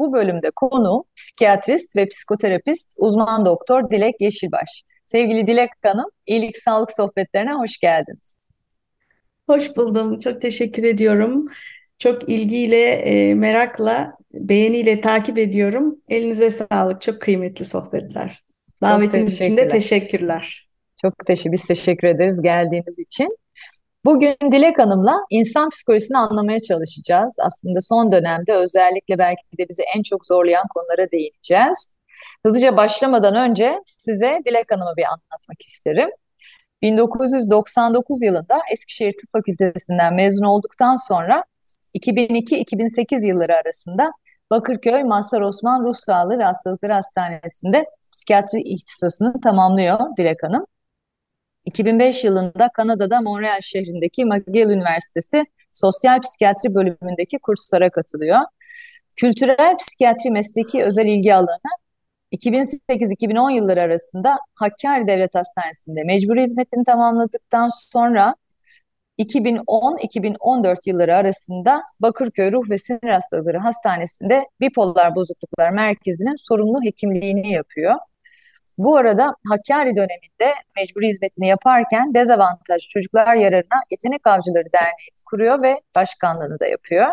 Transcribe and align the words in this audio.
Bu 0.00 0.12
bölümde 0.12 0.50
konu 0.56 1.04
psikiyatrist 1.16 1.96
ve 1.96 2.08
psikoterapist 2.08 2.94
uzman 2.96 3.46
doktor 3.46 3.90
Dilek 3.90 4.20
Yeşilbaş. 4.20 4.82
Sevgili 5.06 5.46
Dilek 5.46 5.70
Hanım, 5.82 6.10
iyilik 6.26 6.56
sağlık 6.56 6.92
sohbetlerine 6.92 7.52
hoş 7.52 7.78
geldiniz. 7.78 8.50
Hoş 9.46 9.76
buldum. 9.76 10.18
Çok 10.18 10.42
teşekkür 10.42 10.84
ediyorum. 10.84 11.48
Çok 11.98 12.28
ilgiyle, 12.28 12.90
e, 12.90 13.34
merakla, 13.34 14.16
beğeniyle 14.32 15.00
takip 15.00 15.38
ediyorum. 15.38 15.96
Elinize 16.08 16.50
sağlık. 16.50 17.00
Çok 17.00 17.20
kıymetli 17.20 17.64
sohbetler. 17.64 18.44
Davetiniz 18.82 19.34
için 19.34 19.56
de 19.56 19.68
teşekkürler. 19.68 20.68
Çok 21.02 21.26
teşekkür, 21.26 21.52
biz 21.52 21.64
teşekkür 21.64 22.08
ederiz 22.08 22.42
geldiğiniz 22.42 22.98
için. 22.98 23.36
Bugün 24.04 24.36
Dilek 24.52 24.78
Hanım'la 24.78 25.16
insan 25.30 25.70
psikolojisini 25.70 26.18
anlamaya 26.18 26.60
çalışacağız. 26.60 27.36
Aslında 27.40 27.80
son 27.80 28.12
dönemde 28.12 28.54
özellikle 28.54 29.18
belki 29.18 29.58
de 29.58 29.68
bizi 29.68 29.82
en 29.96 30.02
çok 30.02 30.26
zorlayan 30.26 30.66
konulara 30.74 31.10
değineceğiz. 31.10 31.96
Hızlıca 32.46 32.76
başlamadan 32.76 33.34
önce 33.34 33.80
size 33.84 34.40
Dilek 34.46 34.72
Hanım'ı 34.72 34.92
bir 34.96 35.04
anlatmak 35.04 35.62
isterim. 35.66 36.10
1999 36.82 38.22
yılında 38.22 38.60
Eskişehir 38.72 39.12
Tıp 39.12 39.32
Fakültesinden 39.32 40.14
mezun 40.14 40.44
olduktan 40.44 40.96
sonra 41.08 41.44
2002-2008 41.94 43.26
yılları 43.26 43.56
arasında 43.56 44.10
Bakırköy 44.50 45.02
Mazhar 45.02 45.40
Osman 45.40 45.84
Ruh 45.84 45.94
Sağlığı 45.94 46.38
ve 46.38 46.44
Hastalıkları 46.44 46.92
Hastanesi'nde 46.92 47.84
psikiyatri 48.12 48.60
ihtisasını 48.62 49.40
tamamlıyor 49.40 49.98
Dilek 50.18 50.42
Hanım. 50.42 50.66
2005 51.64 52.24
yılında 52.24 52.70
Kanada'da 52.74 53.20
Montreal 53.20 53.60
şehrindeki 53.60 54.24
McGill 54.24 54.70
Üniversitesi 54.70 55.44
Sosyal 55.72 56.20
Psikiyatri 56.20 56.74
bölümündeki 56.74 57.38
kurslara 57.38 57.90
katılıyor. 57.90 58.38
Kültürel 59.16 59.76
psikiyatri 59.78 60.30
mesleki 60.30 60.84
özel 60.84 61.06
ilgi 61.06 61.34
alanı 61.34 61.70
2008-2010 62.32 63.52
yılları 63.52 63.80
arasında 63.80 64.38
Hakkari 64.54 65.06
Devlet 65.06 65.34
Hastanesi'nde 65.34 66.04
mecburi 66.04 66.42
hizmetini 66.42 66.84
tamamladıktan 66.84 67.70
sonra 67.74 68.34
2010-2014 69.18 70.76
yılları 70.86 71.16
arasında 71.16 71.82
Bakırköy 72.00 72.52
Ruh 72.52 72.70
ve 72.70 72.78
Sinir 72.78 73.10
Hastalıkları 73.10 73.58
Hastanesi'nde 73.58 74.46
Bipolar 74.60 75.14
Bozukluklar 75.14 75.70
Merkezi'nin 75.70 76.48
sorumlu 76.48 76.82
hekimliğini 76.84 77.52
yapıyor. 77.52 77.94
Bu 78.80 78.96
arada 78.96 79.34
Hakkari 79.48 79.96
döneminde 79.96 80.54
mecburi 80.76 81.08
hizmetini 81.08 81.46
yaparken 81.46 82.14
dezavantajlı 82.14 82.88
çocuklar 82.88 83.34
yararına 83.34 83.80
Yetenek 83.90 84.26
Avcıları 84.26 84.72
Derneği 84.74 85.10
kuruyor 85.26 85.62
ve 85.62 85.80
başkanlığını 85.94 86.60
da 86.60 86.66
yapıyor. 86.66 87.06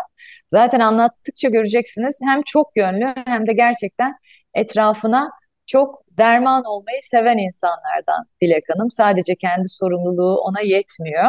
Zaten 0.50 0.80
anlattıkça 0.80 1.48
göreceksiniz 1.48 2.18
hem 2.24 2.42
çok 2.42 2.76
yönlü 2.76 3.14
hem 3.26 3.46
de 3.46 3.52
gerçekten 3.52 4.14
etrafına 4.54 5.30
çok 5.66 6.02
derman 6.18 6.64
olmayı 6.64 6.98
seven 7.02 7.38
insanlardan 7.38 8.24
Dilek 8.42 8.64
Hanım. 8.74 8.90
Sadece 8.90 9.34
kendi 9.36 9.68
sorumluluğu 9.68 10.36
ona 10.40 10.60
yetmiyor. 10.60 11.28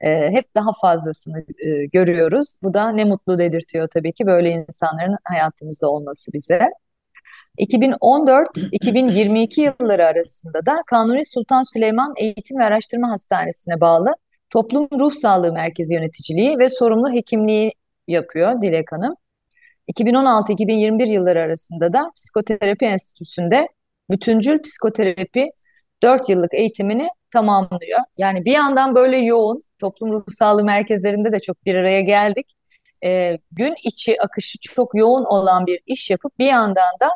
Ee, 0.00 0.30
hep 0.30 0.54
daha 0.54 0.70
fazlasını 0.82 1.38
e, 1.66 1.86
görüyoruz. 1.86 2.54
Bu 2.62 2.74
da 2.74 2.90
ne 2.92 3.04
mutlu 3.04 3.38
dedirtiyor 3.38 3.88
tabii 3.94 4.12
ki 4.12 4.26
böyle 4.26 4.50
insanların 4.50 5.16
hayatımızda 5.24 5.90
olması 5.90 6.32
bize. 6.32 6.70
2014-2022 7.58 9.60
yılları 9.80 10.06
arasında 10.06 10.66
da 10.66 10.82
Kanuni 10.86 11.24
Sultan 11.24 11.74
Süleyman 11.74 12.14
Eğitim 12.16 12.58
ve 12.58 12.64
Araştırma 12.64 13.10
Hastanesi'ne 13.10 13.80
bağlı 13.80 14.14
Toplum 14.50 14.88
Ruh 15.00 15.12
Sağlığı 15.12 15.52
Merkezi 15.52 15.94
Yöneticiliği 15.94 16.58
ve 16.58 16.68
Sorumlu 16.68 17.12
Hekimliği 17.12 17.72
yapıyor 18.08 18.62
Dilek 18.62 18.92
Hanım. 18.92 19.14
2016-2021 19.88 21.12
yılları 21.12 21.40
arasında 21.40 21.92
da 21.92 22.12
Psikoterapi 22.16 22.84
Enstitüsü'nde 22.84 23.68
bütüncül 24.10 24.62
psikoterapi 24.62 25.50
4 26.02 26.28
yıllık 26.28 26.54
eğitimini 26.54 27.08
tamamlıyor. 27.32 28.00
Yani 28.18 28.44
bir 28.44 28.52
yandan 28.52 28.94
böyle 28.94 29.18
yoğun 29.18 29.62
toplum 29.78 30.12
ruh 30.12 30.24
sağlığı 30.28 30.64
merkezlerinde 30.64 31.32
de 31.32 31.40
çok 31.40 31.66
bir 31.66 31.74
araya 31.74 32.00
geldik. 32.00 32.54
Ee, 33.04 33.38
gün 33.52 33.74
içi 33.84 34.22
akışı 34.22 34.58
çok 34.60 34.94
yoğun 34.94 35.24
olan 35.24 35.66
bir 35.66 35.80
iş 35.86 36.10
yapıp 36.10 36.38
bir 36.38 36.46
yandan 36.46 36.92
da 37.00 37.10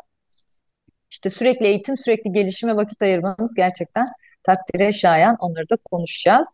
işte 1.19 1.29
sürekli 1.29 1.65
eğitim, 1.65 1.97
sürekli 1.97 2.31
gelişime 2.31 2.75
vakit 2.75 3.01
ayırmanız 3.01 3.53
gerçekten 3.55 4.07
takdire 4.43 4.91
şayan. 4.91 5.35
Onları 5.39 5.69
da 5.69 5.77
konuşacağız. 5.91 6.47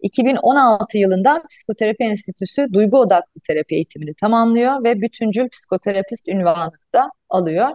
2016 0.00 0.98
yılında 0.98 1.42
Psikoterapi 1.50 2.04
Enstitüsü 2.04 2.66
duygu 2.72 2.98
odaklı 3.00 3.40
terapi 3.48 3.74
eğitimini 3.74 4.14
tamamlıyor 4.14 4.84
ve 4.84 5.00
bütüncül 5.00 5.48
psikoterapist 5.48 6.28
ünvanını 6.28 6.72
da 6.94 7.10
alıyor. 7.28 7.68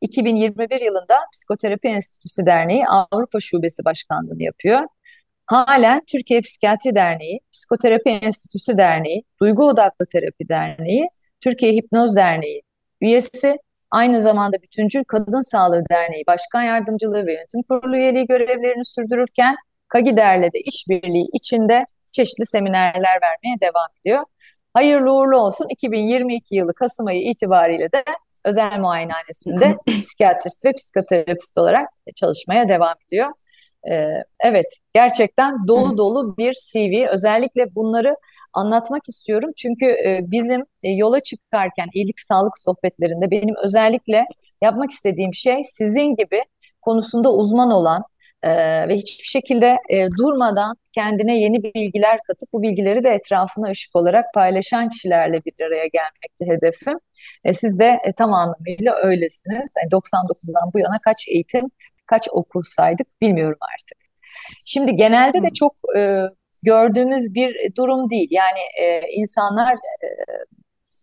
2021 0.00 0.80
yılında 0.80 1.16
Psikoterapi 1.32 1.88
Enstitüsü 1.88 2.46
Derneği 2.46 2.86
Avrupa 2.86 3.40
Şubesi 3.40 3.84
Başkanlığını 3.84 4.42
yapıyor. 4.42 4.80
Halen 5.46 6.02
Türkiye 6.06 6.40
Psikiyatri 6.40 6.94
Derneği, 6.94 7.40
Psikoterapi 7.52 8.10
Enstitüsü 8.10 8.78
Derneği, 8.78 9.22
Duygu 9.40 9.68
Odaklı 9.68 10.06
Terapi 10.06 10.48
Derneği, 10.48 11.08
Türkiye 11.40 11.72
Hipnoz 11.72 12.16
Derneği 12.16 12.62
üyesi 13.00 13.56
Aynı 13.90 14.20
zamanda 14.20 14.62
Bütüncül 14.62 15.04
Kadın 15.04 15.50
Sağlığı 15.50 15.84
Derneği 15.90 16.24
Başkan 16.26 16.62
Yardımcılığı 16.62 17.26
ve 17.26 17.32
Yönetim 17.32 17.62
Kurulu 17.62 17.96
üyeliği 17.96 18.26
görevlerini 18.26 18.84
sürdürürken 18.84 19.56
KAGİDER'le 19.88 20.52
de 20.52 20.60
işbirliği 20.60 21.26
içinde 21.32 21.86
çeşitli 22.12 22.46
seminerler 22.46 23.18
vermeye 23.22 23.60
devam 23.60 23.88
ediyor. 24.00 24.24
Hayırlı 24.74 25.12
uğurlu 25.12 25.38
olsun 25.38 25.66
2022 25.70 26.54
yılı 26.54 26.74
Kasım 26.74 27.06
ayı 27.06 27.22
itibariyle 27.22 27.92
de 27.92 28.04
özel 28.44 28.78
muayenehanesinde 28.78 29.76
psikiyatrist 30.02 30.64
ve 30.64 30.72
psikoterapist 30.72 31.58
olarak 31.58 31.88
çalışmaya 32.16 32.68
devam 32.68 32.94
ediyor. 33.06 33.28
Ee, 33.90 34.08
evet 34.40 34.66
gerçekten 34.94 35.68
dolu 35.68 35.98
dolu 35.98 36.36
bir 36.36 36.52
CV 36.72 37.06
özellikle 37.10 37.74
bunları 37.74 38.16
anlatmak 38.56 39.02
istiyorum. 39.08 39.50
Çünkü 39.56 39.84
e, 39.86 40.20
bizim 40.22 40.60
e, 40.82 40.90
yola 40.90 41.20
çıkarken 41.20 41.88
iyilik 41.94 42.20
sağlık 42.20 42.58
sohbetlerinde 42.58 43.30
benim 43.30 43.54
özellikle 43.64 44.24
yapmak 44.62 44.90
istediğim 44.90 45.34
şey 45.34 45.64
sizin 45.64 46.16
gibi 46.16 46.42
konusunda 46.82 47.32
uzman 47.32 47.70
olan 47.70 48.02
e, 48.42 48.50
ve 48.88 48.96
hiçbir 48.96 49.24
şekilde 49.24 49.76
durmadan 50.18 50.76
kendine 50.92 51.40
yeni 51.40 51.62
bilgiler 51.62 52.18
katıp 52.26 52.52
bu 52.52 52.62
bilgileri 52.62 53.04
de 53.04 53.10
etrafına 53.10 53.70
ışık 53.70 53.96
olarak 53.96 54.34
paylaşan 54.34 54.88
kişilerle 54.88 55.44
bir 55.44 55.64
araya 55.66 55.86
gelmekti 55.86 56.46
hedefim. 56.46 56.98
siz 57.52 57.78
de 57.78 57.98
tam 58.16 58.34
anlamıyla 58.34 58.94
öylesiniz. 59.02 59.70
Yani 59.76 59.90
99'dan 59.90 60.70
bu 60.74 60.78
yana 60.78 60.96
kaç 61.04 61.28
eğitim, 61.28 61.70
kaç 62.06 62.28
okul 62.32 62.62
saydık 62.64 63.20
bilmiyorum 63.20 63.58
artık. 63.74 63.98
Şimdi 64.66 64.96
genelde 64.96 65.42
de 65.42 65.50
çok 65.54 65.76
gördüğümüz 66.64 67.34
bir 67.34 67.74
durum 67.76 68.10
değil. 68.10 68.28
Yani 68.30 68.60
e, 68.80 69.00
insanlar 69.12 69.72
e, 69.72 70.08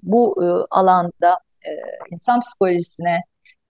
bu 0.04 0.44
e, 0.44 0.48
alanda 0.72 1.40
e, 1.68 1.72
insan 2.12 2.40
psikolojisine, 2.40 3.20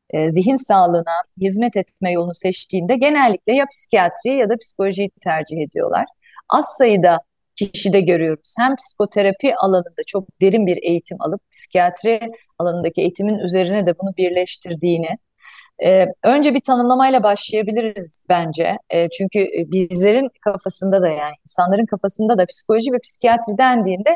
e, 0.09 0.29
zihin 0.29 0.67
sağlığına 0.67 1.24
hizmet 1.41 1.77
etme 1.77 2.12
yolunu 2.12 2.35
seçtiğinde 2.35 2.95
genellikle 2.95 3.53
ya 3.53 3.65
psikiyatri 3.71 4.38
ya 4.38 4.50
da 4.50 4.57
psikolojiyi 4.57 5.12
tercih 5.24 5.57
ediyorlar. 5.57 6.06
Az 6.50 6.65
sayıda 6.77 7.19
kişide 7.56 8.01
görüyoruz. 8.01 8.56
Hem 8.59 8.75
psikoterapi 8.75 9.56
alanında 9.56 10.01
çok 10.07 10.41
derin 10.41 10.68
bir 10.68 10.80
eğitim 10.83 11.18
alıp 11.21 11.41
psikiyatri 11.51 12.31
alanındaki 12.59 13.01
eğitimin 13.01 13.39
üzerine 13.39 13.85
de 13.85 14.00
bunu 14.00 14.18
birleştirdiğini, 14.18 15.18
ee, 15.85 16.05
önce 16.23 16.53
bir 16.53 16.59
tanımlamayla 16.59 17.23
başlayabiliriz 17.23 18.25
bence. 18.29 18.77
Ee, 18.89 19.09
çünkü 19.09 19.39
e, 19.39 19.71
bizlerin 19.71 20.29
kafasında 20.41 21.01
da 21.01 21.09
yani 21.09 21.35
insanların 21.47 21.85
kafasında 21.85 22.37
da 22.37 22.45
psikoloji 22.45 22.93
ve 22.93 22.97
psikiyatri 23.03 23.57
dendiğinde 23.57 24.09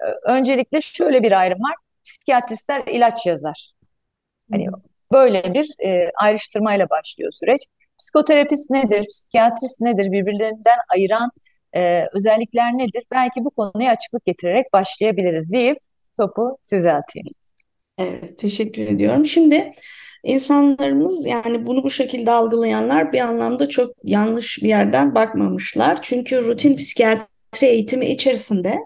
e, 0.00 0.06
öncelikle 0.24 0.80
şöyle 0.80 1.22
bir 1.22 1.32
ayrım 1.32 1.58
var. 1.60 1.74
Psikiyatristler 2.04 2.86
ilaç 2.86 3.26
yazar. 3.26 3.72
Hani 4.50 4.66
böyle 5.12 5.54
bir 5.54 5.86
e, 5.86 6.10
ayrıştırmayla 6.20 6.90
başlıyor 6.90 7.30
süreç. 7.32 7.60
Psikoterapist 7.98 8.70
nedir, 8.70 9.06
psikiyatrist 9.10 9.80
nedir, 9.80 10.12
birbirlerinden 10.12 10.78
ayıran 10.94 11.30
e, 11.76 12.06
özellikler 12.12 12.72
nedir? 12.72 13.04
Belki 13.10 13.44
bu 13.44 13.50
konuya 13.50 13.92
açıklık 13.92 14.26
getirerek 14.26 14.72
başlayabiliriz 14.72 15.52
deyip 15.52 15.78
topu 16.16 16.58
size 16.62 16.92
atayım. 16.92 17.28
Evet, 17.98 18.38
teşekkür 18.38 18.86
ediyorum. 18.86 19.26
Şimdi 19.26 19.72
insanlarımız 20.22 21.26
yani 21.26 21.66
bunu 21.66 21.82
bu 21.82 21.90
şekilde 21.90 22.30
algılayanlar 22.30 23.12
bir 23.12 23.20
anlamda 23.20 23.68
çok 23.68 23.90
yanlış 24.04 24.62
bir 24.62 24.68
yerden 24.68 25.14
bakmamışlar. 25.14 26.02
Çünkü 26.02 26.42
rutin 26.42 26.76
psikiyatri 26.76 27.66
eğitimi 27.66 28.06
içerisinde 28.06 28.78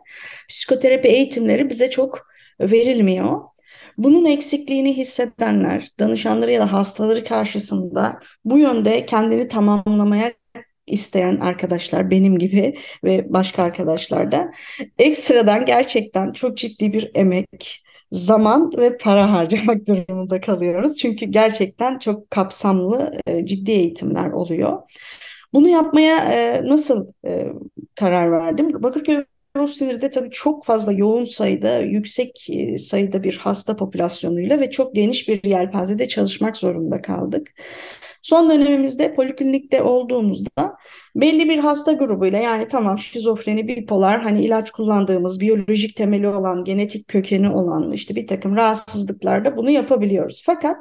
psikoterapi 0.49 1.09
eğitimleri 1.09 1.71
bize 1.71 1.91
çok 1.91 2.27
verilmiyor. 2.61 3.41
Bunun 3.99 4.25
eksikliğini 4.25 4.97
hissedenler, 4.97 5.88
danışanları 5.99 6.53
ya 6.53 6.61
da 6.61 6.73
hastaları 6.73 7.25
karşısında 7.25 8.21
bu 8.44 8.59
yönde 8.59 9.06
kendini 9.06 9.49
tamamlamaya 9.49 10.33
isteyen 10.87 11.37
arkadaşlar 11.37 12.11
benim 12.11 12.38
gibi 12.38 12.79
ve 13.05 13.27
başka 13.33 13.62
arkadaşlar 13.62 14.33
da 14.33 14.53
ekstradan 14.99 15.65
gerçekten 15.65 16.33
çok 16.33 16.56
ciddi 16.59 16.93
bir 16.93 17.11
emek, 17.15 17.85
zaman 18.12 18.73
ve 18.77 18.97
para 18.97 19.33
harcamak 19.33 19.87
durumunda 19.87 20.41
kalıyoruz. 20.41 20.97
Çünkü 20.97 21.27
gerçekten 21.27 21.99
çok 21.99 22.31
kapsamlı 22.31 23.21
e, 23.27 23.47
ciddi 23.47 23.71
eğitimler 23.71 24.31
oluyor. 24.31 24.83
Bunu 25.55 25.69
yapmaya 25.69 26.17
e, 26.17 26.62
nasıl 26.69 27.12
e, 27.27 27.53
karar 27.94 28.33
verdim? 28.33 28.83
Bakırköy 28.83 29.25
Sinirde 29.64 30.11
tabii 30.11 30.31
çok 30.31 30.64
fazla 30.64 30.93
yoğun 30.93 31.25
sayıda, 31.25 31.79
yüksek 31.79 32.49
sayıda 32.79 33.25
bir 33.25 33.37
hasta 33.37 33.76
popülasyonuyla 33.76 34.61
ve 34.61 34.70
çok 34.70 34.94
geniş 34.94 35.29
bir 35.29 35.44
yelpazede 35.44 36.08
çalışmak 36.08 36.56
zorunda 36.56 37.03
kaldık. 37.03 37.49
Son 38.23 38.50
dönemimizde 38.50 39.14
poliklinikte 39.14 39.82
olduğumuzda 39.82 40.76
belli 41.17 41.49
bir 41.49 41.58
hasta 41.58 41.93
grubuyla 41.93 42.38
yani 42.38 42.69
tamam 42.69 42.99
şizofreni, 42.99 43.69
bipolar 43.69 44.23
hani 44.23 44.44
ilaç 44.44 44.70
kullandığımız 44.70 45.41
biyolojik 45.41 45.97
temeli 45.97 46.29
olan, 46.29 46.64
genetik 46.64 47.09
kökeni 47.09 47.50
olan 47.50 47.93
işte 47.93 48.14
bir 48.14 48.26
takım 48.26 48.56
rahatsızlıklarda 48.56 49.56
bunu 49.56 49.70
yapabiliyoruz. 49.70 50.43
Fakat 50.47 50.76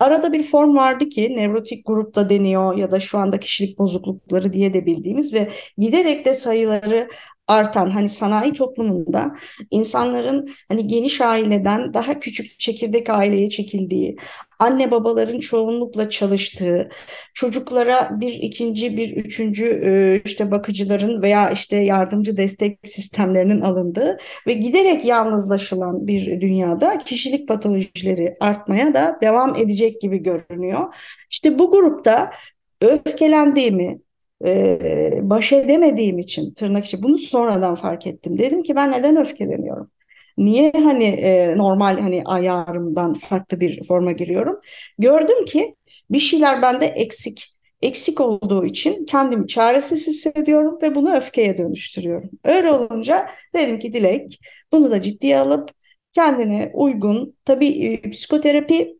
Arada 0.00 0.32
bir 0.32 0.42
form 0.42 0.76
vardı 0.76 1.08
ki 1.08 1.36
nevrotik 1.36 1.86
grupta 1.86 2.30
deniyor 2.30 2.76
ya 2.76 2.90
da 2.90 3.00
şu 3.00 3.18
anda 3.18 3.40
kişilik 3.40 3.78
bozuklukları 3.78 4.52
diye 4.52 4.72
de 4.72 4.86
bildiğimiz 4.86 5.34
ve 5.34 5.50
giderek 5.78 6.24
de 6.24 6.34
sayıları 6.34 7.08
artan 7.50 7.90
hani 7.90 8.08
sanayi 8.08 8.52
toplumunda 8.52 9.36
insanların 9.70 10.48
hani 10.68 10.86
geniş 10.86 11.20
aileden 11.20 11.94
daha 11.94 12.20
küçük 12.20 12.60
çekirdek 12.60 13.10
aileye 13.10 13.50
çekildiği, 13.50 14.16
anne 14.58 14.90
babaların 14.90 15.38
çoğunlukla 15.38 16.10
çalıştığı, 16.10 16.88
çocuklara 17.34 18.20
bir 18.20 18.32
ikinci, 18.32 18.96
bir 18.96 19.16
üçüncü 19.16 19.66
e, 19.66 20.20
işte 20.24 20.50
bakıcıların 20.50 21.22
veya 21.22 21.50
işte 21.50 21.76
yardımcı 21.76 22.36
destek 22.36 22.78
sistemlerinin 22.84 23.60
alındığı 23.60 24.18
ve 24.46 24.52
giderek 24.52 25.04
yalnızlaşılan 25.04 26.06
bir 26.06 26.40
dünyada 26.40 26.98
kişilik 26.98 27.48
patolojileri 27.48 28.36
artmaya 28.40 28.94
da 28.94 29.18
devam 29.22 29.56
edecek 29.56 30.00
gibi 30.00 30.18
görünüyor. 30.18 30.94
İşte 31.30 31.58
bu 31.58 31.70
grupta 31.70 32.32
öfkelendiğimi, 32.80 33.98
e, 34.44 35.10
baş 35.22 35.52
edemediğim 35.52 36.18
için 36.18 36.54
tırnak 36.54 36.84
içi 36.86 37.02
bunu 37.02 37.18
sonradan 37.18 37.74
fark 37.74 38.06
ettim. 38.06 38.38
Dedim 38.38 38.62
ki 38.62 38.76
ben 38.76 38.92
neden 38.92 39.16
öfkeleniyorum? 39.16 39.90
Niye 40.38 40.72
hani 40.72 41.04
e, 41.04 41.56
normal 41.56 41.98
hani 42.00 42.22
ayarımdan 42.24 43.14
farklı 43.14 43.60
bir 43.60 43.84
forma 43.84 44.12
giriyorum? 44.12 44.60
Gördüm 44.98 45.44
ki 45.44 45.74
bir 46.10 46.18
şeyler 46.18 46.62
bende 46.62 46.86
eksik. 46.86 47.56
Eksik 47.82 48.20
olduğu 48.20 48.64
için 48.64 49.04
kendimi 49.06 49.46
çaresiz 49.48 50.06
hissediyorum 50.06 50.78
ve 50.82 50.94
bunu 50.94 51.16
öfkeye 51.16 51.58
dönüştürüyorum. 51.58 52.30
Öyle 52.44 52.70
olunca 52.72 53.28
dedim 53.54 53.78
ki 53.78 53.92
Dilek 53.92 54.40
bunu 54.72 54.90
da 54.90 55.02
ciddiye 55.02 55.38
alıp 55.38 55.70
kendine 56.12 56.70
uygun 56.74 57.36
tabii 57.44 57.68
e, 57.84 58.10
psikoterapi 58.10 58.99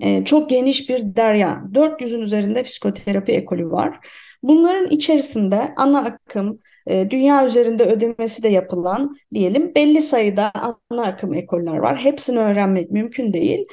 e, 0.00 0.24
çok 0.24 0.50
geniş 0.50 0.88
bir 0.88 1.16
derya. 1.16 1.62
400'ün 1.72 2.20
üzerinde 2.20 2.62
psikoterapi 2.62 3.32
ekolü 3.32 3.70
var. 3.70 3.98
Bunların 4.42 4.86
içerisinde 4.86 5.74
ana 5.76 5.98
akım, 6.04 6.58
e, 6.86 7.10
dünya 7.10 7.46
üzerinde 7.46 7.84
ödemesi 7.84 8.42
de 8.42 8.48
yapılan 8.48 9.16
diyelim 9.34 9.74
belli 9.74 10.00
sayıda 10.00 10.52
ana 10.90 11.02
akım 11.02 11.34
ekoller 11.34 11.76
var. 11.76 11.96
Hepsini 11.98 12.38
öğrenmek 12.38 12.90
mümkün 12.90 13.32
değil. 13.32 13.66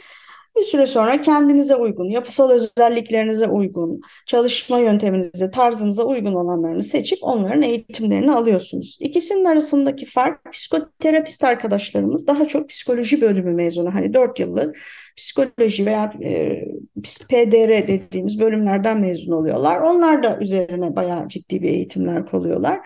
Bir 0.59 0.63
süre 0.63 0.87
sonra 0.87 1.21
kendinize 1.21 1.75
uygun, 1.75 2.09
yapısal 2.09 2.49
özelliklerinize 2.49 3.47
uygun, 3.47 4.01
çalışma 4.25 4.79
yönteminize, 4.79 5.51
tarzınıza 5.51 6.03
uygun 6.03 6.33
olanlarını 6.33 6.83
seçip 6.83 7.19
onların 7.21 7.61
eğitimlerini 7.61 8.31
alıyorsunuz. 8.31 8.97
İkisinin 8.99 9.45
arasındaki 9.45 10.05
fark 10.05 10.53
psikoterapist 10.53 11.43
arkadaşlarımız 11.43 12.27
daha 12.27 12.45
çok 12.45 12.69
psikoloji 12.69 13.21
bölümü 13.21 13.53
mezunu. 13.53 13.93
Hani 13.93 14.13
4 14.13 14.39
yıllık 14.39 14.77
psikoloji 15.17 15.85
veya 15.85 16.13
e, 16.23 16.65
PDR 17.03 17.87
dediğimiz 17.87 18.39
bölümlerden 18.39 18.99
mezun 18.99 19.31
oluyorlar. 19.31 19.81
Onlar 19.81 20.23
da 20.23 20.37
üzerine 20.41 20.95
bayağı 20.95 21.27
ciddi 21.27 21.61
bir 21.61 21.69
eğitimler 21.69 22.25
koyuyorlar. 22.25 22.79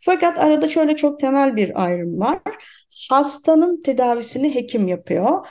Fakat 0.00 0.38
arada 0.38 0.68
şöyle 0.68 0.96
çok 0.96 1.20
temel 1.20 1.56
bir 1.56 1.84
ayrım 1.84 2.20
var. 2.20 2.40
Hastanın 3.10 3.82
tedavisini 3.82 4.54
hekim 4.54 4.88
yapıyor 4.88 5.46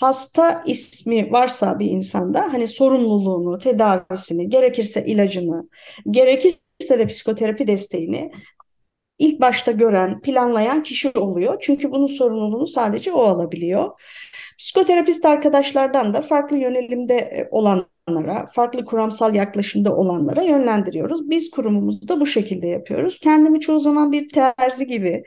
hasta 0.00 0.62
ismi 0.66 1.32
varsa 1.32 1.78
bir 1.78 1.86
insanda 1.86 2.40
hani 2.52 2.66
sorumluluğunu, 2.66 3.58
tedavisini, 3.58 4.48
gerekirse 4.48 5.04
ilacını, 5.06 5.68
gerekirse 6.10 6.98
de 6.98 7.06
psikoterapi 7.06 7.66
desteğini 7.66 8.32
ilk 9.18 9.40
başta 9.40 9.72
gören, 9.72 10.20
planlayan 10.20 10.82
kişi 10.82 11.10
oluyor. 11.10 11.56
Çünkü 11.60 11.90
bunun 11.90 12.06
sorumluluğunu 12.06 12.66
sadece 12.66 13.12
o 13.12 13.22
alabiliyor. 13.22 13.90
Psikoterapist 14.58 15.24
arkadaşlardan 15.24 16.14
da 16.14 16.22
farklı 16.22 16.56
yönelimde 16.56 17.14
e, 17.14 17.48
olanlara, 17.50 18.46
farklı 18.46 18.84
kuramsal 18.84 19.34
yaklaşımda 19.34 19.96
olanlara 19.96 20.42
yönlendiriyoruz. 20.42 21.30
Biz 21.30 21.50
kurumumuzda 21.50 22.20
bu 22.20 22.26
şekilde 22.26 22.66
yapıyoruz. 22.66 23.18
Kendimi 23.20 23.60
çoğu 23.60 23.80
zaman 23.80 24.12
bir 24.12 24.28
terzi 24.28 24.86
gibi 24.86 25.22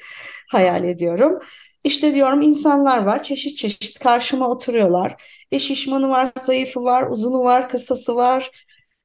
hayal 0.52 0.84
ediyorum. 0.84 1.40
İşte 1.84 2.16
diyorum 2.16 2.42
insanlar 2.42 2.98
var 3.04 3.24
çeşit 3.24 3.58
çeşit 3.58 4.00
karşıma 4.00 4.50
oturuyorlar. 4.50 5.22
E 5.52 5.60
şişmanı 5.60 6.10
var, 6.10 6.32
zayıfı 6.40 6.84
var, 6.84 7.08
uzunu 7.10 7.44
var, 7.44 7.70
kısası 7.70 8.16
var. 8.16 8.52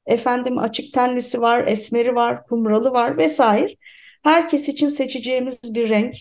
Efendim 0.06 0.58
açık 0.58 0.94
tenlisi 0.94 1.40
var, 1.40 1.66
esmeri 1.66 2.14
var, 2.14 2.46
kumralı 2.46 2.90
var 2.92 3.16
vesaire. 3.16 3.74
Herkes 4.22 4.68
için 4.68 4.88
seçeceğimiz 4.88 5.58
bir 5.74 5.88
renk, 5.88 6.14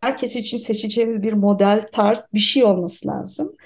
herkes 0.00 0.36
için 0.36 0.56
seçeceğimiz 0.58 1.22
bir 1.22 1.32
model, 1.32 1.88
tarz 1.92 2.28
bir 2.34 2.38
şey 2.38 2.64
olması 2.64 3.08
lazım. 3.08 3.56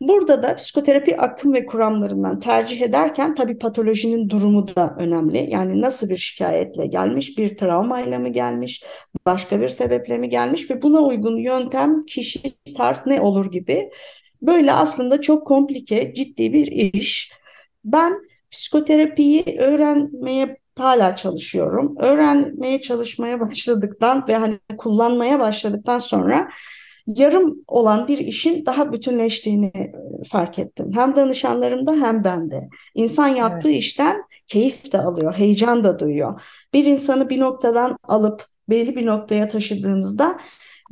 Burada 0.00 0.42
da 0.42 0.56
psikoterapi 0.56 1.16
akım 1.16 1.54
ve 1.54 1.66
kuramlarından 1.66 2.40
tercih 2.40 2.80
ederken 2.80 3.34
tabii 3.34 3.58
patolojinin 3.58 4.30
durumu 4.30 4.76
da 4.76 4.96
önemli. 4.98 5.46
Yani 5.50 5.80
nasıl 5.80 6.08
bir 6.08 6.16
şikayetle 6.16 6.86
gelmiş, 6.86 7.38
bir 7.38 7.56
travmayla 7.56 8.18
mı 8.18 8.28
gelmiş, 8.28 8.84
başka 9.26 9.60
bir 9.60 9.68
sebeple 9.68 10.18
mi 10.18 10.28
gelmiş 10.28 10.70
ve 10.70 10.82
buna 10.82 11.00
uygun 11.00 11.36
yöntem, 11.36 12.06
kişi, 12.06 12.40
tarz 12.76 13.06
ne 13.06 13.20
olur 13.20 13.50
gibi. 13.52 13.90
Böyle 14.42 14.72
aslında 14.72 15.20
çok 15.20 15.46
komplike, 15.46 16.14
ciddi 16.14 16.52
bir 16.52 16.66
iş. 16.66 17.32
Ben 17.84 18.12
psikoterapiyi 18.50 19.44
öğrenmeye 19.58 20.56
hala 20.78 21.16
çalışıyorum. 21.16 21.94
Öğrenmeye 21.98 22.80
çalışmaya 22.80 23.40
başladıktan 23.40 24.28
ve 24.28 24.36
hani 24.36 24.58
kullanmaya 24.78 25.40
başladıktan 25.40 25.98
sonra 25.98 26.48
yarım 27.08 27.64
olan 27.68 28.08
bir 28.08 28.18
işin 28.18 28.66
daha 28.66 28.92
bütünleştiğini 28.92 29.66
e, 29.66 29.92
fark 30.28 30.58
ettim. 30.58 30.90
Hem 30.94 31.16
danışanlarımda 31.16 31.92
hem 31.92 32.24
bende. 32.24 32.68
İnsan 32.94 33.28
yaptığı 33.28 33.70
evet. 33.70 33.78
işten 33.78 34.22
keyif 34.46 34.92
de 34.92 34.98
alıyor, 34.98 35.34
heyecan 35.34 35.84
da 35.84 35.98
duyuyor. 35.98 36.40
Bir 36.72 36.84
insanı 36.84 37.28
bir 37.28 37.40
noktadan 37.40 37.98
alıp 38.02 38.44
belli 38.68 38.96
bir 38.96 39.06
noktaya 39.06 39.48
taşıdığınızda 39.48 40.36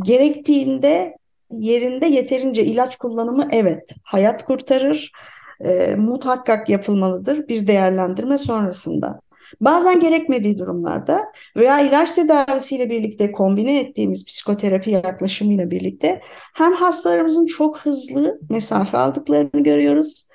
gerektiğinde 0.05 1.17
yerinde 1.51 2.07
yeterince 2.07 2.65
ilaç 2.65 2.97
kullanımı 2.97 3.49
evet 3.53 3.91
hayat 4.03 4.45
kurtarır. 4.45 5.13
E, 5.61 5.95
muhakkak 5.95 6.69
yapılmalıdır 6.69 7.49
bir 7.49 7.67
değerlendirme 7.67 8.39
sonrasında. 8.39 9.21
Bazen 9.61 10.01
gerekmediği 10.01 10.59
durumlarda 10.59 11.25
veya 11.57 11.81
ilaç 11.81 12.15
tedavisiyle 12.15 12.91
birlikte 12.91 13.33
kombine 13.33 13.81
ettiğimiz 13.81 14.25
psikoterapi 14.25 14.91
yaklaşımıyla 14.91 15.71
birlikte 15.71 16.21
hem 16.55 16.73
hastalarımızın 16.73 17.47
çok 17.47 17.79
hızlı 17.79 18.39
mesafe 18.51 18.99
aldıklarını 18.99 19.63
görüyoruz. 19.63 20.29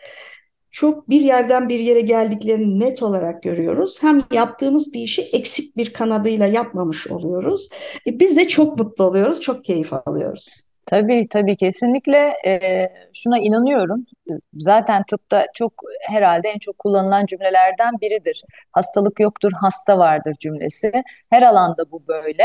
Çok 0.71 1.09
bir 1.09 1.21
yerden 1.21 1.69
bir 1.69 1.79
yere 1.79 2.01
geldiklerini 2.01 2.79
net 2.79 3.03
olarak 3.03 3.43
görüyoruz. 3.43 4.03
Hem 4.03 4.23
yaptığımız 4.31 4.93
bir 4.93 5.01
işi 5.01 5.21
eksik 5.21 5.77
bir 5.77 5.93
kanadıyla 5.93 6.47
yapmamış 6.47 7.07
oluyoruz. 7.07 7.69
E 8.07 8.19
biz 8.19 8.37
de 8.37 8.47
çok 8.47 8.79
mutlu 8.79 9.03
oluyoruz, 9.03 9.41
çok 9.41 9.63
keyif 9.63 9.93
alıyoruz. 9.93 10.70
Tabii 10.91 11.27
tabii 11.29 11.57
kesinlikle 11.57 12.17
e, 12.47 12.89
şuna 13.13 13.39
inanıyorum. 13.39 14.05
Zaten 14.53 15.03
tıpta 15.09 15.45
çok 15.53 15.73
herhalde 16.09 16.49
en 16.49 16.59
çok 16.59 16.79
kullanılan 16.79 17.25
cümlelerden 17.25 17.93
biridir. 18.01 18.43
Hastalık 18.71 19.19
yoktur, 19.19 19.51
hasta 19.61 19.97
vardır 19.97 20.35
cümlesi. 20.39 20.91
Her 21.29 21.41
alanda 21.41 21.91
bu 21.91 22.07
böyle. 22.07 22.43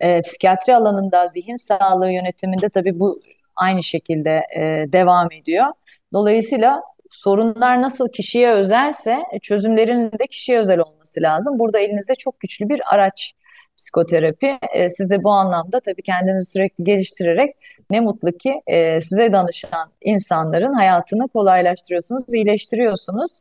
E, 0.00 0.22
psikiyatri 0.22 0.76
alanında 0.76 1.28
zihin 1.28 1.56
sağlığı 1.56 2.10
yönetiminde 2.12 2.68
tabii 2.68 2.98
bu 3.00 3.20
aynı 3.56 3.82
şekilde 3.82 4.30
e, 4.56 4.92
devam 4.92 5.32
ediyor. 5.32 5.66
Dolayısıyla 6.12 6.80
sorunlar 7.10 7.82
nasıl 7.82 8.08
kişiye 8.08 8.52
özelse 8.52 9.18
çözümlerin 9.42 10.12
de 10.12 10.26
kişiye 10.30 10.58
özel 10.58 10.78
olması 10.78 11.20
lazım. 11.22 11.58
Burada 11.58 11.78
elinizde 11.78 12.14
çok 12.14 12.40
güçlü 12.40 12.68
bir 12.68 12.94
araç 12.94 13.34
psikoterapi. 13.78 14.58
E, 14.74 14.90
siz 14.90 15.10
de 15.10 15.24
bu 15.24 15.30
anlamda 15.30 15.80
tabii 15.80 16.02
kendinizi 16.02 16.52
sürekli 16.52 16.84
geliştirerek 16.84 17.56
ne 17.90 18.00
mutlu 18.00 18.32
ki 18.32 18.62
e, 18.66 19.00
size 19.00 19.32
danışan 19.32 19.90
insanların 20.00 20.74
hayatını 20.74 21.28
kolaylaştırıyorsunuz, 21.28 22.34
iyileştiriyorsunuz. 22.34 23.40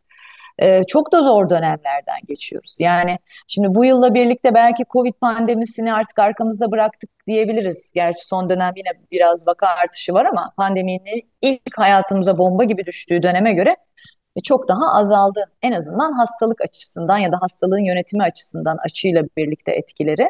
E, 0.59 0.83
çok 0.83 1.11
da 1.11 1.21
zor 1.21 1.49
dönemlerden 1.49 2.19
geçiyoruz. 2.27 2.77
Yani 2.79 3.19
şimdi 3.47 3.75
bu 3.75 3.85
yılla 3.85 4.13
birlikte 4.13 4.53
belki 4.53 4.83
Covid 4.89 5.13
pandemisini 5.13 5.93
artık 5.93 6.19
arkamızda 6.19 6.71
bıraktık 6.71 7.09
diyebiliriz. 7.27 7.91
Gerçi 7.95 8.25
son 8.25 8.49
dönem 8.49 8.73
yine 8.75 8.89
biraz 9.11 9.47
vaka 9.47 9.67
artışı 9.67 10.13
var 10.13 10.25
ama 10.25 10.49
pandeminin 10.57 11.29
ilk 11.41 11.77
hayatımıza 11.77 12.37
bomba 12.37 12.63
gibi 12.63 12.85
düştüğü 12.85 13.23
döneme 13.23 13.53
göre 13.53 13.75
çok 14.41 14.67
daha 14.67 14.93
azaldı. 14.93 15.45
En 15.61 15.71
azından 15.71 16.11
hastalık 16.11 16.61
açısından 16.61 17.17
ya 17.17 17.31
da 17.31 17.37
hastalığın 17.41 17.85
yönetimi 17.85 18.23
açısından 18.23 18.77
açıyla 18.85 19.23
birlikte 19.37 19.71
etkileri. 19.71 20.29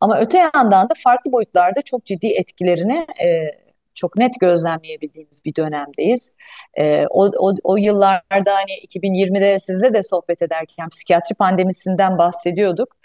Ama 0.00 0.20
öte 0.20 0.38
yandan 0.38 0.88
da 0.88 0.94
farklı 1.04 1.32
boyutlarda 1.32 1.82
çok 1.82 2.06
ciddi 2.06 2.26
etkilerini 2.26 3.06
e, 3.22 3.26
çok 3.94 4.16
net 4.16 4.40
gözlemleyebildiğimiz 4.40 5.44
bir 5.44 5.54
dönemdeyiz. 5.54 6.34
E, 6.74 7.06
o, 7.10 7.30
o, 7.38 7.52
o 7.64 7.76
yıllarda 7.76 8.54
hani 8.54 8.72
2020'de 8.88 9.58
sizle 9.60 9.94
de 9.94 10.02
sohbet 10.02 10.42
ederken 10.42 10.88
psikiyatri 10.88 11.34
pandemisinden 11.34 12.18
bahsediyorduk. 12.18 12.96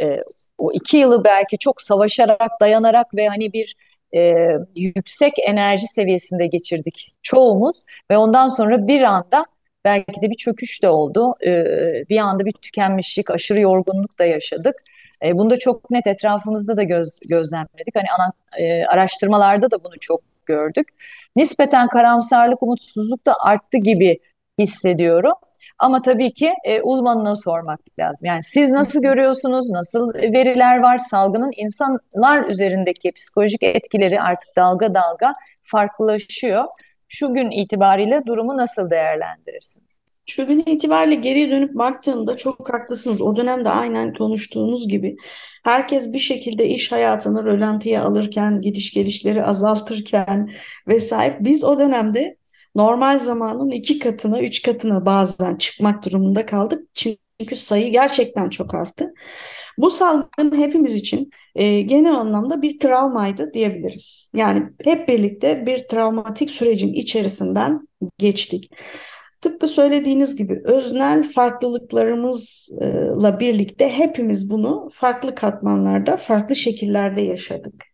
E, 0.00 0.20
o 0.58 0.72
iki 0.72 0.96
yılı 0.96 1.24
belki 1.24 1.58
çok 1.58 1.82
savaşarak, 1.82 2.50
dayanarak 2.60 3.14
ve 3.14 3.28
hani 3.28 3.52
bir 3.52 3.76
e, 4.14 4.52
yüksek 4.76 5.32
enerji 5.46 5.86
seviyesinde 5.86 6.46
geçirdik 6.46 7.14
çoğumuz 7.22 7.82
ve 8.10 8.16
ondan 8.16 8.48
sonra 8.48 8.86
bir 8.86 9.02
anda 9.02 9.46
belki 9.84 10.20
de 10.22 10.30
bir 10.30 10.36
çöküş 10.36 10.82
de 10.82 10.88
oldu. 10.88 11.34
E, 11.46 11.64
bir 12.10 12.18
anda 12.18 12.44
bir 12.44 12.52
tükenmişlik, 12.52 13.30
aşırı 13.30 13.60
yorgunluk 13.60 14.18
da 14.18 14.24
yaşadık. 14.24 14.76
E, 15.24 15.38
bunu 15.38 15.50
da 15.50 15.56
çok 15.56 15.90
net 15.90 16.06
etrafımızda 16.06 16.76
da 16.76 16.82
göz, 16.82 17.20
gözlemledik. 17.28 17.94
Hani 17.94 18.06
ana 18.18 18.32
e, 18.58 18.84
araştırmalarda 18.86 19.70
da 19.70 19.84
bunu 19.84 19.98
çok 20.00 20.20
gördük. 20.46 20.88
Nispeten 21.36 21.88
karamsarlık, 21.88 22.62
umutsuzluk 22.62 23.26
da 23.26 23.34
arttı 23.40 23.78
gibi 23.78 24.18
hissediyorum. 24.58 25.32
Ama 25.78 26.02
tabii 26.02 26.34
ki 26.34 26.52
e, 26.64 26.82
uzmanına 26.82 27.36
sormak 27.36 27.80
lazım. 27.98 28.26
Yani 28.26 28.42
siz 28.42 28.70
nasıl 28.70 29.02
görüyorsunuz, 29.02 29.70
nasıl 29.70 30.14
veriler 30.14 30.78
var, 30.78 30.98
salgının 30.98 31.50
insanlar 31.56 32.50
üzerindeki 32.50 33.12
psikolojik 33.12 33.62
etkileri 33.62 34.20
artık 34.20 34.56
dalga 34.56 34.94
dalga 34.94 35.32
farklılaşıyor. 35.62 36.64
Şu 37.08 37.34
gün 37.34 37.50
itibariyle 37.50 38.22
durumu 38.26 38.56
nasıl 38.56 38.90
değerlendirirsiniz? 38.90 40.00
Şu 40.26 40.46
gün 40.46 40.58
itibariyle 40.66 41.14
geriye 41.14 41.50
dönüp 41.50 41.74
baktığımda 41.74 42.36
çok 42.36 42.72
haklısınız. 42.74 43.20
O 43.20 43.36
dönemde 43.36 43.70
aynen 43.70 44.14
konuştuğunuz 44.14 44.88
gibi 44.88 45.16
herkes 45.64 46.12
bir 46.12 46.18
şekilde 46.18 46.68
iş 46.68 46.92
hayatını 46.92 47.44
rölantiye 47.44 48.00
alırken, 48.00 48.60
gidiş 48.60 48.92
gelişleri 48.92 49.44
azaltırken 49.44 50.50
vesaire 50.88 51.38
biz 51.40 51.64
o 51.64 51.78
dönemde 51.80 52.36
normal 52.74 53.18
zamanın 53.18 53.70
iki 53.70 53.98
katına, 53.98 54.40
üç 54.40 54.62
katına 54.62 55.06
bazen 55.06 55.56
çıkmak 55.56 56.04
durumunda 56.04 56.46
kaldık. 56.46 56.88
Çünkü 56.94 57.56
sayı 57.56 57.92
gerçekten 57.92 58.50
çok 58.50 58.74
arttı. 58.74 59.14
Bu 59.78 59.90
salgın 59.90 60.58
hepimiz 60.58 60.94
için 60.94 61.30
e, 61.54 61.80
genel 61.80 62.14
anlamda 62.14 62.62
bir 62.62 62.78
travmaydı 62.78 63.50
diyebiliriz. 63.54 64.30
Yani 64.34 64.62
hep 64.84 65.08
birlikte 65.08 65.66
bir 65.66 65.78
travmatik 65.78 66.50
sürecin 66.50 66.92
içerisinden 66.92 67.88
geçtik. 68.18 68.70
Tıpkı 69.40 69.68
söylediğiniz 69.68 70.36
gibi 70.36 70.60
öznel 70.64 71.32
farklılıklarımızla 71.32 73.40
birlikte 73.40 73.88
hepimiz 73.88 74.50
bunu 74.50 74.88
farklı 74.92 75.34
katmanlarda, 75.34 76.16
farklı 76.16 76.56
şekillerde 76.56 77.20
yaşadık. 77.20 77.84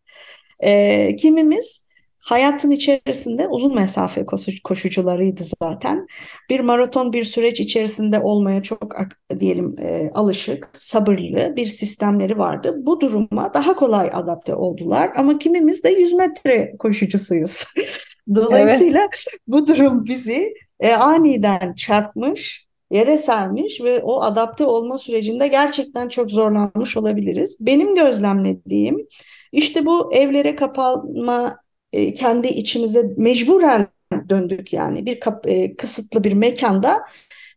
E, 0.60 1.16
kimimiz 1.16 1.89
hayatın 2.21 2.71
içerisinde 2.71 3.49
uzun 3.49 3.75
mesafe 3.75 4.27
koşucularıydı 4.65 5.43
zaten. 5.62 6.07
Bir 6.50 6.61
maraton 6.61 7.12
bir 7.12 7.25
süreç 7.25 7.61
içerisinde 7.61 8.21
olmaya 8.21 8.62
çok 8.62 8.97
diyelim 9.41 9.77
e, 9.83 10.11
alışık, 10.15 10.69
sabırlı 10.73 11.57
bir 11.57 11.67
sistemleri 11.67 12.39
vardı. 12.39 12.75
Bu 12.79 13.00
duruma 13.00 13.55
daha 13.55 13.75
kolay 13.75 14.11
adapte 14.12 14.55
oldular 14.55 15.11
ama 15.17 15.39
kimimiz 15.39 15.85
de 15.85 15.91
100 15.91 16.12
metre 16.12 16.77
koşucusuyuz. 16.79 17.65
Dolayısıyla 18.35 19.00
evet. 19.00 19.25
bu 19.47 19.67
durum 19.67 20.05
bizi 20.05 20.55
e, 20.81 20.93
aniden 20.93 21.75
çarpmış, 21.75 22.67
yere 22.91 23.17
sermiş 23.17 23.81
ve 23.81 24.03
o 24.03 24.23
adapte 24.23 24.65
olma 24.65 24.99
sürecinde 24.99 25.49
gerçekten 25.49 26.09
çok 26.09 26.31
zorlanmış 26.31 26.97
olabiliriz. 26.97 27.67
Benim 27.67 27.95
gözlemlediğim 27.95 29.07
işte 29.53 29.87
bu 29.87 30.15
evlere 30.15 30.57
kapanma 30.57 31.57
e, 31.92 32.14
kendi 32.14 32.49
içimize 32.49 33.14
mecburen 33.16 33.88
döndük 34.28 34.73
yani 34.73 35.06
bir 35.06 35.20
kap, 35.20 35.47
e, 35.49 35.76
kısıtlı 35.76 36.25
bir 36.25 36.32
mekanda 36.32 37.04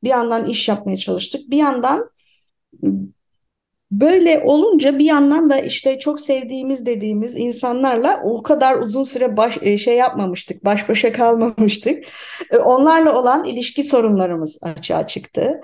bir 0.03 0.09
yandan 0.09 0.45
iş 0.45 0.69
yapmaya 0.69 0.97
çalıştık. 0.97 1.49
Bir 1.51 1.57
yandan 1.57 2.09
Böyle 3.99 4.41
olunca 4.45 4.99
bir 4.99 5.05
yandan 5.05 5.49
da 5.49 5.59
işte 5.59 5.99
çok 5.99 6.19
sevdiğimiz 6.19 6.85
dediğimiz 6.85 7.39
insanlarla 7.39 8.21
o 8.23 8.43
kadar 8.43 8.77
uzun 8.77 9.03
süre 9.03 9.37
baş, 9.37 9.57
e, 9.61 9.77
şey 9.77 9.95
yapmamıştık, 9.95 10.65
baş 10.65 10.89
başa 10.89 11.11
kalmamıştık. 11.11 12.03
E, 12.51 12.57
onlarla 12.57 13.19
olan 13.19 13.43
ilişki 13.43 13.83
sorunlarımız 13.83 14.59
açığa 14.61 15.07
çıktı. 15.07 15.61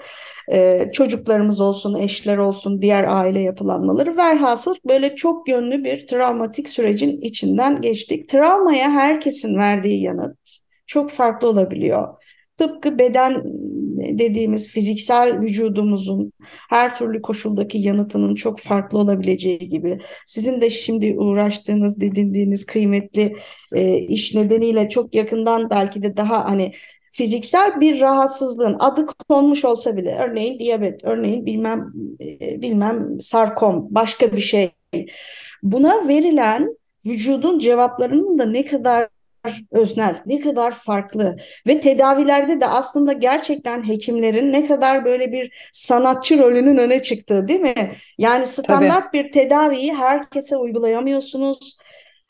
Ee, 0.51 0.89
çocuklarımız 0.93 1.61
olsun, 1.61 1.95
eşler 1.95 2.37
olsun, 2.37 2.81
diğer 2.81 3.03
aile 3.03 3.41
yapılanmaları 3.41 4.17
verhasıl 4.17 4.75
böyle 4.87 5.15
çok 5.15 5.47
yönlü 5.49 5.83
bir 5.83 6.07
travmatik 6.07 6.69
sürecin 6.69 7.21
içinden 7.21 7.81
geçtik. 7.81 8.29
Travmaya 8.29 8.91
herkesin 8.91 9.57
verdiği 9.57 10.01
yanıt 10.01 10.37
çok 10.87 11.11
farklı 11.11 11.47
olabiliyor. 11.47 12.07
Tıpkı 12.59 12.99
beden 12.99 13.43
dediğimiz 14.19 14.67
fiziksel 14.67 15.39
vücudumuzun 15.39 16.33
her 16.69 16.95
türlü 16.95 17.21
koşuldaki 17.21 17.77
yanıtının 17.77 18.35
çok 18.35 18.59
farklı 18.59 18.99
olabileceği 18.99 19.59
gibi 19.59 19.99
sizin 20.27 20.61
de 20.61 20.69
şimdi 20.69 21.15
uğraştığınız, 21.19 22.01
dedindiğiniz 22.01 22.65
kıymetli 22.65 23.35
e, 23.75 23.97
iş 23.97 24.35
nedeniyle 24.35 24.89
çok 24.89 25.15
yakından 25.15 25.69
belki 25.69 26.03
de 26.03 26.17
daha 26.17 26.45
hani 26.45 26.71
fiziksel 27.11 27.81
bir 27.81 28.01
rahatsızlığın 28.01 28.77
adı 28.79 29.05
konmuş 29.05 29.65
olsa 29.65 29.97
bile 29.97 30.15
örneğin 30.15 30.59
diyabet, 30.59 31.03
örneğin 31.03 31.45
bilmem 31.45 31.93
e, 32.21 32.61
bilmem 32.61 33.21
sarkom, 33.21 33.87
başka 33.89 34.31
bir 34.31 34.41
şey. 34.41 34.71
Buna 35.63 36.07
verilen 36.07 36.75
vücudun 37.05 37.59
cevaplarının 37.59 38.37
da 38.37 38.45
ne 38.45 38.65
kadar 38.65 39.07
öznel, 39.71 40.15
ne 40.25 40.39
kadar 40.39 40.71
farklı 40.71 41.35
ve 41.67 41.79
tedavilerde 41.79 42.61
de 42.61 42.65
aslında 42.65 43.13
gerçekten 43.13 43.87
hekimlerin 43.87 44.53
ne 44.53 44.67
kadar 44.67 45.05
böyle 45.05 45.31
bir 45.31 45.69
sanatçı 45.73 46.39
rolünün 46.39 46.77
öne 46.77 47.01
çıktığı 47.01 47.47
değil 47.47 47.59
mi? 47.59 47.91
Yani 48.17 48.45
standart 48.45 49.13
Tabii. 49.13 49.23
bir 49.23 49.31
tedaviyi 49.31 49.93
herkese 49.93 50.57
uygulayamıyorsunuz 50.57 51.77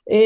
e, 0.08 0.20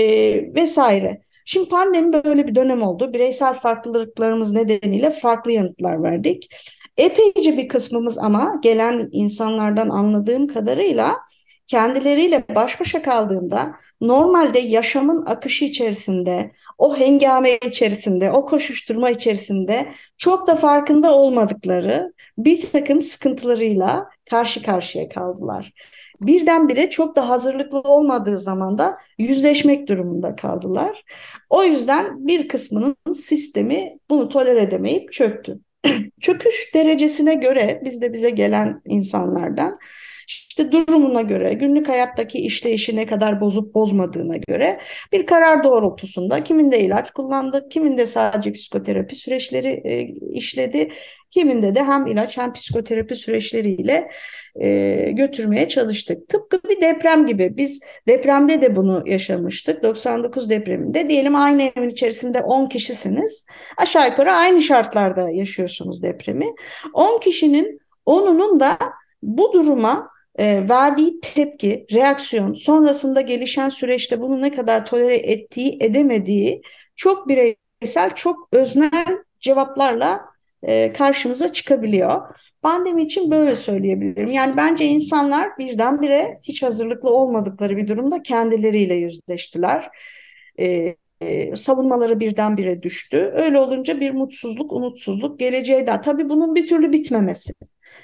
vesaire. 0.56 1.22
Şimdi 1.46 1.70
pandemi 1.70 2.14
böyle 2.14 2.48
bir 2.48 2.56
dönem 2.56 2.82
oldu. 2.82 3.14
Bireysel 3.14 3.54
farklılıklarımız 3.54 4.52
nedeniyle 4.52 5.10
farklı 5.10 5.52
yanıtlar 5.52 6.04
verdik. 6.04 6.56
Epeyce 6.98 7.58
bir 7.58 7.68
kısmımız 7.68 8.18
ama 8.18 8.60
gelen 8.64 9.10
insanlardan 9.12 9.90
anladığım 9.90 10.48
kadarıyla 10.48 11.16
kendileriyle 11.68 12.44
baş 12.56 12.80
başa 12.80 13.02
kaldığında 13.02 13.76
normalde 14.02 14.60
yaşamın 14.60 15.26
akışı 15.26 15.66
içerisinde, 15.66 16.52
o 16.78 16.98
hengame 16.98 17.58
içerisinde, 17.58 18.32
o 18.32 18.46
koşuşturma 18.46 19.10
içerisinde 19.10 19.92
çok 20.18 20.48
da 20.48 20.56
farkında 20.56 21.16
olmadıkları 21.16 22.14
bir 22.38 22.72
takım 22.72 23.02
sıkıntılarıyla 23.02 24.10
karşı 24.30 24.64
karşıya 24.64 25.10
kaldılar. 25.10 25.74
Birdenbire 26.22 26.90
çok 26.90 27.16
da 27.16 27.30
hazırlıklı 27.30 27.80
olmadığı 27.80 28.38
zaman 28.38 28.78
da 28.78 28.98
yüzleşmek 29.18 29.88
durumunda 29.88 30.36
kaldılar. 30.36 31.04
O 31.50 31.64
yüzden 31.64 32.28
bir 32.28 32.48
kısmının 32.48 32.96
sistemi 33.14 33.98
bunu 34.10 34.30
toler 34.30 34.56
edemeyip 34.56 35.12
çöktü. 35.12 35.60
Çöküş 36.22 36.72
derecesine 36.74 37.36
göre 37.36 37.82
biz 37.86 38.02
de 38.02 38.14
bize 38.14 38.30
gelen 38.30 38.82
insanlardan 38.86 39.80
işte 40.50 40.72
durumuna 40.72 41.22
göre, 41.22 41.54
günlük 41.54 41.90
hayattaki 41.90 42.38
işleyişi 42.38 42.96
ne 42.96 43.06
kadar 43.06 43.42
bozup 43.42 43.76
bozmadığına 43.76 44.38
göre 44.38 44.80
bir 45.12 45.26
karar 45.26 45.64
doğrultusunda 45.64 46.44
kiminde 46.44 46.80
ilaç 46.80 47.12
kullandı, 47.12 47.70
kiminde 47.70 48.06
sadece 48.06 48.52
psikoterapi 48.52 49.16
süreçleri 49.16 49.82
e, 49.84 50.02
işledi, 50.32 50.92
kiminde 51.32 51.76
de 51.76 51.84
hem 51.84 52.08
ilaç 52.08 52.38
hem 52.38 52.54
psikoterapi 52.54 53.16
süreçleriyle 53.16 54.12
e, 54.62 55.12
götürmeye 55.12 55.68
çalıştık. 55.68 56.30
Tıpkı 56.30 56.60
bir 56.70 56.82
deprem 56.82 57.26
gibi. 57.26 57.58
Biz 57.58 57.80
depremde 58.08 58.62
de 58.62 58.76
bunu 58.76 59.04
yaşamıştık. 59.06 59.84
99 59.84 60.50
depreminde 60.50 61.10
diyelim 61.10 61.36
aynı 61.36 61.72
evin 61.76 61.90
içerisinde 61.90 62.40
10 62.40 62.68
kişisiniz. 62.68 63.48
Aşağı 63.78 64.10
yukarı 64.10 64.32
aynı 64.32 64.62
şartlarda 64.62 65.30
yaşıyorsunuz 65.30 66.04
depremi. 66.04 66.46
10 66.94 67.20
kişinin 67.20 67.80
10'unun 68.06 68.60
da 68.60 68.78
bu 69.24 69.54
duruma 69.54 70.13
e, 70.36 70.70
verdiği 70.70 71.20
tepki, 71.22 71.86
reaksiyon, 71.94 72.54
sonrasında 72.54 73.22
gelişen 73.22 73.70
süreçte 73.70 74.22
bunu 74.22 74.42
ne 74.42 74.52
kadar 74.52 74.86
tolere 74.86 75.16
ettiği, 75.18 75.78
edemediği 75.82 76.62
çok 76.96 77.28
bireysel, 77.28 78.16
çok 78.16 78.50
öznel 78.52 79.18
cevaplarla 79.40 80.22
e, 80.64 80.94
karşımıza 80.94 81.54
çıkabiliyor. 81.54 82.22
Pandemi 82.62 83.04
için 83.04 83.32
böyle 83.32 83.56
söyleyebilirim. 83.56 84.32
Yani 84.32 84.58
bence 84.58 84.86
insanlar 84.86 85.58
birdenbire 85.58 86.40
hiç 86.44 86.64
hazırlıklı 86.64 87.10
olmadıkları 87.10 87.78
bir 87.78 87.88
durumda 87.88 88.22
kendileriyle 88.22 88.94
yüzleştiler. 88.94 89.90
E, 90.60 90.96
e, 91.22 91.56
savunmaları 91.56 92.20
birdenbire 92.20 92.84
düştü. 92.84 93.32
Öyle 93.34 93.60
olunca 93.60 94.00
bir 94.00 94.12
mutsuzluk, 94.12 94.74
umutsuzluk 94.74 95.40
geleceğe 95.40 95.88
de. 95.88 96.02
Tabii 96.02 96.30
bunun 96.30 96.56
bir 96.56 96.68
türlü 96.68 96.94
bitmemesi. 96.94 97.54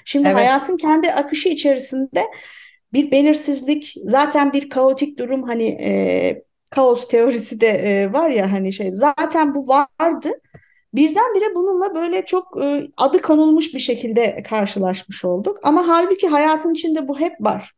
Şimdi 0.04 0.28
evet. 0.28 0.36
hayatın 0.36 0.76
kendi 0.76 1.12
akışı 1.12 1.48
içerisinde 1.48 2.24
bir 2.92 3.10
belirsizlik, 3.10 3.94
zaten 4.04 4.52
bir 4.52 4.70
kaotik 4.70 5.18
durum 5.18 5.42
hani 5.42 5.68
e, 5.68 6.42
kaos 6.70 7.08
teorisi 7.08 7.60
de 7.60 7.68
e, 7.68 8.12
var 8.12 8.30
ya 8.30 8.52
hani 8.52 8.72
şey 8.72 8.92
zaten 8.92 9.54
bu 9.54 9.68
vardı. 9.68 10.30
Birdenbire 10.94 11.54
bununla 11.54 11.94
böyle 11.94 12.24
çok 12.24 12.64
e, 12.64 12.88
adı 12.96 13.22
konulmuş 13.22 13.74
bir 13.74 13.78
şekilde 13.78 14.42
karşılaşmış 14.42 15.24
olduk. 15.24 15.58
Ama 15.62 15.88
halbuki 15.88 16.28
hayatın 16.28 16.72
içinde 16.72 17.08
bu 17.08 17.20
hep 17.20 17.32
var. 17.40 17.72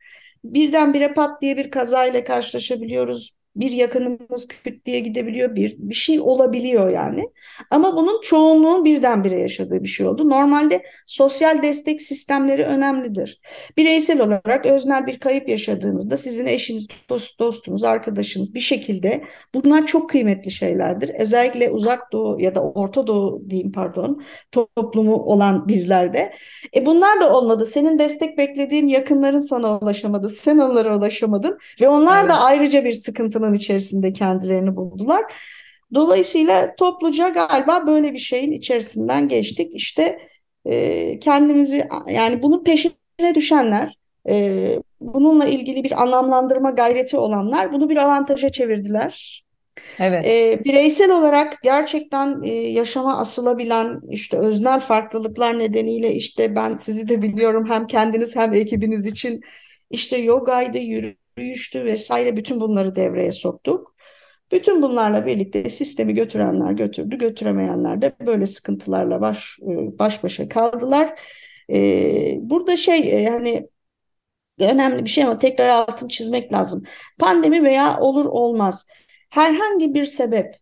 Birdenbire 0.44 1.14
pat 1.14 1.42
diye 1.42 1.56
bir 1.56 1.70
kazayla 1.70 2.24
karşılaşabiliyoruz 2.24 3.32
bir 3.56 3.70
yakınımız 3.70 4.48
küt 4.48 4.86
diye 4.86 5.00
gidebiliyor, 5.00 5.56
bir, 5.56 5.74
bir 5.78 5.94
şey 5.94 6.20
olabiliyor 6.20 6.90
yani. 6.90 7.28
Ama 7.70 7.96
bunun 7.96 8.20
çoğunluğun 8.20 8.84
birdenbire 8.84 9.40
yaşadığı 9.40 9.82
bir 9.82 9.88
şey 9.88 10.06
oldu. 10.06 10.30
Normalde 10.30 10.82
sosyal 11.06 11.62
destek 11.62 12.02
sistemleri 12.02 12.64
önemlidir. 12.64 13.40
Bireysel 13.76 14.20
olarak 14.20 14.66
öznel 14.66 15.06
bir 15.06 15.20
kayıp 15.20 15.48
yaşadığınızda 15.48 16.16
sizin 16.16 16.46
eşiniz, 16.46 16.86
dost, 17.08 17.38
dostunuz, 17.38 17.84
arkadaşınız 17.84 18.54
bir 18.54 18.60
şekilde 18.60 19.24
bunlar 19.54 19.86
çok 19.86 20.10
kıymetli 20.10 20.50
şeylerdir. 20.50 21.08
Özellikle 21.18 21.70
uzak 21.70 22.12
doğu 22.12 22.40
ya 22.40 22.54
da 22.54 22.62
orta 22.62 23.06
doğu 23.06 23.50
diyeyim 23.50 23.72
pardon 23.72 24.22
toplumu 24.52 25.16
olan 25.16 25.68
bizlerde. 25.68 26.34
E 26.76 26.86
bunlar 26.86 27.20
da 27.20 27.36
olmadı. 27.36 27.66
Senin 27.66 27.98
destek 27.98 28.38
beklediğin 28.38 28.86
yakınların 28.86 29.38
sana 29.38 29.78
ulaşamadı. 29.78 30.28
Sen 30.28 30.58
onlara 30.58 30.96
ulaşamadın 30.98 31.58
ve 31.80 31.88
onlar 31.88 32.20
evet. 32.20 32.30
da 32.30 32.40
ayrıca 32.40 32.84
bir 32.84 32.92
sıkıntı 32.92 33.41
sıkıntının 33.42 33.54
içerisinde 33.54 34.12
kendilerini 34.12 34.76
buldular. 34.76 35.24
Dolayısıyla 35.94 36.74
topluca 36.76 37.28
galiba 37.28 37.86
böyle 37.86 38.12
bir 38.12 38.18
şeyin 38.18 38.52
içerisinden 38.52 39.28
geçtik. 39.28 39.70
İşte 39.74 40.18
e, 40.66 41.18
kendimizi 41.18 41.88
yani 42.06 42.42
bunun 42.42 42.64
peşine 42.64 43.34
düşenler, 43.34 43.96
e, 44.28 44.78
bununla 45.00 45.46
ilgili 45.46 45.82
bir 45.84 46.02
anlamlandırma 46.02 46.70
gayreti 46.70 47.16
olanlar 47.16 47.72
bunu 47.72 47.88
bir 47.88 47.96
avantaja 47.96 48.48
çevirdiler. 48.48 49.44
Evet. 49.98 50.26
E, 50.26 50.64
bireysel 50.64 51.10
olarak 51.10 51.62
gerçekten 51.62 52.42
e, 52.42 52.50
yaşama 52.50 53.18
asılabilen 53.18 54.00
işte 54.10 54.38
öznel 54.38 54.80
farklılıklar 54.80 55.58
nedeniyle 55.58 56.14
işte 56.14 56.54
ben 56.54 56.76
sizi 56.76 57.08
de 57.08 57.22
biliyorum 57.22 57.64
hem 57.68 57.86
kendiniz 57.86 58.36
hem 58.36 58.52
ekibiniz 58.52 59.06
için 59.06 59.40
işte 59.90 60.16
yogaydı, 60.16 60.78
yürü 60.78 61.21
yürüyüştü 61.42 61.84
vesaire 61.84 62.36
bütün 62.36 62.60
bunları 62.60 62.96
devreye 62.96 63.32
soktuk. 63.32 63.94
Bütün 64.52 64.82
bunlarla 64.82 65.26
birlikte 65.26 65.70
sistemi 65.70 66.14
götürenler 66.14 66.72
götürdü, 66.72 67.18
götüremeyenler 67.18 68.02
de 68.02 68.12
böyle 68.26 68.46
sıkıntılarla 68.46 69.20
baş 69.20 69.58
e, 69.62 69.98
baş 69.98 70.24
başa 70.24 70.48
kaldılar. 70.48 71.20
E, 71.70 72.38
burada 72.40 72.76
şey 72.76 73.22
yani 73.22 73.68
e, 74.58 74.66
önemli 74.66 75.04
bir 75.04 75.10
şey 75.10 75.24
ama 75.24 75.38
tekrar 75.38 75.68
altın 75.68 76.08
çizmek 76.08 76.52
lazım. 76.52 76.82
Pandemi 77.18 77.64
veya 77.64 78.00
olur 78.00 78.24
olmaz 78.26 78.86
herhangi 79.30 79.94
bir 79.94 80.04
sebep, 80.04 80.54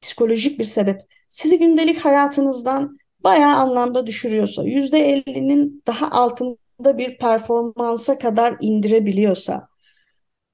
psikolojik 0.00 0.58
bir 0.58 0.64
sebep 0.64 1.00
sizi 1.28 1.58
gündelik 1.58 2.04
hayatınızdan 2.04 2.98
bayağı 3.20 3.54
anlamda 3.54 4.06
düşürüyorsa, 4.06 4.62
yüzde 4.64 5.10
50'nin 5.10 5.82
daha 5.86 6.10
altında 6.10 6.98
bir 6.98 7.18
performansa 7.18 8.18
kadar 8.18 8.56
indirebiliyorsa, 8.60 9.68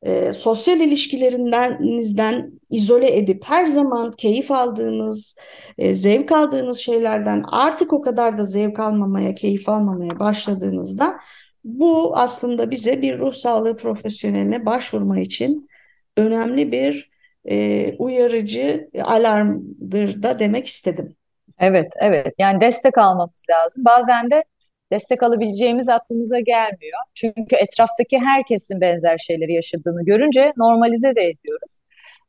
e, 0.03 0.33
sosyal 0.33 0.81
ilişkilerinizden 0.81 2.53
izole 2.71 3.17
edip 3.17 3.45
her 3.45 3.67
zaman 3.67 4.13
keyif 4.13 4.51
aldığınız, 4.51 5.37
e, 5.79 5.95
zevk 5.95 6.33
aldığınız 6.33 6.79
şeylerden 6.79 7.45
artık 7.49 7.93
o 7.93 8.01
kadar 8.01 8.39
da 8.39 8.45
zevk 8.45 8.81
almamaya, 8.81 9.35
keyif 9.35 9.69
almamaya 9.69 10.19
başladığınızda 10.19 11.17
bu 11.65 12.17
aslında 12.17 12.71
bize 12.71 13.03
bir 13.03 13.19
ruh 13.19 13.33
sağlığı 13.33 13.77
profesyoneline 13.77 14.67
başvurma 14.67 15.19
için 15.19 15.69
önemli 16.17 16.73
bir 16.73 17.11
e, 17.51 17.93
uyarıcı 17.99 18.91
alarmdır 19.05 20.23
da 20.23 20.39
demek 20.39 20.67
istedim. 20.67 21.17
Evet, 21.59 21.93
evet. 22.01 22.35
Yani 22.39 22.61
destek 22.61 22.99
almamız 22.99 23.47
lazım. 23.51 23.85
Bazen 23.85 24.31
de 24.31 24.45
destek 24.93 25.23
alabileceğimiz 25.23 25.89
aklımıza 25.89 26.41
gelmiyor. 26.41 26.99
Çünkü 27.15 27.57
etraftaki 27.57 28.19
herkesin 28.19 28.81
benzer 28.81 29.19
şeyleri 29.19 29.53
yaşadığını 29.53 30.05
görünce 30.05 30.53
normalize 30.57 31.17
de 31.17 31.23
ediyoruz. 31.23 31.81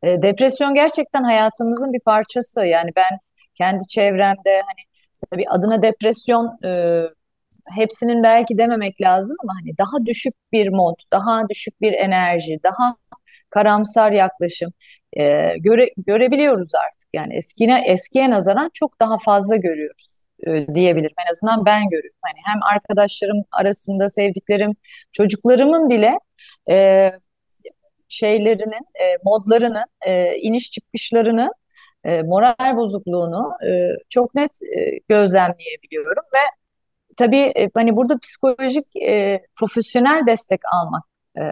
E, 0.04 0.22
depresyon 0.22 0.74
gerçekten 0.74 1.24
hayatımızın 1.24 1.94
bir 1.94 2.00
parçası. 2.00 2.66
Yani 2.66 2.92
ben 2.96 3.20
kendi 3.56 3.88
çevremde 3.88 4.62
hani 4.62 4.84
tabii 5.32 5.50
adına 5.50 5.82
depresyon 5.82 6.60
e, 6.66 7.04
hepsinin 7.76 8.24
belki 8.24 8.58
dememek 8.58 9.02
lazım 9.02 9.38
ama 9.44 9.54
hani 9.62 9.78
daha 9.78 10.06
düşük 10.06 10.34
bir 10.52 10.70
mod, 10.70 10.96
daha 11.12 11.50
düşük 11.50 11.82
bir 11.82 11.94
enerji, 11.94 12.60
daha 12.64 12.96
karamsar 13.50 14.12
yaklaşım 14.12 14.74
e, 15.14 15.54
göre, 15.58 15.90
görebiliyoruz 15.98 16.76
artık. 16.76 17.10
Yani 17.14 17.38
eskine 17.38 17.84
eskiye 17.88 18.30
nazaran 18.30 18.70
çok 18.74 19.00
daha 19.00 19.18
fazla 19.18 19.56
görüyoruz 19.56 20.21
e, 20.48 20.76
diyebilirim. 20.76 21.16
En 21.28 21.32
azından 21.32 21.66
ben 21.66 21.90
görüyorum. 21.90 22.20
Hani 22.22 22.40
hem 22.46 22.60
arkadaşlarım 22.76 23.44
arasında 23.52 24.10
sevdiklerim, 24.10 24.72
çocuklarımın 25.12 25.90
bile 25.90 26.20
e, 26.70 27.12
şeylerinin, 28.08 28.86
e, 29.02 29.18
modlarının, 29.24 29.86
e, 30.06 30.38
iniş 30.38 30.72
çıkışlarını, 30.72 31.52
e, 32.04 32.22
moral 32.22 32.76
bozukluğunu 32.78 33.52
e, 33.68 33.70
çok 34.10 34.36
net 34.36 34.52
e, 34.78 35.00
gözlemleyebiliyorum 35.10 36.24
ve 36.34 36.62
tabii 37.18 37.52
e, 37.56 37.70
hani 37.74 37.96
burada 37.96 38.18
psikolojik 38.20 38.96
e, 38.96 39.42
profesyonel 39.56 40.22
destek 40.28 40.60
almak 40.74 41.04
e, 41.38 41.44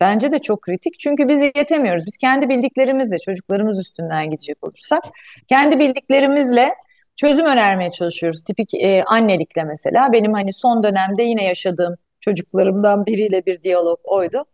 bence 0.00 0.32
de 0.32 0.38
çok 0.38 0.62
kritik. 0.62 1.00
Çünkü 1.00 1.28
biz 1.28 1.42
yetemiyoruz. 1.42 2.06
Biz 2.06 2.16
kendi 2.16 2.48
bildiklerimizle 2.48 3.18
çocuklarımız 3.18 3.80
üstünden 3.80 4.30
gidecek 4.30 4.56
olursak 4.64 5.04
kendi 5.48 5.78
bildiklerimizle 5.78 6.74
çözüm 7.16 7.46
önermeye 7.46 7.90
çalışıyoruz. 7.90 8.44
Tipik 8.44 8.74
e, 8.74 9.04
annelikle 9.06 9.64
mesela. 9.64 10.12
Benim 10.12 10.32
hani 10.32 10.52
son 10.52 10.82
dönemde 10.82 11.22
yine 11.22 11.44
yaşadığım 11.44 11.96
çocuklarımdan 12.20 13.06
biriyle 13.06 13.46
bir 13.46 13.62
diyalog 13.62 14.00
oydu. 14.04 14.44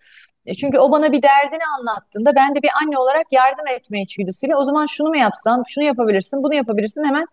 E, 0.47 0.55
çünkü 0.55 0.79
o 0.79 0.93
bana 0.93 1.13
bir 1.13 1.23
derdini 1.23 1.63
anlattığında 1.79 2.37
ben 2.37 2.55
de 2.55 2.63
bir 2.63 2.71
anne 2.83 2.99
olarak 2.99 3.27
yardım 3.33 3.67
etme 3.67 4.03
içgüdüsüyle 4.03 4.57
o 4.57 4.65
zaman 4.65 4.87
şunu 4.87 5.09
mu 5.09 5.17
yapsan, 5.17 5.63
şunu 5.69 5.85
yapabilirsin, 5.85 6.43
bunu 6.43 6.55
yapabilirsin 6.55 7.05
hemen 7.05 7.27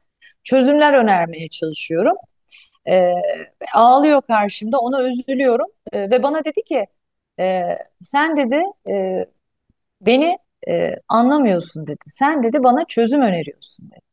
çözümler 0.43 0.93
önermeye 0.93 1.47
çalışıyorum. 1.49 2.15
E, 2.89 3.11
ağlıyor 3.73 4.21
karşımda, 4.21 4.79
ona 4.79 5.03
üzülüyorum 5.03 5.67
e, 5.93 5.99
ve 6.09 6.23
bana 6.23 6.45
dedi 6.45 6.63
ki 6.63 6.87
e, 7.39 7.63
sen 8.03 8.37
dedi 8.37 8.61
e, 8.89 9.25
beni 10.01 10.37
e, 10.69 10.95
anlamıyorsun 11.07 11.87
dedi. 11.87 12.03
Sen 12.09 12.43
dedi 12.43 12.63
bana 12.63 12.85
çözüm 12.85 13.21
öneriyorsun 13.21 13.91
dedi. 13.91 14.06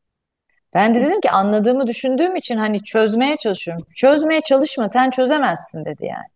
Ben 0.74 0.94
de 0.94 1.00
dedim 1.00 1.20
ki 1.20 1.30
anladığımı 1.30 1.86
düşündüğüm 1.86 2.36
için 2.36 2.56
hani 2.56 2.82
çözmeye 2.82 3.36
çalışıyorum. 3.36 3.86
Çözmeye 3.96 4.40
çalışma 4.40 4.88
sen 4.88 5.10
çözemezsin 5.10 5.84
dedi 5.84 6.06
yani. 6.06 6.26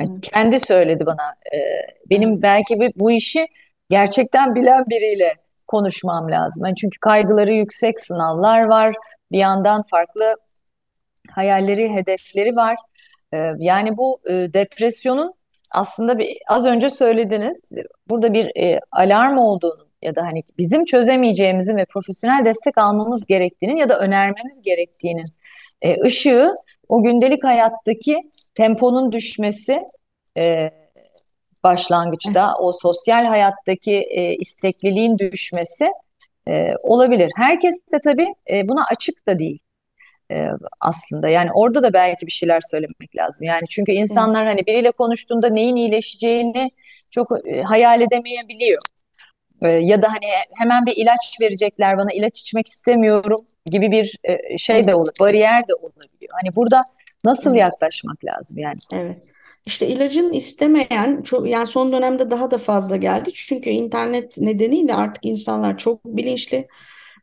yani 0.00 0.20
kendi 0.20 0.60
söyledi 0.60 1.06
bana. 1.06 1.34
E, 1.52 1.58
benim 2.10 2.42
belki 2.42 2.74
bu 2.96 3.10
işi 3.10 3.46
gerçekten 3.90 4.54
bilen 4.54 4.84
biriyle 4.86 5.34
konuşmam 5.68 6.30
lazım. 6.30 6.66
Yani 6.66 6.76
çünkü 6.76 6.98
kaygıları 6.98 7.52
yüksek 7.52 8.00
sınavlar 8.00 8.62
var. 8.64 8.94
Bir 9.32 9.38
yandan 9.38 9.82
farklı 9.90 10.34
hayalleri, 11.30 11.94
hedefleri 11.94 12.56
var. 12.56 12.76
Ee, 13.34 13.52
yani 13.58 13.96
bu 13.96 14.20
e, 14.28 14.32
depresyonun 14.32 15.34
aslında 15.72 16.18
bir, 16.18 16.38
az 16.48 16.66
önce 16.66 16.90
söylediniz 16.90 17.72
burada 18.08 18.32
bir 18.32 18.56
e, 18.56 18.80
alarm 18.92 19.38
olduğunu 19.38 19.89
ya 20.02 20.16
da 20.16 20.22
hani 20.22 20.42
bizim 20.58 20.84
çözemeyeceğimizin 20.84 21.76
ve 21.76 21.84
profesyonel 21.84 22.44
destek 22.44 22.78
almamız 22.78 23.26
gerektiğinin 23.26 23.76
ya 23.76 23.88
da 23.88 23.98
önermemiz 23.98 24.62
gerektiğinin 24.62 25.26
e, 25.82 26.00
ışığı 26.02 26.54
o 26.88 27.02
gündelik 27.02 27.44
hayattaki 27.44 28.16
temponun 28.54 29.12
düşmesi 29.12 29.80
e, 30.38 30.70
başlangıçta 31.64 32.54
o 32.60 32.72
sosyal 32.72 33.24
hayattaki 33.24 33.92
e, 33.92 34.34
istekliliğin 34.34 35.18
düşmesi 35.18 35.88
e, 36.48 36.74
olabilir. 36.82 37.30
Herkes 37.36 37.74
de 37.92 38.00
tabii 38.04 38.34
e, 38.50 38.68
buna 38.68 38.84
açık 38.90 39.26
da 39.26 39.38
değil 39.38 39.58
e, 40.32 40.48
aslında. 40.80 41.28
Yani 41.28 41.50
orada 41.54 41.82
da 41.82 41.92
belki 41.92 42.26
bir 42.26 42.32
şeyler 42.32 42.60
söylemek 42.70 43.16
lazım. 43.16 43.46
Yani 43.46 43.62
çünkü 43.70 43.92
insanlar 43.92 44.46
hani 44.46 44.66
biriyle 44.66 44.90
konuştuğunda 44.90 45.48
neyin 45.48 45.76
iyileşeceğini 45.76 46.70
çok 47.10 47.46
e, 47.46 47.62
hayal 47.62 48.00
edemeyebiliyor. 48.00 48.82
E, 49.62 49.68
ya 49.68 50.02
da 50.02 50.08
hani 50.08 50.30
hemen 50.54 50.86
bir 50.86 50.96
ilaç 50.96 51.36
verecekler 51.42 51.98
bana 51.98 52.12
ilaç 52.12 52.40
içmek 52.40 52.68
istemiyorum 52.68 53.40
gibi 53.66 53.90
bir 53.90 54.18
e, 54.24 54.58
şey 54.58 54.86
de 54.86 54.94
olur, 54.94 55.12
bariyer 55.20 55.68
de 55.68 55.74
olabiliyor. 55.74 56.32
Hani 56.32 56.56
burada 56.56 56.84
nasıl 57.24 57.54
yaklaşmak 57.54 58.24
lazım 58.24 58.58
yani? 58.58 58.78
Evet. 58.94 59.16
İşte 59.66 59.88
ilacın 59.88 60.32
istemeyen 60.32 61.22
çok 61.22 61.48
yani 61.48 61.66
son 61.66 61.92
dönemde 61.92 62.30
daha 62.30 62.50
da 62.50 62.58
fazla 62.58 62.96
geldi. 62.96 63.30
Çünkü 63.34 63.70
internet 63.70 64.38
nedeniyle 64.38 64.94
artık 64.94 65.24
insanlar 65.24 65.78
çok 65.78 66.04
bilinçli. 66.04 66.68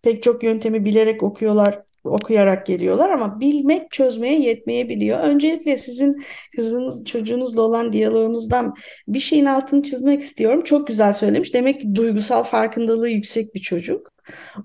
Pek 0.04 0.23
çok 0.23 0.43
yöntemi 0.43 0.86
bilerek 0.86 1.23
okuyorlar, 1.23 1.84
okuyarak 2.08 2.65
geliyorlar 2.65 3.10
ama 3.10 3.39
bilmek 3.39 3.91
çözmeye 3.91 4.39
yetmeyebiliyor. 4.39 5.20
Öncelikle 5.20 5.76
sizin 5.76 6.24
kızınız, 6.56 7.06
çocuğunuzla 7.06 7.62
olan 7.62 7.93
diyaloğunuzdan 7.93 8.76
bir 9.08 9.20
şeyin 9.20 9.46
altını 9.46 9.84
çizmek 9.84 10.22
istiyorum. 10.22 10.63
Çok 10.63 10.88
güzel 10.88 11.13
söylemiş. 11.13 11.54
Demek 11.54 11.82
ki 11.82 11.96
duygusal 11.96 12.43
farkındalığı 12.43 13.10
yüksek 13.10 13.56
bir 13.56 13.60
çocuk. 13.60 14.13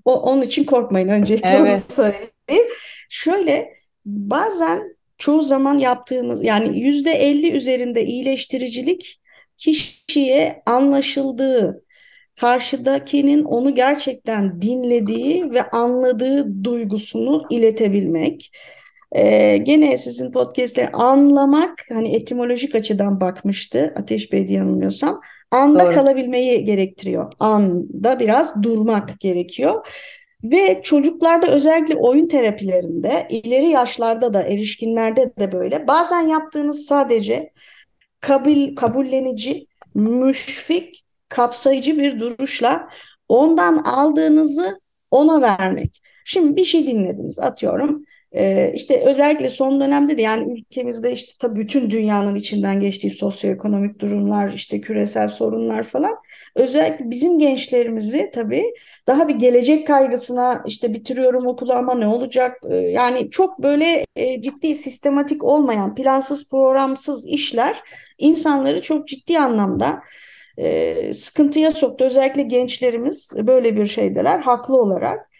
O, 0.04 0.20
onun 0.20 0.42
için 0.42 0.64
korkmayın. 0.64 1.08
Öncelikle 1.08 1.48
evet. 1.48 1.72
onu 1.72 1.94
söyleyeyim. 1.94 2.70
Şöyle 3.08 3.68
bazen 4.04 4.96
çoğu 5.18 5.42
zaman 5.42 5.78
yaptığımız 5.78 6.44
yani 6.44 6.80
yüzde 6.80 7.10
elli 7.10 7.50
üzerinde 7.50 8.04
iyileştiricilik 8.04 9.20
kişiye 9.56 10.62
anlaşıldığı, 10.66 11.84
karşıdakinin 12.40 13.44
onu 13.44 13.74
gerçekten 13.74 14.62
dinlediği 14.62 15.50
ve 15.50 15.62
anladığı 15.70 16.64
duygusunu 16.64 17.42
iletebilmek. 17.50 18.52
Ee, 19.12 19.56
gene 19.56 19.96
sizin 19.96 20.32
podcastleri 20.32 20.88
anlamak 20.88 21.78
hani 21.88 22.16
etimolojik 22.16 22.74
açıdan 22.74 23.20
bakmıştı 23.20 23.94
Ateş 23.96 24.32
Bey 24.32 24.48
diye 24.48 24.58
yanılmıyorsam. 24.58 25.20
Anda 25.50 25.84
Doğru. 25.84 25.94
kalabilmeyi 25.94 26.64
gerektiriyor. 26.64 27.32
Anda 27.40 28.20
biraz 28.20 28.62
durmak 28.62 29.20
gerekiyor. 29.20 29.86
Ve 30.44 30.80
çocuklarda 30.82 31.46
özellikle 31.46 31.96
oyun 31.96 32.28
terapilerinde, 32.28 33.26
ileri 33.30 33.68
yaşlarda 33.68 34.34
da, 34.34 34.42
erişkinlerde 34.42 35.32
de 35.38 35.52
böyle. 35.52 35.88
Bazen 35.88 36.20
yaptığınız 36.20 36.84
sadece 36.84 37.52
kabul, 38.20 38.76
kabullenici, 38.76 39.66
müşfik, 39.94 41.01
kapsayıcı 41.32 41.98
bir 41.98 42.20
duruşla 42.20 42.88
ondan 43.28 43.76
aldığınızı 43.76 44.80
ona 45.10 45.40
vermek. 45.40 46.02
Şimdi 46.24 46.56
bir 46.56 46.64
şey 46.64 46.86
dinlediniz 46.86 47.38
atıyorum. 47.38 48.04
Ee, 48.34 48.72
işte 48.74 49.02
özellikle 49.06 49.48
son 49.48 49.80
dönemde 49.80 50.18
de 50.18 50.22
yani 50.22 50.52
ülkemizde 50.52 51.12
işte 51.12 51.32
tabii 51.38 51.60
bütün 51.60 51.90
dünyanın 51.90 52.34
içinden 52.34 52.80
geçtiği 52.80 53.10
sosyoekonomik 53.10 53.98
durumlar, 53.98 54.52
işte 54.52 54.80
küresel 54.80 55.28
sorunlar 55.28 55.82
falan 55.82 56.14
özellikle 56.54 57.10
bizim 57.10 57.38
gençlerimizi 57.38 58.30
tabii 58.34 58.64
daha 59.06 59.28
bir 59.28 59.34
gelecek 59.34 59.86
kaygısına 59.86 60.62
işte 60.66 60.94
bitiriyorum 60.94 61.46
okulu 61.46 61.72
ama 61.72 61.94
ne 61.94 62.06
olacak? 62.06 62.56
Ee, 62.70 62.74
yani 62.74 63.30
çok 63.30 63.62
böyle 63.62 64.06
e, 64.16 64.42
ciddi 64.42 64.74
sistematik 64.74 65.44
olmayan, 65.44 65.94
plansız, 65.94 66.50
programsız 66.50 67.26
işler 67.26 67.82
insanları 68.18 68.82
çok 68.82 69.08
ciddi 69.08 69.38
anlamda 69.38 70.02
e, 70.58 71.12
sıkıntıya 71.12 71.70
soktu. 71.70 72.04
Özellikle 72.04 72.42
gençlerimiz 72.42 73.30
böyle 73.36 73.76
bir 73.76 73.86
şeydeler 73.86 74.38
haklı 74.40 74.76
olarak. 74.76 75.30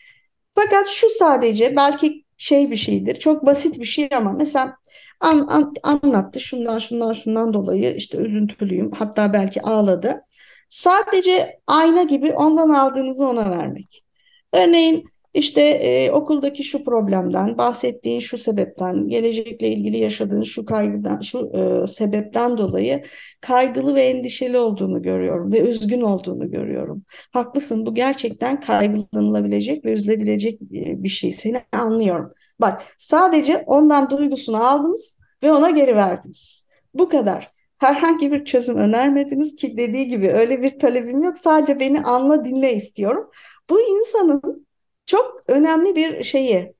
Fakat 0.53 0.87
şu 0.87 1.11
sadece 1.11 1.77
belki 1.77 2.25
şey 2.37 2.71
bir 2.71 2.77
şeydir. 2.77 3.15
Çok 3.15 3.47
basit 3.47 3.81
bir 3.81 3.85
şey 3.85 4.09
ama 4.13 4.33
mesela 4.33 4.77
an, 5.21 5.47
an, 5.49 5.75
anlattı 5.83 6.41
şundan 6.41 6.79
şundan 6.79 7.13
şundan 7.13 7.55
dolayı 7.55 7.95
işte 7.97 8.19
üzüntülüyüm 8.19 8.91
hatta 8.91 9.33
belki 9.33 9.63
ağladı. 9.63 10.25
Sadece 10.69 11.61
ayna 11.67 12.03
gibi 12.03 12.33
ondan 12.33 12.69
aldığınızı 12.69 13.27
ona 13.27 13.51
vermek. 13.51 14.05
Örneğin 14.53 15.12
işte 15.35 15.61
e, 15.63 16.11
okuldaki 16.11 16.65
şu 16.65 16.85
problemden, 16.85 17.59
bahsettiğin 17.59 18.21
şu 18.21 18.39
sebepten, 18.39 19.09
gelecekle 19.09 19.69
ilgili 19.69 19.99
yaşadığın 19.99 20.43
şu 20.43 20.67
kaygıdan, 20.67 21.21
şu 21.21 21.53
e, 21.55 21.87
sebepten 21.87 22.59
dolayı 22.59 23.03
kaygılı 23.41 23.95
ve 23.95 24.03
endişeli 24.03 24.59
olduğunu 24.59 25.03
görüyorum 25.03 25.53
ve 25.53 25.61
üzgün 25.61 26.01
olduğunu 26.01 26.51
görüyorum. 26.51 27.03
Haklısın, 27.33 27.87
bu 27.87 27.95
gerçekten 27.95 28.61
kaygılanılabilecek 28.61 29.85
ve 29.85 29.93
üzülebilecek 29.93 30.63
e, 30.63 31.03
bir 31.03 31.09
şey. 31.09 31.33
Seni 31.33 31.61
anlıyorum. 31.73 32.33
Bak, 32.61 32.83
sadece 32.99 33.65
ondan 33.67 34.11
duygusunu 34.11 34.65
aldınız 34.65 35.19
ve 35.43 35.53
ona 35.53 35.71
geri 35.71 35.97
verdiniz. 35.97 36.69
Bu 36.95 37.09
kadar. 37.09 37.53
Herhangi 37.79 38.33
bir 38.33 38.45
çözüm 38.45 38.77
önermediniz 38.77 39.57
ki 39.57 39.77
dediği 39.77 40.07
gibi 40.07 40.29
öyle 40.29 40.63
bir 40.63 40.79
talebim 40.79 41.23
yok. 41.23 41.39
Sadece 41.39 41.81
beni 41.81 42.01
anla 42.01 42.45
dinle 42.45 42.75
istiyorum. 42.75 43.31
Bu 43.71 43.81
insanın 43.81 44.67
çok 45.07 45.43
önemli 45.49 45.97
bir 45.97 46.23
şeyi, 46.23 46.75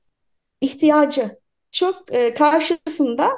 ihtiyacı. 0.61 1.39
Çok 1.71 2.13
e, 2.13 2.33
karşısında 2.33 3.31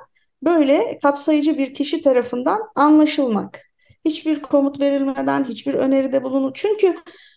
böyle 0.44 0.98
kapsayıcı 1.02 1.58
bir 1.58 1.74
kişi 1.74 2.02
tarafından 2.02 2.60
anlaşılmak. 2.76 3.62
Hiçbir 4.06 4.42
komut 4.42 4.80
verilmeden, 4.80 5.44
hiçbir 5.44 5.74
öneride 5.74 6.24
bulunur. 6.24 6.52
Çünkü 6.54 6.96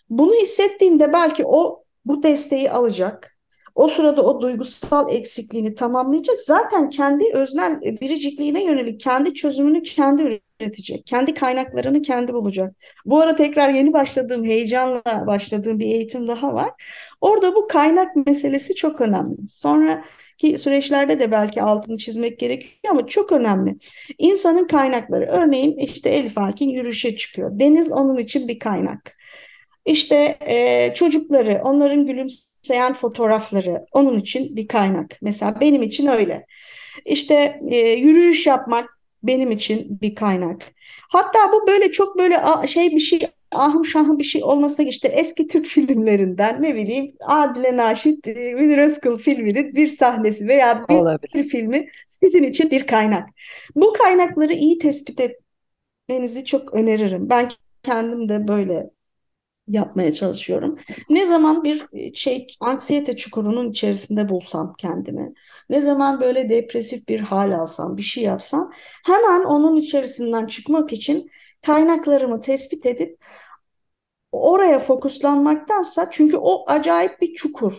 bunu 0.09 0.33
hissettiğinde 0.35 1.13
belki 1.13 1.45
o 1.45 1.83
bu 2.05 2.23
desteği 2.23 2.71
alacak. 2.71 3.37
O 3.75 3.87
sırada 3.87 4.21
o 4.21 4.41
duygusal 4.41 5.13
eksikliğini 5.13 5.75
tamamlayacak. 5.75 6.41
Zaten 6.41 6.89
kendi 6.89 7.23
öznel 7.33 7.81
biricikliğine 7.81 8.63
yönelik 8.63 8.99
kendi 8.99 9.33
çözümünü 9.33 9.81
kendi 9.81 10.41
üretecek. 10.61 11.05
Kendi 11.05 11.33
kaynaklarını 11.33 12.01
kendi 12.01 12.33
bulacak. 12.33 12.75
Bu 13.05 13.21
ara 13.21 13.35
tekrar 13.35 13.69
yeni 13.69 13.93
başladığım, 13.93 14.43
heyecanla 14.45 15.03
başladığım 15.27 15.79
bir 15.79 15.85
eğitim 15.85 16.27
daha 16.27 16.53
var. 16.53 16.71
Orada 17.21 17.55
bu 17.55 17.67
kaynak 17.67 18.15
meselesi 18.15 18.75
çok 18.75 19.01
önemli. 19.01 19.47
Sonraki 19.49 20.57
süreçlerde 20.57 21.19
de 21.19 21.31
belki 21.31 21.61
altını 21.61 21.97
çizmek 21.97 22.39
gerekiyor 22.39 22.73
ama 22.89 23.07
çok 23.07 23.31
önemli. 23.31 23.75
İnsanın 24.17 24.67
kaynakları. 24.67 25.25
Örneğin 25.25 25.77
işte 25.77 26.09
Elif 26.09 26.37
Alkin 26.37 26.69
yürüyüşe 26.69 27.15
çıkıyor. 27.15 27.59
Deniz 27.59 27.91
onun 27.91 28.17
için 28.17 28.47
bir 28.47 28.59
kaynak. 28.59 29.19
İşte 29.85 30.37
e, 30.41 30.93
çocukları, 30.93 31.61
onların 31.63 32.05
gülümseyen 32.05 32.93
fotoğrafları 32.93 33.85
onun 33.91 34.19
için 34.19 34.55
bir 34.55 34.67
kaynak. 34.67 35.17
Mesela 35.21 35.61
benim 35.61 35.81
için 35.81 36.07
öyle. 36.07 36.45
İşte 37.05 37.59
e, 37.69 37.77
yürüyüş 37.77 38.47
yapmak 38.47 38.98
benim 39.23 39.51
için 39.51 40.01
bir 40.01 40.15
kaynak. 40.15 40.61
Hatta 41.09 41.39
bu 41.53 41.67
böyle 41.67 41.91
çok 41.91 42.17
böyle 42.17 42.67
şey 42.67 42.91
bir 42.91 42.99
şey 42.99 43.19
ahım 43.51 43.85
şahım 43.85 44.19
bir 44.19 44.23
şey 44.23 44.43
olmasa 44.43 44.83
işte 44.83 45.07
eski 45.07 45.47
Türk 45.47 45.65
filmlerinden 45.67 46.61
ne 46.61 46.75
bileyim 46.75 47.15
Adile 47.21 47.77
Naşit, 47.77 48.27
e, 48.27 48.53
Münir 48.53 48.77
Özkul 48.77 49.17
filminin 49.17 49.71
bir 49.75 49.87
sahnesi 49.87 50.47
veya 50.47 50.85
bir 50.89 50.95
Olabilir. 50.95 51.43
filmi 51.43 51.89
sizin 52.07 52.43
için 52.43 52.71
bir 52.71 52.87
kaynak. 52.87 53.29
Bu 53.75 53.93
kaynakları 53.93 54.53
iyi 54.53 54.77
tespit 54.77 55.19
etmenizi 56.07 56.45
çok 56.45 56.73
öneririm. 56.73 57.29
Ben 57.29 57.49
kendim 57.83 58.29
de 58.29 58.47
böyle 58.47 58.89
yapmaya 59.69 60.13
çalışıyorum. 60.13 60.77
Ne 61.09 61.25
zaman 61.25 61.63
bir 61.63 61.85
e, 61.93 62.13
şey 62.13 62.47
anksiyete 62.59 63.17
çukurunun 63.17 63.71
içerisinde 63.71 64.29
bulsam 64.29 64.75
kendimi, 64.77 65.33
ne 65.69 65.81
zaman 65.81 66.21
böyle 66.21 66.49
depresif 66.49 67.07
bir 67.07 67.19
hal 67.19 67.51
alsam, 67.51 67.97
bir 67.97 68.01
şey 68.01 68.23
yapsam 68.23 68.71
hemen 69.05 69.43
onun 69.43 69.75
içerisinden 69.75 70.45
çıkmak 70.45 70.93
için 70.93 71.29
kaynaklarımı 71.65 72.41
tespit 72.41 72.85
edip 72.85 73.17
oraya 74.31 74.79
fokuslanmaktansa 74.79 76.09
çünkü 76.11 76.37
o 76.37 76.65
acayip 76.67 77.21
bir 77.21 77.33
çukur. 77.33 77.73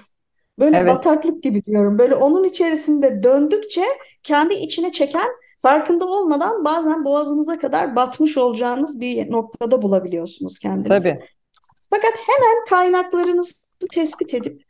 Böyle 0.58 0.76
evet. 0.76 0.88
bataklık 0.88 1.42
gibi 1.42 1.64
diyorum. 1.64 1.98
Böyle 1.98 2.14
onun 2.14 2.44
içerisinde 2.44 3.22
döndükçe 3.22 3.84
kendi 4.22 4.54
içine 4.54 4.92
çeken 4.92 5.28
farkında 5.62 6.06
olmadan 6.06 6.64
bazen 6.64 7.04
boğazınıza 7.04 7.58
kadar 7.58 7.96
batmış 7.96 8.38
olacağınız 8.38 9.00
bir 9.00 9.30
noktada 9.30 9.82
bulabiliyorsunuz 9.82 10.58
kendinizi. 10.58 10.88
Tabii. 10.88 11.20
Fakat 11.90 12.12
hemen 12.26 12.64
kaynaklarınızı 12.68 13.54
tespit 13.92 14.34
edip 14.34 14.62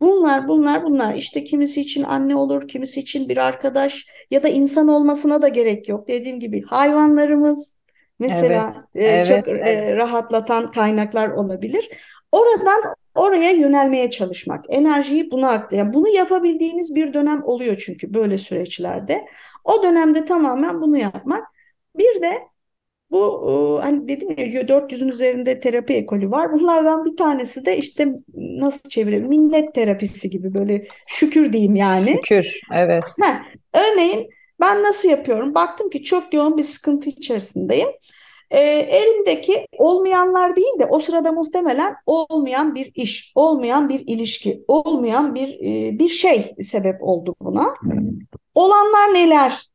Bunlar, 0.00 0.48
bunlar, 0.48 0.84
bunlar. 0.84 1.14
İşte 1.14 1.44
kimisi 1.44 1.80
için 1.80 2.02
anne 2.04 2.36
olur, 2.36 2.68
kimisi 2.68 3.00
için 3.00 3.28
bir 3.28 3.36
arkadaş 3.36 4.06
ya 4.30 4.42
da 4.42 4.48
insan 4.48 4.88
olmasına 4.88 5.42
da 5.42 5.48
gerek 5.48 5.88
yok. 5.88 6.08
Dediğim 6.08 6.40
gibi 6.40 6.62
hayvanlarımız 6.62 7.76
mesela 8.18 8.74
Evet, 8.94 9.06
e, 9.06 9.08
evet, 9.08 9.26
çok 9.26 9.48
e, 9.48 9.50
evet. 9.50 9.96
rahatlatan 9.96 10.66
kaynaklar 10.66 11.28
olabilir. 11.28 11.90
Oradan 12.32 12.82
oraya 13.14 13.50
yönelmeye 13.50 14.10
çalışmak, 14.10 14.64
enerjiyi 14.68 15.30
buna 15.30 15.50
aktar. 15.50 15.76
Yani 15.76 15.94
bunu 15.94 16.08
yapabildiğiniz 16.08 16.94
bir 16.94 17.12
dönem 17.12 17.44
oluyor 17.44 17.82
çünkü 17.86 18.14
böyle 18.14 18.38
süreçlerde. 18.38 19.26
O 19.64 19.82
dönemde 19.82 20.24
tamamen 20.24 20.80
bunu 20.80 20.98
yapmak. 20.98 21.44
Bir 21.96 22.22
de 22.22 22.38
bu 23.10 23.50
e, 23.50 23.82
hani 23.82 24.08
dedim 24.08 24.28
ya 24.38 24.62
400'ün 24.62 25.08
üzerinde 25.08 25.58
terapi 25.58 25.94
ekolü 25.94 26.30
var. 26.30 26.52
Bunlardan 26.52 27.04
bir 27.04 27.16
tanesi 27.16 27.66
de 27.66 27.76
işte 27.76 28.08
nasıl 28.34 28.88
çevirelim? 28.88 29.28
Minnet 29.28 29.74
terapisi 29.74 30.30
gibi 30.30 30.54
böyle 30.54 30.86
şükür 31.06 31.52
diyeyim 31.52 31.76
yani. 31.76 32.10
Şükür, 32.10 32.60
evet. 32.74 33.04
Heh, 33.22 33.34
örneğin 33.74 34.28
ben 34.60 34.82
nasıl 34.82 35.08
yapıyorum? 35.08 35.54
Baktım 35.54 35.90
ki 35.90 36.02
çok 36.02 36.34
yoğun 36.34 36.58
bir 36.58 36.62
sıkıntı 36.62 37.10
içerisindeyim. 37.10 37.88
E, 38.50 38.60
elimdeki 38.70 39.66
olmayanlar 39.78 40.56
değil 40.56 40.78
de 40.78 40.86
o 40.86 41.00
sırada 41.00 41.32
muhtemelen 41.32 41.94
olmayan 42.06 42.74
bir 42.74 42.92
iş, 42.94 43.32
olmayan 43.34 43.88
bir 43.88 44.02
ilişki, 44.06 44.64
olmayan 44.68 45.34
bir 45.34 45.48
e, 45.48 45.98
bir 45.98 46.08
şey 46.08 46.54
sebep 46.60 47.02
oldu 47.02 47.34
buna. 47.40 47.74
Olanlar 48.54 49.14
neler 49.14 49.70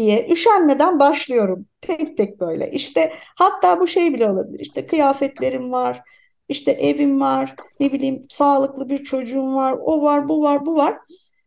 diye 0.00 0.28
üşenmeden 0.30 1.00
başlıyorum. 1.00 1.66
Tek 1.80 2.16
tek 2.16 2.40
böyle. 2.40 2.70
İşte 2.70 3.12
hatta 3.36 3.80
bu 3.80 3.86
şey 3.86 4.14
bile 4.14 4.30
olabilir. 4.30 4.60
İşte 4.60 4.86
kıyafetlerim 4.86 5.72
var, 5.72 6.02
işte 6.48 6.70
evim 6.72 7.20
var, 7.20 7.54
ne 7.80 7.92
bileyim 7.92 8.22
sağlıklı 8.28 8.88
bir 8.88 8.98
çocuğum 8.98 9.54
var, 9.54 9.76
o 9.80 10.02
var, 10.02 10.28
bu 10.28 10.42
var, 10.42 10.66
bu 10.66 10.76
var. 10.76 10.98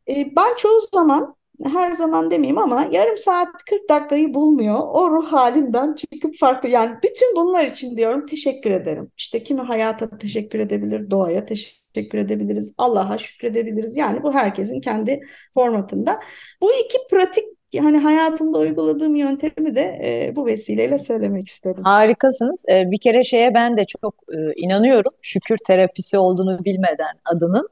E, 0.10 0.36
ben 0.36 0.56
çoğu 0.56 0.80
zaman 0.94 1.36
her 1.64 1.92
zaman 1.92 2.32
demeyeyim 2.32 2.58
ama 2.58 2.88
yarım 2.92 3.18
saat 3.18 3.64
40 3.70 3.90
dakikayı 3.90 4.34
bulmuyor. 4.34 4.80
O 4.80 5.12
ruh 5.12 5.26
halinden 5.32 5.94
çıkıp 5.94 6.38
farklı 6.40 6.70
yani 6.70 6.96
bütün 7.04 7.36
bunlar 7.36 7.66
için 7.66 7.98
diyorum 7.98 8.26
teşekkür 8.26 8.72
ederim. 8.72 9.12
İşte 9.18 9.44
kimi 9.44 9.62
hayata 9.62 10.18
teşekkür 10.18 10.60
edebilir, 10.60 11.12
doğaya 11.12 11.46
teşekkür 11.46 12.18
edebiliriz, 12.18 12.74
Allah'a 12.78 13.18
şükredebiliriz. 13.18 13.98
Yani 13.98 14.24
bu 14.24 14.34
herkesin 14.34 14.82
kendi 14.82 15.22
formatında. 15.54 16.20
Bu 16.62 16.74
iki 16.74 16.98
pratik 17.12 17.46
hani 17.80 17.98
hayatımda 17.98 18.58
uyguladığım 18.58 19.16
yöntemi 19.16 19.76
de 19.76 19.82
e, 19.82 20.36
bu 20.36 20.46
vesileyle 20.46 21.00
söylemek 21.00 21.48
istedim. 21.48 21.84
Harikasınız. 21.84 22.66
Ee, 22.70 22.92
bir 22.92 22.98
kere 22.98 23.24
şeye 23.24 23.54
ben 23.54 23.78
de 23.78 23.86
çok 23.86 24.16
e, 24.38 24.54
inanıyorum. 24.56 25.12
Şükür 25.22 25.58
terapisi 25.68 26.18
olduğunu 26.18 26.66
bilmeden 26.66 27.20
adının. 27.26 27.70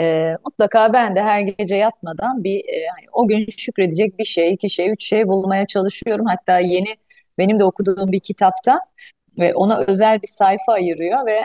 Ee, 0.00 0.36
mutlaka 0.44 0.92
ben 0.92 1.16
de 1.16 1.22
her 1.22 1.40
gece 1.40 1.76
yatmadan 1.76 2.44
bir 2.44 2.58
e, 2.58 2.86
hani 2.96 3.06
o 3.12 3.28
gün 3.28 3.48
şükredecek 3.56 4.18
bir 4.18 4.24
şey, 4.24 4.52
iki 4.52 4.70
şey, 4.70 4.90
üç 4.90 5.04
şey 5.04 5.28
bulmaya 5.28 5.66
çalışıyorum. 5.66 6.26
Hatta 6.26 6.58
yeni 6.58 6.96
benim 7.38 7.58
de 7.58 7.64
okuduğum 7.64 8.12
bir 8.12 8.20
kitapta 8.20 8.80
ve 9.38 9.54
ona 9.54 9.78
özel 9.78 10.22
bir 10.22 10.26
sayfa 10.26 10.72
ayırıyor 10.72 11.26
ve 11.26 11.42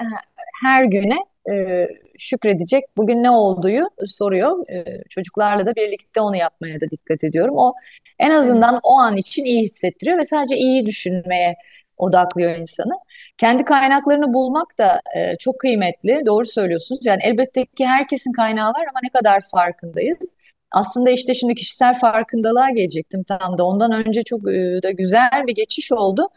her 0.63 0.83
güne 0.83 1.17
e, 1.51 1.87
şükredecek 2.17 2.83
bugün 2.97 3.23
ne 3.23 3.29
olduğu 3.29 3.89
soruyor. 4.07 4.69
E, 4.73 4.85
çocuklarla 5.09 5.65
da 5.65 5.75
birlikte 5.75 6.21
onu 6.21 6.35
yapmaya 6.35 6.81
da 6.81 6.89
dikkat 6.91 7.23
ediyorum. 7.23 7.55
O 7.57 7.73
en 8.19 8.31
azından 8.31 8.79
o 8.83 8.99
an 8.99 9.17
için 9.17 9.43
iyi 9.45 9.61
hissettiriyor 9.61 10.17
ve 10.17 10.25
sadece 10.25 10.55
iyi 10.57 10.85
düşünmeye 10.85 11.55
odaklıyor 11.97 12.55
insanı. 12.55 12.93
Kendi 13.37 13.63
kaynaklarını 13.63 14.33
bulmak 14.33 14.77
da 14.77 15.01
e, 15.15 15.37
çok 15.37 15.59
kıymetli. 15.59 16.21
Doğru 16.25 16.45
söylüyorsunuz. 16.45 17.05
Yani 17.05 17.19
elbette 17.23 17.65
ki 17.65 17.85
herkesin 17.85 18.31
kaynağı 18.31 18.69
var 18.69 18.85
ama 18.89 18.99
ne 19.03 19.09
kadar 19.09 19.41
farkındayız. 19.51 20.33
Aslında 20.71 21.09
işte 21.11 21.33
şimdi 21.33 21.55
kişisel 21.55 21.93
farkındalığa 21.99 22.69
gelecektim 22.69 23.23
tam 23.23 23.57
da. 23.57 23.65
Ondan 23.65 23.91
önce 23.91 24.23
çok 24.23 24.49
e, 24.51 24.83
da 24.83 24.91
güzel 24.91 25.43
bir 25.47 25.55
geçiş 25.55 25.91
oldu. 25.91 26.29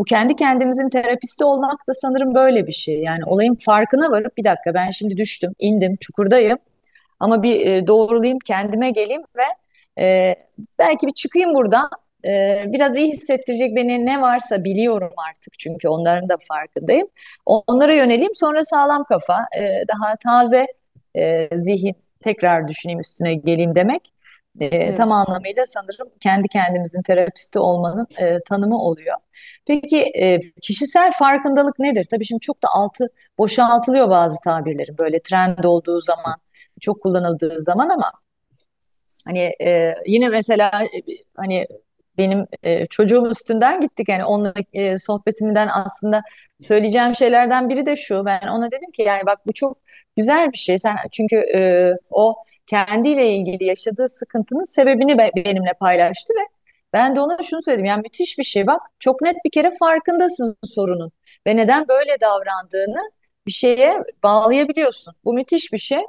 Bu 0.00 0.04
kendi 0.04 0.36
kendimizin 0.36 0.88
terapisti 0.88 1.44
olmak 1.44 1.88
da 1.88 1.94
sanırım 1.94 2.34
böyle 2.34 2.66
bir 2.66 2.72
şey. 2.72 2.98
Yani 2.98 3.24
olayın 3.26 3.54
farkına 3.54 4.10
varıp 4.10 4.36
bir 4.36 4.44
dakika 4.44 4.74
ben 4.74 4.90
şimdi 4.90 5.16
düştüm, 5.16 5.52
indim, 5.58 5.96
çukurdayım. 6.00 6.58
Ama 7.18 7.42
bir 7.42 7.66
e, 7.66 7.86
doğrulayayım, 7.86 8.38
kendime 8.38 8.90
geleyim 8.90 9.22
ve 9.36 9.42
e, 10.04 10.36
belki 10.78 11.06
bir 11.06 11.12
çıkayım 11.12 11.54
buradan. 11.54 11.90
E, 12.26 12.64
biraz 12.66 12.96
iyi 12.96 13.08
hissettirecek 13.08 13.76
beni 13.76 14.06
ne 14.06 14.20
varsa 14.20 14.64
biliyorum 14.64 15.12
artık 15.28 15.58
çünkü 15.58 15.88
onların 15.88 16.28
da 16.28 16.36
farkındayım. 16.48 17.08
Onlara 17.46 17.94
yöneleyim 17.94 18.34
sonra 18.34 18.64
sağlam 18.64 19.04
kafa, 19.04 19.46
e, 19.58 19.84
daha 19.88 20.16
taze 20.16 20.66
e, 21.16 21.48
zihin 21.54 21.94
tekrar 22.20 22.68
düşüneyim 22.68 23.00
üstüne 23.00 23.34
geleyim 23.34 23.74
demek. 23.74 24.12
E, 24.60 24.94
tam 24.94 25.12
evet, 25.12 25.28
anlamıyla 25.28 25.66
sanırım 25.66 26.08
kendi 26.20 26.48
kendimizin 26.48 27.02
terapisti 27.02 27.58
olmanın 27.58 28.06
e, 28.18 28.38
tanımı 28.48 28.78
oluyor. 28.78 29.16
Peki 29.70 29.98
e, 30.16 30.40
kişisel 30.62 31.10
farkındalık 31.18 31.78
nedir? 31.78 32.06
Tabii 32.10 32.24
şimdi 32.24 32.40
çok 32.40 32.62
da 32.62 32.68
altı 32.74 33.08
boşaltılıyor 33.38 34.10
bazı 34.10 34.36
tabirlerin 34.44 34.98
böyle 34.98 35.22
trend 35.22 35.64
olduğu 35.64 36.00
zaman, 36.00 36.34
çok 36.80 37.02
kullanıldığı 37.02 37.60
zaman 37.60 37.88
ama 37.88 38.12
Hani 39.26 39.52
e, 39.62 39.94
yine 40.06 40.28
mesela 40.28 40.70
e, 40.84 41.00
hani 41.36 41.66
benim 42.18 42.46
e, 42.62 42.86
çocuğum 42.86 43.26
üstünden 43.30 43.80
gittik. 43.80 44.08
Yani 44.08 44.24
onunla 44.24 44.54
e, 44.72 44.98
sohbetimden 44.98 45.68
aslında 45.72 46.22
söyleyeceğim 46.60 47.14
şeylerden 47.14 47.68
biri 47.68 47.86
de 47.86 47.96
şu. 47.96 48.24
Ben 48.24 48.48
ona 48.48 48.66
dedim 48.70 48.90
ki 48.90 49.02
yani 49.02 49.26
bak 49.26 49.38
bu 49.46 49.52
çok 49.52 49.78
güzel 50.16 50.52
bir 50.52 50.58
şey. 50.58 50.78
Sen 50.78 50.96
çünkü 51.12 51.36
e, 51.54 51.92
o 52.10 52.36
kendiyle 52.66 53.28
ilgili 53.34 53.64
yaşadığı 53.64 54.08
sıkıntının 54.08 54.74
sebebini 54.74 55.18
be- 55.18 55.30
benimle 55.36 55.72
paylaştı 55.80 56.34
ve 56.34 56.46
ben 56.92 57.16
de 57.16 57.20
ona 57.20 57.42
şunu 57.42 57.62
söyledim 57.62 57.84
yani 57.84 58.02
müthiş 58.02 58.38
bir 58.38 58.44
şey 58.44 58.66
bak 58.66 58.80
çok 58.98 59.22
net 59.22 59.36
bir 59.44 59.50
kere 59.50 59.72
farkındasın 59.80 60.56
sorunun 60.64 61.12
ve 61.46 61.56
neden 61.56 61.88
böyle 61.88 62.20
davrandığını 62.20 63.10
bir 63.46 63.52
şeye 63.52 64.04
bağlayabiliyorsun 64.22 65.14
bu 65.24 65.32
müthiş 65.34 65.72
bir 65.72 65.78
şey 65.78 66.00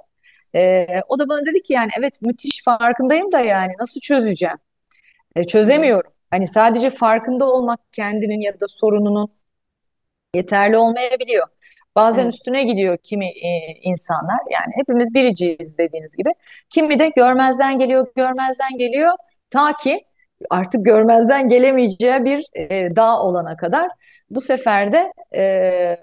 ee, 0.55 0.87
o 1.09 1.19
da 1.19 1.29
bana 1.29 1.45
dedi 1.45 1.63
ki 1.63 1.73
yani 1.73 1.89
evet 1.99 2.21
müthiş 2.21 2.63
farkındayım 2.63 3.31
da 3.31 3.39
yani 3.39 3.73
nasıl 3.79 4.01
çözeceğim? 4.01 4.55
E, 4.55 4.59
evet, 5.35 5.49
çözemiyorum. 5.49 6.11
Hani 6.31 6.47
sadece 6.47 6.89
farkında 6.89 7.45
olmak 7.45 7.79
kendinin 7.93 8.41
ya 8.41 8.59
da 8.59 8.65
sorununun 8.67 9.29
yeterli 10.35 10.77
olmayabiliyor. 10.77 11.47
Bazen 11.95 12.23
evet, 12.23 12.33
üstüne 12.33 12.63
gidiyor 12.63 12.97
kimi 13.03 13.25
e, 13.25 13.49
insanlar. 13.83 14.39
Yani 14.51 14.73
hepimiz 14.75 15.13
biriciyiz 15.13 15.77
dediğiniz 15.77 16.17
gibi. 16.17 16.29
Kimi 16.69 16.99
de 16.99 17.09
görmezden 17.15 17.79
geliyor, 17.79 18.07
görmezden 18.15 18.77
geliyor. 18.77 19.11
Ta 19.49 19.75
ki 19.77 20.03
artık 20.49 20.85
görmezden 20.85 21.49
gelemeyeceği 21.49 22.25
bir 22.25 22.45
e, 22.55 22.95
dağ 22.95 23.21
olana 23.23 23.57
kadar. 23.57 23.89
Bu 24.29 24.41
sefer 24.41 24.91
de 24.91 25.13
e, 25.35 25.97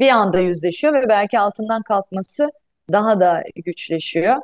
bir 0.00 0.08
anda 0.08 0.38
yüzleşiyor 0.40 0.94
ve 0.94 1.08
belki 1.08 1.38
altından 1.38 1.82
kalkması 1.82 2.50
daha 2.92 3.20
da 3.20 3.44
güçleşiyor. 3.56 4.36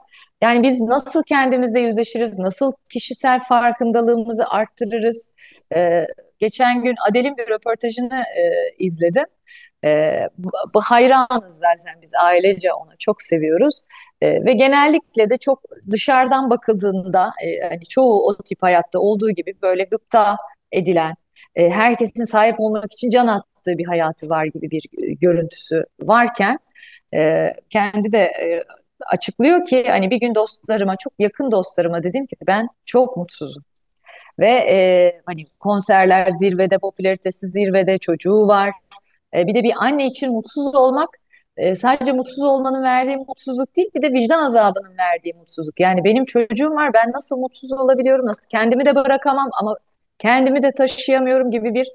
Yani 0.43 0.63
biz 0.63 0.81
nasıl 0.81 1.23
kendimizle 1.23 1.81
yüzleşiriz, 1.81 2.39
nasıl 2.39 2.73
kişisel 2.91 3.41
farkındalığımızı 3.41 4.45
arttırırız? 4.49 5.35
Ee, 5.75 6.07
geçen 6.39 6.85
gün 6.85 6.95
Adele'in 7.11 7.37
bir 7.37 7.49
röportajını 7.49 8.23
e, 8.37 8.75
izledim. 8.79 9.25
Ee, 9.85 10.29
bu, 10.75 10.81
hayranız 10.81 11.59
zaten 11.59 12.03
biz 12.03 12.13
ailece 12.23 12.73
onu 12.73 12.91
çok 12.99 13.23
seviyoruz. 13.23 13.81
Ee, 14.21 14.45
ve 14.45 14.53
genellikle 14.53 15.31
de 15.31 15.37
çok 15.37 15.63
dışarıdan 15.91 16.51
bakıldığında 16.51 17.31
e, 17.45 17.69
hani 17.69 17.85
çoğu 17.85 18.27
o 18.29 18.37
tip 18.37 18.63
hayatta 18.63 18.99
olduğu 18.99 19.31
gibi 19.31 19.55
böyle 19.63 19.85
gıpta 19.85 20.37
edilen, 20.73 21.15
e, 21.55 21.71
herkesin 21.71 22.25
sahip 22.25 22.61
olmak 22.61 22.93
için 22.93 23.11
can 23.11 23.27
attığı 23.27 23.79
bir 23.79 23.87
hayatı 23.87 24.29
var 24.29 24.45
gibi 24.47 24.71
bir 24.71 24.83
e, 25.03 25.13
görüntüsü 25.13 25.85
varken 26.01 26.59
e, 27.15 27.53
kendi 27.71 28.13
de 28.13 28.19
e, 28.19 28.65
açıklıyor 29.07 29.65
ki 29.65 29.85
hani 29.89 30.11
bir 30.11 30.21
gün 30.21 30.35
dostlarıma 30.35 30.97
çok 30.97 31.13
yakın 31.19 31.51
dostlarıma 31.51 32.03
dedim 32.03 32.27
ki 32.27 32.37
ben 32.47 32.69
çok 32.85 33.17
mutsuzum. 33.17 33.63
Ve 34.39 34.49
e, 34.49 35.21
hani 35.27 35.43
konserler 35.61 36.31
zirvede, 36.31 36.79
popülaritesi 36.79 37.47
zirvede, 37.47 37.99
çocuğu 37.99 38.49
var. 38.49 38.71
E, 39.37 39.47
bir 39.47 39.55
de 39.55 39.63
bir 39.63 39.73
anne 39.77 40.07
için 40.07 40.33
mutsuz 40.33 40.75
olmak 40.75 41.09
e, 41.57 41.75
sadece 41.75 42.13
mutsuz 42.13 42.45
olmanın 42.45 42.83
verdiği 42.83 43.17
mutsuzluk 43.17 43.77
değil, 43.77 43.89
bir 43.95 44.03
de 44.03 44.13
vicdan 44.13 44.45
azabının 44.45 44.99
verdiği 44.99 45.35
mutsuzluk. 45.35 45.81
Yani 45.81 46.05
benim 46.05 46.25
çocuğum 46.25 46.71
var, 46.71 46.95
ben 46.95 47.13
nasıl 47.13 47.37
mutsuz 47.37 47.73
olabiliyorum, 47.73 48.27
nasıl 48.27 48.49
kendimi 48.49 48.85
de 48.85 48.95
bırakamam 48.97 49.51
ama 49.61 49.77
kendimi 50.19 50.63
de 50.63 50.73
taşıyamıyorum 50.73 51.51
gibi 51.51 51.75
bir 51.75 51.89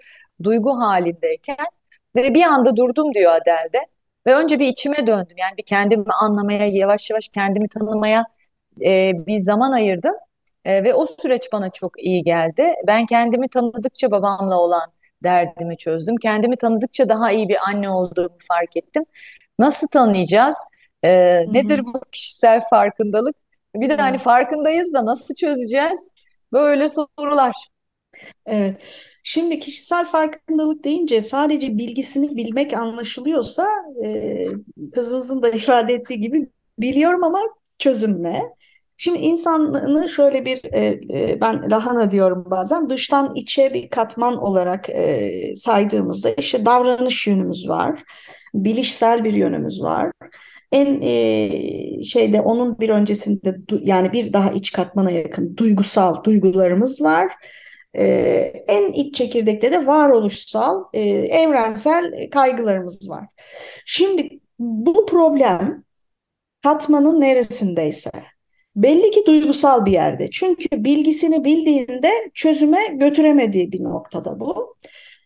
duygu 0.44 0.80
halindeyken 0.80 1.68
ve 2.16 2.34
bir 2.34 2.44
anda 2.44 2.76
durdum 2.76 3.14
diyor 3.14 3.32
Adele 3.32 3.86
ve 4.28 4.36
önce 4.36 4.60
bir 4.60 4.68
içime 4.68 5.08
döndüm. 5.08 5.38
Yani 5.38 5.58
bir 5.58 5.64
kendimi 5.64 6.06
anlamaya, 6.22 6.66
yavaş 6.68 7.10
yavaş 7.10 7.28
kendimi 7.28 7.68
tanımaya 7.70 8.26
e, 8.82 9.12
bir 9.28 9.38
zaman 9.38 9.72
ayırdım. 9.72 10.14
E, 10.66 10.84
ve 10.84 10.94
o 10.94 11.06
süreç 11.06 11.52
bana 11.54 11.70
çok 11.70 12.04
iyi 12.04 12.24
geldi. 12.24 12.74
Ben 12.88 13.06
kendimi 13.06 13.50
tanıdıkça 13.50 14.12
babamla 14.12 14.60
olan 14.60 14.92
derdimi 15.24 15.78
çözdüm. 15.78 16.16
Kendimi 16.22 16.56
tanıdıkça 16.56 17.10
daha 17.10 17.32
iyi 17.32 17.50
bir 17.50 17.58
anne 17.70 17.90
olduğumu 17.90 18.38
fark 18.48 18.78
ettim. 18.78 19.04
Nasıl 19.60 19.88
tanıyacağız? 19.88 20.56
Ee, 21.04 21.46
nedir 21.54 21.86
bu 21.86 22.02
kişisel 22.12 22.62
farkındalık? 22.70 23.36
Bir 23.76 23.90
de 23.90 23.96
hani 23.96 24.18
farkındayız 24.18 24.94
da 24.94 25.06
nasıl 25.06 25.36
çözeceğiz? 25.36 26.14
Böyle 26.54 26.88
sorular. 26.90 27.56
Evet. 28.46 28.78
Şimdi 29.24 29.60
kişisel 29.60 30.06
farkındalık 30.06 30.84
deyince 30.84 31.22
sadece 31.22 31.78
bilgisini 31.78 32.36
bilmek 32.38 32.74
anlaşılıyorsa 32.74 33.68
e, 34.04 34.46
kızınızın 34.94 35.42
da 35.42 35.50
ifade 35.50 35.94
ettiği 35.94 36.22
gibi 36.22 36.50
biliyorum 36.80 37.24
ama 37.24 37.42
çözüm 37.80 38.24
ne? 38.24 38.44
Şimdi 38.98 39.20
insanı 39.20 40.10
şöyle 40.10 40.46
bir 40.46 40.62
e, 40.74 41.00
e, 41.14 41.42
ben 41.42 41.72
lahana 41.72 42.12
diyorum 42.12 42.46
bazen 42.52 42.90
dıştan 42.90 43.36
içe 43.36 43.74
bir 43.74 43.90
katman 43.90 44.38
olarak 44.38 44.90
e, 44.90 45.32
saydığımızda 45.58 46.30
işte 46.30 46.66
davranış 46.66 47.28
yönümüz 47.28 47.70
var, 47.70 48.04
bilişsel 48.54 49.24
bir 49.24 49.34
yönümüz 49.34 49.82
var. 49.82 50.12
En 50.72 51.02
şeyde 52.04 52.42
onun 52.42 52.80
bir 52.80 52.90
öncesinde 52.90 53.56
yani 53.82 54.14
bir 54.14 54.34
daha 54.34 54.52
iç 54.52 54.72
katmana 54.72 55.12
yakın 55.12 55.58
duygusal 55.58 56.24
duygularımız 56.24 57.02
var. 57.02 57.34
En 58.68 58.92
iç 58.92 59.16
çekirdekte 59.16 59.72
de 59.72 59.88
varoluşsal, 59.88 60.84
evrensel 60.94 62.30
kaygılarımız 62.32 63.10
var. 63.10 63.26
Şimdi 63.86 64.40
bu 64.60 65.06
problem 65.06 65.84
katmanın 66.64 67.22
neresindeyse 67.22 68.12
belli 68.78 69.12
ki 69.12 69.24
duygusal 69.28 69.86
bir 69.86 69.92
yerde. 69.92 70.30
Çünkü 70.32 70.68
bilgisini 70.72 71.46
bildiğinde 71.46 72.12
çözüme 72.34 72.88
götüremediği 72.88 73.72
bir 73.72 73.84
noktada 73.84 74.40
bu. 74.40 74.76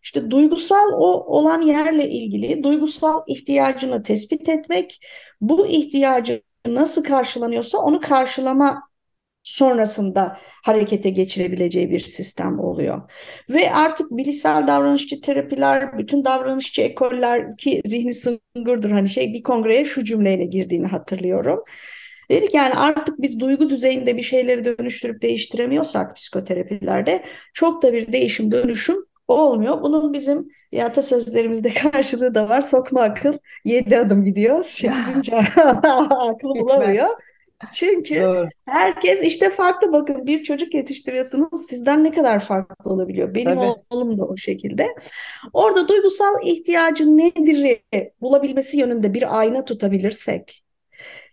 İşte 0.03 0.31
duygusal 0.31 0.91
o 0.93 1.37
olan 1.37 1.61
yerle 1.61 2.09
ilgili 2.09 2.63
duygusal 2.63 3.21
ihtiyacını 3.27 4.03
tespit 4.03 4.49
etmek, 4.49 4.99
bu 5.41 5.67
ihtiyacı 5.67 6.41
nasıl 6.67 7.03
karşılanıyorsa 7.03 7.77
onu 7.77 7.99
karşılama 7.99 8.81
sonrasında 9.43 10.37
harekete 10.63 11.09
geçirebileceği 11.09 11.91
bir 11.91 11.99
sistem 11.99 12.59
oluyor. 12.59 13.01
Ve 13.49 13.73
artık 13.73 14.11
bilişsel 14.11 14.67
davranışçı 14.67 15.21
terapiler, 15.21 15.97
bütün 15.97 16.25
davranışçı 16.25 16.81
ekoller 16.81 17.57
ki 17.57 17.81
zihni 17.85 18.13
sıngırdır 18.13 18.91
hani 18.91 19.09
şey 19.09 19.33
bir 19.33 19.43
kongreye 19.43 19.85
şu 19.85 20.03
cümleyle 20.03 20.45
girdiğini 20.45 20.87
hatırlıyorum. 20.87 21.63
Dedik 22.31 22.53
yani 22.53 22.73
artık 22.73 23.21
biz 23.21 23.39
duygu 23.39 23.69
düzeyinde 23.69 24.17
bir 24.17 24.21
şeyleri 24.21 24.65
dönüştürüp 24.65 25.21
değiştiremiyorsak 25.21 26.15
psikoterapilerde 26.15 27.23
çok 27.53 27.83
da 27.83 27.93
bir 27.93 28.13
değişim 28.13 28.51
dönüşüm 28.51 29.05
olmuyor. 29.27 29.81
Bunun 29.81 30.13
bizim 30.13 30.47
ya 30.71 30.85
atasözlerimizde 30.85 31.73
karşılığı 31.91 32.35
da 32.35 32.49
var. 32.49 32.61
Sokma 32.61 33.01
akıl 33.01 33.37
yedi 33.65 33.97
adım 33.97 34.25
gidiyor. 34.25 34.63
Sekizinci 34.63 35.35
aklı 35.35 36.49
bulamıyor. 36.49 37.07
Çünkü 37.73 38.21
Doğru. 38.21 38.47
herkes 38.65 39.23
işte 39.23 39.49
farklı 39.49 39.93
bakın 39.93 40.25
bir 40.25 40.43
çocuk 40.43 40.73
yetiştiriyorsunuz 40.73 41.67
sizden 41.69 42.03
ne 42.03 42.11
kadar 42.11 42.39
farklı 42.39 42.91
olabiliyor. 42.91 43.35
Benim 43.35 43.55
Tabii. 43.55 43.73
oğlum 43.89 44.17
da 44.19 44.25
o 44.25 44.37
şekilde. 44.37 44.87
Orada 45.53 45.87
duygusal 45.87 46.33
ihtiyacı 46.45 47.17
nedir 47.17 47.81
bulabilmesi 48.21 48.79
yönünde 48.79 49.13
bir 49.13 49.39
ayna 49.39 49.65
tutabilirsek 49.65 50.63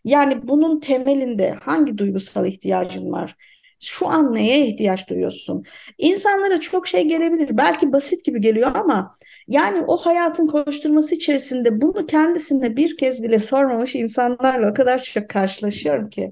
yani 0.05 0.49
bunun 0.49 0.81
temelinde 0.81 1.51
hangi 1.63 1.99
duygusal 1.99 2.47
ihtiyacın 2.47 3.13
var? 3.13 3.37
Şu 3.81 4.09
an 4.09 4.35
neye 4.35 4.67
ihtiyaç 4.67 5.09
duyuyorsun? 5.11 5.65
İnsanlara 5.99 6.61
çok 6.61 6.87
şey 6.87 7.09
gelebilir. 7.09 7.57
Belki 7.57 7.93
basit 7.93 8.25
gibi 8.25 8.41
geliyor 8.41 8.71
ama 8.75 9.15
yani 9.49 9.85
o 9.87 9.97
hayatın 9.97 10.47
koşturması 10.47 11.15
içerisinde 11.15 11.81
bunu 11.81 12.07
kendisine 12.07 12.77
bir 12.77 12.97
kez 12.97 13.23
bile 13.23 13.39
sormamış 13.39 13.95
insanlarla 13.95 14.71
o 14.71 14.75
kadar 14.75 14.99
çok 15.03 15.29
karşılaşıyorum 15.29 16.11
ki. 16.11 16.31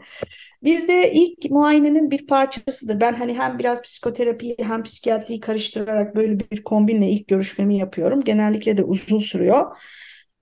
Bizde 0.62 1.12
ilk 1.12 1.50
muayenenin 1.50 2.11
bir 2.11 2.26
parçasıdır. 2.26 3.00
Ben 3.00 3.14
hani 3.14 3.35
hem 3.38 3.59
biraz 3.59 3.83
psikoterapiyi 3.83 4.57
hem 4.62 4.83
psikiyatriyi 4.83 5.40
karıştırarak 5.40 6.16
böyle 6.16 6.40
bir 6.50 6.62
kombinle 6.64 7.11
ilk 7.11 7.29
görüşmemi 7.29 7.79
yapıyorum. 7.79 8.24
Genellikle 8.24 8.76
de 8.76 8.85
uzun 8.85 9.18
sürüyor. 9.18 9.76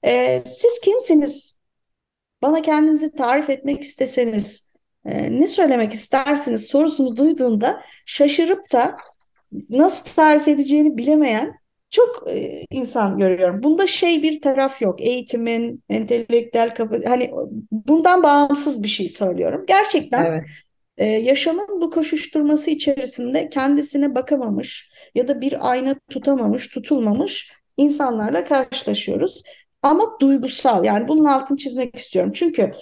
Ee, 0.05 0.41
siz 0.47 0.81
kimsiniz? 0.81 1.54
Bana 2.45 2.63
kendinizi 2.63 3.13
tarif 3.13 3.51
etmek 3.51 3.83
isteseniz 3.83 4.73
e, 5.05 5.41
ne 5.41 5.47
söylemek 5.47 5.93
istersiniz 5.93 6.67
sorusunu 6.67 7.17
duyduğunda 7.17 7.83
şaşırıp 8.07 8.73
da 8.73 8.97
nasıl 9.71 10.11
tarif 10.17 10.49
edeceğini 10.49 10.99
bilemeyen 10.99 11.55
çok 11.91 12.25
e, 12.31 12.65
insan 12.71 13.19
görüyorum. 13.19 13.63
Bunda 13.63 13.87
şey 13.87 14.23
bir 14.23 14.41
taraf 14.41 14.83
yok. 14.83 15.01
Eğitimin, 15.01 15.83
entelektüel 15.89 16.75
kapı 16.75 17.03
hani 17.07 17.31
bundan 17.71 18.23
bağımsız 18.23 18.83
bir 18.83 18.89
şey 18.89 19.09
söylüyorum. 19.09 19.65
Gerçekten 19.69 20.25
evet. 20.25 20.45
e, 20.97 21.07
yaşamın 21.07 21.81
bu 21.81 21.91
koşuşturması 21.91 22.71
içerisinde 22.71 23.49
kendisine 23.49 24.15
bakamamış 24.15 24.91
ya 25.15 25.29
da 25.29 25.41
bir 25.41 25.71
ayna 25.71 25.97
tutamamış, 26.11 26.69
tutulmamış 26.69 27.53
insanlarla 27.77 28.45
karşılaşıyoruz. 28.45 29.43
Ama 29.85 30.21
duygusal 30.21 30.85
yani 30.85 31.09
bunun 31.09 31.25
altını 31.25 31.59
çizmek 31.59 31.97
istiyorum. 31.97 32.33
Çünkü 32.35 32.73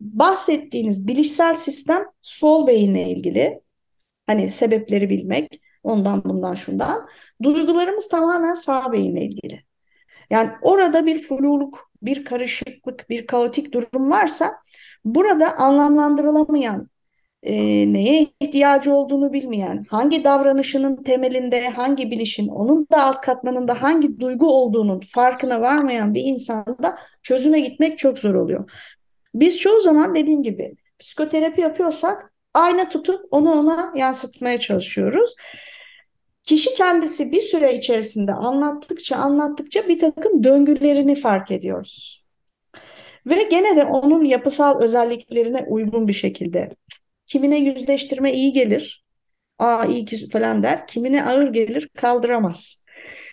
bahsettiğiniz 0.00 1.08
bilişsel 1.08 1.54
sistem 1.54 2.04
sol 2.22 2.66
beyinle 2.66 3.10
ilgili. 3.10 3.60
Hani 4.26 4.50
sebepleri 4.50 5.10
bilmek, 5.10 5.60
ondan 5.82 6.24
bundan 6.24 6.54
şundan. 6.54 7.08
Duygularımız 7.42 8.08
tamamen 8.08 8.54
sağ 8.54 8.92
beyinle 8.92 9.22
ilgili. 9.24 9.62
Yani 10.30 10.50
orada 10.62 11.06
bir 11.06 11.18
fluluk, 11.18 11.90
bir 12.02 12.24
karışıklık, 12.24 13.10
bir 13.10 13.26
kaotik 13.26 13.72
durum 13.74 14.10
varsa 14.10 14.54
burada 15.04 15.56
anlamlandırılamayan 15.58 16.88
e, 17.42 17.54
neye 17.92 18.26
ihtiyacı 18.40 18.94
olduğunu 18.94 19.32
bilmeyen, 19.32 19.84
hangi 19.90 20.24
davranışının 20.24 21.02
temelinde 21.02 21.68
hangi 21.68 22.10
bilişin, 22.10 22.48
onun 22.48 22.86
da 22.92 23.04
alt 23.04 23.20
katmanında 23.20 23.82
hangi 23.82 24.20
duygu 24.20 24.46
olduğunun 24.46 25.00
farkına 25.00 25.60
varmayan 25.60 26.14
bir 26.14 26.22
insanda 26.24 26.98
çözüme 27.22 27.60
gitmek 27.60 27.98
çok 27.98 28.18
zor 28.18 28.34
oluyor. 28.34 28.70
Biz 29.34 29.58
çoğu 29.58 29.80
zaman 29.80 30.14
dediğim 30.14 30.42
gibi 30.42 30.74
psikoterapi 30.98 31.60
yapıyorsak 31.60 32.32
ayna 32.54 32.88
tutup 32.88 33.20
onu 33.30 33.52
ona 33.52 33.92
yansıtmaya 33.96 34.58
çalışıyoruz. 34.58 35.34
Kişi 36.44 36.74
kendisi 36.74 37.32
bir 37.32 37.40
süre 37.40 37.74
içerisinde 37.74 38.32
anlattıkça 38.32 39.16
anlattıkça 39.16 39.88
bir 39.88 39.98
takım 39.98 40.44
döngülerini 40.44 41.14
fark 41.14 41.50
ediyoruz. 41.50 42.24
Ve 43.26 43.42
gene 43.42 43.76
de 43.76 43.84
onun 43.84 44.24
yapısal 44.24 44.80
özelliklerine 44.80 45.66
uygun 45.68 46.08
bir 46.08 46.12
şekilde 46.12 46.70
Kimine 47.28 47.58
yüzleştirme 47.58 48.32
iyi 48.32 48.52
gelir. 48.52 49.04
Aa 49.58 49.84
iyi 49.84 50.04
ki 50.04 50.28
falan 50.30 50.62
der. 50.62 50.86
Kimine 50.86 51.24
ağır 51.24 51.52
gelir 51.52 51.88
kaldıramaz. 51.88 52.84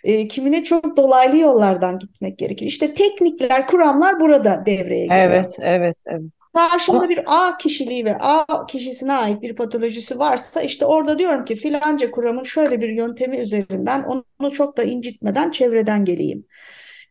E, 0.04 0.28
kimine 0.28 0.64
çok 0.64 0.98
dolaylı 0.98 1.38
yollardan 1.38 2.00
gitmek 2.00 2.38
gerekir. 2.38 2.66
İşte 2.66 2.94
teknikler, 2.94 3.68
kuramlar 3.68 4.20
burada 4.20 4.64
devreye 4.66 5.06
giriyor. 5.06 5.22
Evet, 5.22 5.58
evet, 5.62 5.96
evet. 6.08 6.32
Karşımda 6.54 7.00
Ama... 7.00 7.10
bir 7.10 7.20
A 7.26 7.58
kişiliği 7.58 8.06
ve 8.06 8.18
A 8.18 8.66
kişisine 8.66 9.14
ait 9.14 9.42
bir 9.42 9.56
patolojisi 9.56 10.20
varsa 10.20 10.62
işte 10.62 10.86
orada 10.86 11.20
diyorum 11.20 11.46
ki 11.46 11.56
filanca 11.56 12.12
kuramın 12.12 12.44
şöyle 12.44 12.82
bir 12.82 12.90
yöntemi 12.90 13.38
üzerinden 13.38 14.04
onu 14.40 14.52
çok 14.52 14.78
da 14.78 14.84
incitmeden 14.84 15.52
çevreden 15.52 16.06
geleyim. 16.06 16.46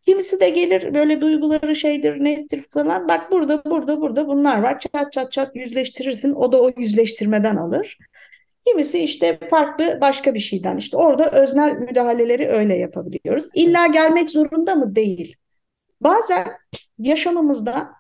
Kimisi 0.05 0.41
de 0.41 0.49
gelir 0.49 0.95
böyle 0.95 1.21
duyguları 1.21 1.77
şeydir, 1.77 2.25
nettir 2.25 2.65
falan. 2.71 3.09
Bak 3.09 3.33
burada, 3.33 3.65
burada, 3.65 4.01
burada 4.01 4.29
bunlar 4.29 4.63
var. 4.63 4.81
Çat 4.81 5.13
çat 5.13 5.33
çat 5.33 5.57
yüzleştirirsin. 5.57 6.33
O 6.35 6.53
da 6.53 6.63
o 6.63 6.71
yüzleştirmeden 6.77 7.57
alır. 7.57 7.99
Kimisi 8.67 8.99
işte 8.99 9.39
farklı 9.51 9.99
başka 10.01 10.35
bir 10.35 10.41
şeyden. 10.41 10.77
İşte 10.77 10.97
orada 10.97 11.31
öznel 11.31 11.77
müdahaleleri 11.77 12.49
öyle 12.49 12.77
yapabiliyoruz. 12.77 13.45
İlla 13.55 13.87
gelmek 13.87 14.31
zorunda 14.31 14.75
mı? 14.75 14.95
Değil. 14.97 15.37
Bazen 16.01 16.47
yaşamımızda 16.99 17.91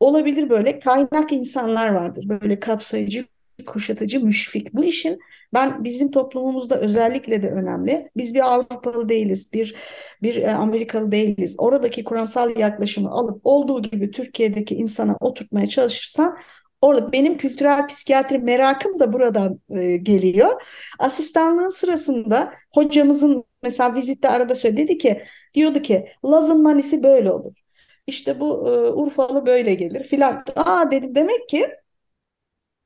olabilir 0.00 0.50
böyle 0.50 0.78
kaynak 0.78 1.32
insanlar 1.32 1.88
vardır. 1.88 2.24
Böyle 2.28 2.60
kapsayıcı, 2.60 3.24
kuşatıcı, 3.66 4.20
müşfik. 4.24 4.74
Bu 4.74 4.84
işin 4.84 5.18
ben 5.54 5.84
bizim 5.84 6.10
toplumumuzda 6.10 6.80
özellikle 6.80 7.42
de 7.42 7.50
önemli. 7.50 8.10
Biz 8.16 8.34
bir 8.34 8.52
Avrupalı 8.52 9.08
değiliz, 9.08 9.52
bir 9.52 9.74
bir 10.22 10.36
e, 10.36 10.54
Amerikalı 10.54 11.12
değiliz. 11.12 11.56
Oradaki 11.58 12.04
kuramsal 12.04 12.58
yaklaşımı 12.58 13.10
alıp 13.10 13.40
olduğu 13.44 13.82
gibi 13.82 14.10
Türkiye'deki 14.10 14.74
insana 14.74 15.16
oturtmaya 15.20 15.66
çalışırsan 15.66 16.38
Orada 16.82 17.12
benim 17.12 17.36
kültürel 17.36 17.86
psikiyatri 17.86 18.38
merakım 18.38 18.98
da 18.98 19.12
buradan 19.12 19.60
e, 19.70 19.96
geliyor. 19.96 20.62
Asistanlığım 20.98 21.72
sırasında 21.72 22.52
hocamızın 22.74 23.44
mesela 23.62 23.94
vizitte 23.94 24.28
arada 24.28 24.54
söyledi 24.54 24.98
ki 24.98 25.22
diyordu 25.54 25.82
ki 25.82 26.08
Laz'ın 26.24 26.62
manisi 26.62 27.02
böyle 27.02 27.32
olur. 27.32 27.56
İşte 28.06 28.40
bu 28.40 28.68
e, 28.68 28.90
Urfalı 28.90 29.46
böyle 29.46 29.74
gelir 29.74 30.04
filan. 30.04 30.44
Aa 30.56 30.90
dedim 30.90 31.14
demek 31.14 31.48
ki 31.48 31.68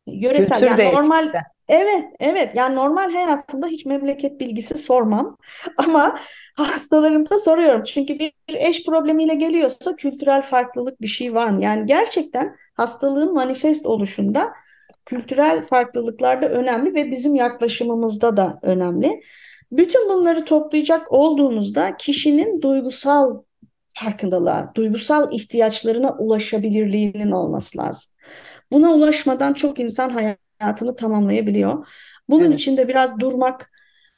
yöresel 0.06 0.60
Kültür 0.60 0.66
yani 0.66 0.84
normal 0.84 1.24
etkisi. 1.24 1.44
evet 1.68 2.04
evet 2.20 2.50
yani 2.54 2.74
normal 2.74 3.12
hayatımda 3.12 3.66
hiç 3.66 3.86
memleket 3.86 4.40
bilgisi 4.40 4.76
sormam 4.76 5.36
ama 5.76 6.18
hastalarımda 6.54 7.38
soruyorum 7.38 7.82
çünkü 7.82 8.18
bir 8.18 8.32
eş 8.48 8.86
problemiyle 8.86 9.34
geliyorsa 9.34 9.96
kültürel 9.96 10.42
farklılık 10.42 11.00
bir 11.00 11.06
şey 11.06 11.34
var 11.34 11.50
mı? 11.50 11.64
Yani 11.64 11.86
gerçekten 11.86 12.56
hastalığın 12.74 13.34
manifest 13.34 13.86
oluşunda 13.86 14.52
kültürel 15.06 15.66
farklılıklar 15.66 16.42
da 16.42 16.48
önemli 16.48 16.94
ve 16.94 17.10
bizim 17.10 17.34
yaklaşımımızda 17.34 18.36
da 18.36 18.58
önemli. 18.62 19.20
Bütün 19.72 20.08
bunları 20.08 20.44
toplayacak 20.44 21.12
olduğumuzda 21.12 21.96
kişinin 21.96 22.62
duygusal 22.62 23.42
farkındalığa, 23.88 24.72
duygusal 24.74 25.32
ihtiyaçlarına 25.32 26.16
ulaşabilirliğinin 26.18 27.30
olması 27.30 27.78
lazım. 27.78 28.15
Buna 28.72 28.92
ulaşmadan 28.92 29.52
çok 29.52 29.78
insan 29.78 30.10
hayatını 30.10 30.96
tamamlayabiliyor. 30.96 31.86
Bunun 32.28 32.44
evet. 32.44 32.54
için 32.54 32.76
de 32.76 32.88
biraz 32.88 33.20
durmak, 33.20 33.70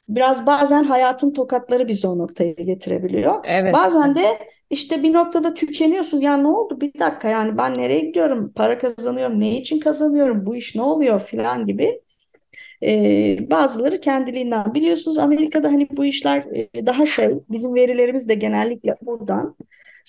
biraz 0.09 0.45
bazen 0.47 0.83
hayatın 0.83 1.33
tokatları 1.33 1.87
bizi 1.87 2.07
o 2.07 2.17
noktaya 2.17 2.51
getirebiliyor. 2.51 3.39
Evet. 3.43 3.73
Bazen 3.73 4.15
de 4.15 4.39
işte 4.69 5.03
bir 5.03 5.13
noktada 5.13 5.53
tükeniyorsunuz. 5.53 6.23
Ya 6.23 6.37
ne 6.37 6.47
oldu? 6.47 6.81
Bir 6.81 6.99
dakika 6.99 7.29
yani 7.29 7.57
ben 7.57 7.77
nereye 7.77 7.99
gidiyorum? 7.99 8.53
Para 8.55 8.77
kazanıyorum. 8.77 9.39
Ne 9.39 9.57
için 9.57 9.79
kazanıyorum? 9.79 10.45
Bu 10.45 10.55
iş 10.55 10.75
ne 10.75 10.81
oluyor 10.81 11.19
filan 11.19 11.65
gibi. 11.65 12.01
Ee, 12.83 13.37
bazıları 13.49 14.01
kendiliğinden 14.01 14.73
biliyorsunuz 14.73 15.17
Amerika'da 15.17 15.67
hani 15.67 15.87
bu 15.91 16.05
işler 16.05 16.45
daha 16.85 17.05
şey 17.05 17.29
bizim 17.49 17.75
verilerimiz 17.75 18.29
de 18.29 18.33
genellikle 18.33 18.95
buradan 19.01 19.55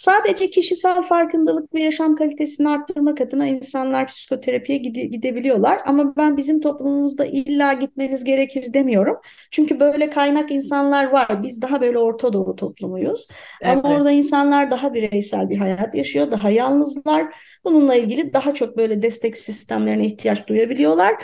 Sadece 0.00 0.50
kişisel 0.50 1.02
farkındalık 1.02 1.74
ve 1.74 1.82
yaşam 1.82 2.16
kalitesini 2.16 2.68
arttırmak 2.68 3.20
adına 3.20 3.46
insanlar 3.46 4.06
psikoterapiye 4.06 4.78
gide, 4.78 5.00
gidebiliyorlar. 5.00 5.80
Ama 5.86 6.16
ben 6.16 6.36
bizim 6.36 6.60
toplumumuzda 6.60 7.24
illa 7.24 7.72
gitmeniz 7.72 8.24
gerekir 8.24 8.74
demiyorum. 8.74 9.16
Çünkü 9.50 9.80
böyle 9.80 10.10
kaynak 10.10 10.50
insanlar 10.50 11.04
var. 11.04 11.42
Biz 11.42 11.62
daha 11.62 11.80
böyle 11.80 11.98
Orta 11.98 12.32
Doğu 12.32 12.56
toplumuyuz. 12.56 13.28
Evet. 13.62 13.76
Ama 13.84 13.94
orada 13.94 14.10
insanlar 14.10 14.70
daha 14.70 14.94
bireysel 14.94 15.50
bir 15.50 15.56
hayat 15.56 15.94
yaşıyor, 15.94 16.30
daha 16.30 16.50
yalnızlar. 16.50 17.34
Bununla 17.64 17.94
ilgili 17.94 18.32
daha 18.32 18.54
çok 18.54 18.76
böyle 18.76 19.02
destek 19.02 19.36
sistemlerine 19.36 20.06
ihtiyaç 20.06 20.46
duyabiliyorlar 20.46 21.14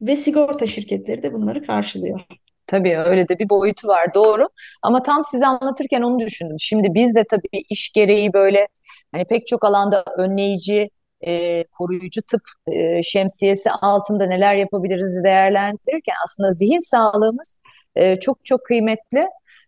ve 0.00 0.16
sigorta 0.16 0.66
şirketleri 0.66 1.22
de 1.22 1.32
bunları 1.32 1.62
karşılıyor. 1.62 2.20
Tabii 2.72 2.98
öyle 2.98 3.28
de 3.28 3.38
bir 3.38 3.48
boyutu 3.48 3.88
var 3.88 4.14
doğru. 4.14 4.48
Ama 4.82 5.02
tam 5.02 5.24
size 5.24 5.46
anlatırken 5.46 6.02
onu 6.02 6.18
düşündüm. 6.20 6.56
Şimdi 6.60 6.88
biz 6.94 7.14
de 7.14 7.24
tabii 7.30 7.62
iş 7.68 7.92
gereği 7.92 8.32
böyle 8.32 8.68
hani 9.12 9.24
pek 9.24 9.46
çok 9.46 9.64
alanda 9.64 10.04
önleyici, 10.18 10.90
e, 11.26 11.64
koruyucu 11.64 12.22
tıp 12.22 12.40
e, 12.72 13.02
şemsiyesi 13.02 13.70
altında 13.70 14.26
neler 14.26 14.54
yapabiliriz 14.54 15.24
değerlendirirken 15.24 16.14
aslında 16.24 16.50
zihin 16.50 16.90
sağlığımız 16.90 17.58
e, 17.96 18.20
çok 18.20 18.44
çok 18.44 18.64
kıymetli. 18.66 19.26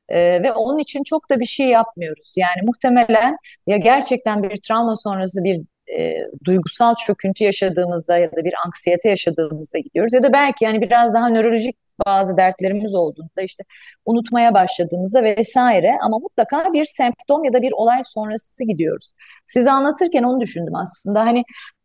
Ee, 0.09 0.43
ve 0.43 0.53
onun 0.53 0.79
için 0.79 1.03
çok 1.03 1.31
da 1.31 1.41
bir 1.41 1.45
şey 1.45 1.69
yapmıyoruz. 1.69 2.35
Yani 2.39 2.67
muhtemelen 2.67 3.37
ya 3.67 3.77
gerçekten 3.77 4.43
bir 4.43 4.57
travma 4.57 4.97
sonrası 4.97 5.45
bir 5.45 5.61
e, 5.99 6.17
duygusal 6.45 6.95
çöküntü 7.07 7.45
yaşadığımızda 7.45 8.19
ya 8.19 8.33
da 8.33 8.45
bir 8.45 8.55
anksiyete 8.65 9.09
yaşadığımızda 9.09 9.79
gidiyoruz 9.79 10.13
ya 10.13 10.23
da 10.23 10.33
belki 10.33 10.65
yani 10.65 10.81
biraz 10.81 11.15
daha 11.15 11.29
nörolojik 11.29 11.77
bazı 12.07 12.37
dertlerimiz 12.37 12.95
olduğunda 12.95 13.43
işte 13.43 13.65
unutmaya 14.07 14.55
başladığımızda 14.55 15.23
vesaire 15.23 15.93
ama 16.03 16.19
mutlaka 16.19 16.73
bir 16.73 16.85
semptom 16.85 17.45
ya 17.45 17.53
da 17.53 17.63
bir 17.63 17.73
olay 17.73 18.03
sonrası 18.05 18.65
gidiyoruz. 18.69 19.13
Size 19.47 19.71
anlatırken 19.71 20.23
onu 20.23 20.41
düşündüm 20.41 20.75
aslında 20.75 21.21
hani 21.21 21.45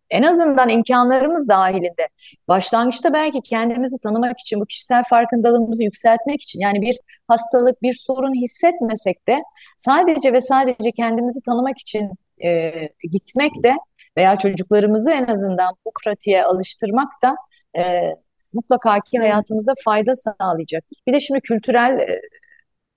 en 0.10 0.24
azından 0.24 0.70
imkanlarımız 0.70 1.49
dahilinde 1.49 2.07
başlangıçta 2.47 3.14
belki 3.14 3.41
kendimizi 3.41 3.99
tanımak 4.03 4.39
için 4.39 4.60
bu 4.60 4.66
kişisel 4.66 5.03
farkındalığımızı 5.10 5.84
yükseltmek 5.84 6.41
için 6.41 6.60
yani 6.60 6.82
bir 6.82 6.97
hastalık 7.28 7.82
bir 7.82 7.93
sorun 7.93 8.34
hissetmesek 8.41 9.28
de 9.28 9.39
sadece 9.78 10.34
ve 10.34 10.41
sadece 10.41 10.91
kendimizi 10.91 11.39
tanımak 11.45 11.78
için 11.80 12.12
e, 12.43 12.72
gitmek 13.12 13.51
de 13.64 13.74
veya 14.18 14.36
çocuklarımızı 14.36 15.12
en 15.12 15.26
azından 15.28 15.76
bu 15.86 15.91
pratiğe 16.03 16.43
alıştırmak 16.43 17.10
da 17.24 17.36
e, 17.78 18.16
mutlaka 18.54 19.00
ki 19.00 19.18
hayatımızda 19.18 19.74
fayda 19.86 20.14
sağlayacaktır. 20.16 20.97
Bir 21.08 21.14
de 21.14 21.20
şimdi 21.20 21.41
kültürel 21.41 22.00
e, 22.00 22.22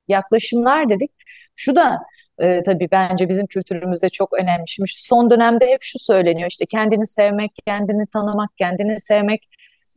yaklaşımlar 0.08 0.88
dedik. 0.88 1.10
Şu 1.56 1.76
da 1.76 1.98
e, 2.38 2.62
tabii 2.62 2.88
bence 2.92 3.28
bizim 3.28 3.46
kültürümüzde 3.46 4.08
çok 4.08 4.32
önemli. 4.32 4.64
Şimdi 4.66 4.90
son 4.92 5.30
dönemde 5.30 5.66
hep 5.66 5.78
şu 5.80 5.98
söyleniyor 5.98 6.50
işte 6.50 6.66
kendini 6.66 7.06
sevmek, 7.06 7.50
kendini 7.66 8.06
tanımak, 8.06 8.50
kendini 8.56 9.00
sevmek. 9.00 9.48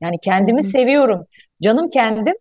Yani 0.01 0.17
kendimi 0.23 0.61
Hı-hı. 0.61 0.69
seviyorum. 0.69 1.25
Canım 1.61 1.89
kendim 1.89 2.35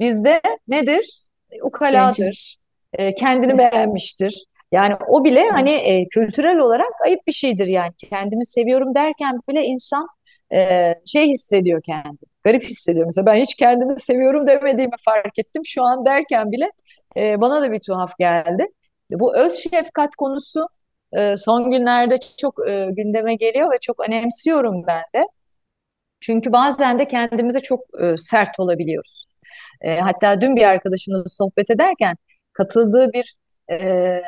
bizde 0.00 0.40
nedir? 0.68 1.22
Ukaladır. 1.62 2.56
E, 2.92 3.14
kendini 3.14 3.58
beğenmiştir. 3.58 4.44
Yani 4.72 4.94
o 5.08 5.24
bile 5.24 5.50
hani 5.50 5.70
e, 5.70 6.08
kültürel 6.08 6.58
olarak 6.58 6.92
ayıp 7.04 7.26
bir 7.26 7.32
şeydir 7.32 7.66
yani. 7.66 7.92
Kendimi 7.98 8.46
seviyorum 8.46 8.94
derken 8.94 9.40
bile 9.48 9.64
insan 9.64 10.06
e, 10.54 10.94
şey 11.06 11.28
hissediyor 11.28 11.82
kendini. 11.86 12.31
Garip 12.44 12.62
hissediyor. 12.62 13.06
Mesela 13.06 13.26
ben 13.26 13.36
hiç 13.36 13.54
kendimi 13.54 14.00
seviyorum 14.00 14.46
demediğimi 14.46 14.96
fark 15.04 15.38
ettim. 15.38 15.62
Şu 15.66 15.82
an 15.82 16.04
derken 16.06 16.52
bile 16.52 16.70
e, 17.16 17.40
bana 17.40 17.62
da 17.62 17.72
bir 17.72 17.80
tuhaf 17.80 18.18
geldi. 18.18 18.66
Bu 19.10 19.36
öz 19.36 19.52
şefkat 19.54 20.16
konusu 20.16 20.66
e, 21.12 21.36
son 21.36 21.70
günlerde 21.70 22.18
çok 22.40 22.68
e, 22.68 22.88
gündeme 22.92 23.34
geliyor 23.34 23.72
ve 23.72 23.78
çok 23.80 24.08
önemsiyorum 24.08 24.84
ben 24.86 25.02
de. 25.14 25.26
Çünkü 26.20 26.52
bazen 26.52 26.98
de 26.98 27.08
kendimize 27.08 27.60
çok 27.60 27.80
e, 28.02 28.16
sert 28.16 28.60
olabiliyoruz. 28.60 29.24
E, 29.80 29.98
hatta 30.00 30.40
dün 30.40 30.56
bir 30.56 30.62
arkadaşımla 30.62 31.24
sohbet 31.26 31.70
ederken 31.70 32.16
katıldığı 32.52 33.12
bir 33.12 33.34
e, 33.70 34.22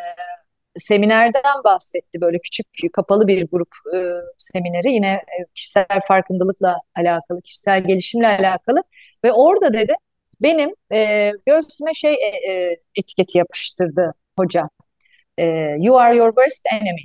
seminerden 0.78 1.64
bahsetti. 1.64 2.20
Böyle 2.20 2.38
küçük 2.38 2.66
kapalı 2.92 3.28
bir 3.28 3.48
grup 3.52 3.68
e, 3.96 3.98
semineri 4.38 4.92
yine 4.92 5.12
e, 5.12 5.44
kişisel 5.54 5.86
farkındalıkla 6.08 6.76
alakalı, 6.96 7.42
kişisel 7.42 7.84
gelişimle 7.84 8.28
alakalı 8.28 8.82
ve 9.24 9.32
orada 9.32 9.72
dedi 9.74 9.94
benim 10.42 10.74
e, 10.92 11.30
göğsüme 11.46 11.94
şey 11.94 12.14
e, 12.14 12.52
e, 12.52 12.76
etiketi 12.96 13.38
yapıştırdı 13.38 14.14
hoca. 14.38 14.68
E, 15.38 15.44
you 15.80 15.98
are 15.98 16.16
your 16.16 16.28
worst 16.28 16.66
enemy. 16.72 17.02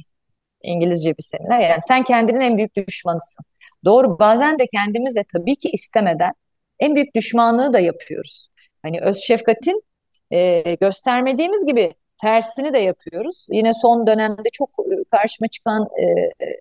İngilizce 0.62 1.18
bir 1.18 1.24
seminer. 1.24 1.60
Yani 1.60 1.82
sen 1.88 2.04
kendinin 2.04 2.40
en 2.42 2.58
büyük 2.58 2.76
düşmanısın. 2.88 3.46
Doğru 3.86 4.20
bazen 4.20 4.60
de 4.60 4.68
kendimize 4.74 5.24
tabii 5.34 5.56
ki 5.56 5.70
istemeden 5.70 6.34
en 6.80 6.96
büyük 6.96 7.16
düşmanlığı 7.16 7.74
da 7.74 7.80
yapıyoruz. 7.80 8.50
Hani 8.82 9.02
öz 9.02 9.18
şefkatin 9.18 9.84
e, 10.32 10.62
göstermediğimiz 10.82 11.66
gibi 11.66 11.94
tersini 12.22 12.74
de 12.74 12.80
yapıyoruz. 12.80 13.48
Yine 13.52 13.74
son 13.74 14.08
dönemde 14.08 14.50
çok 14.54 14.70
e, 14.70 15.04
karşıma 15.12 15.48
çıkan 15.48 15.88
e, 15.98 16.04
e, 16.46 16.60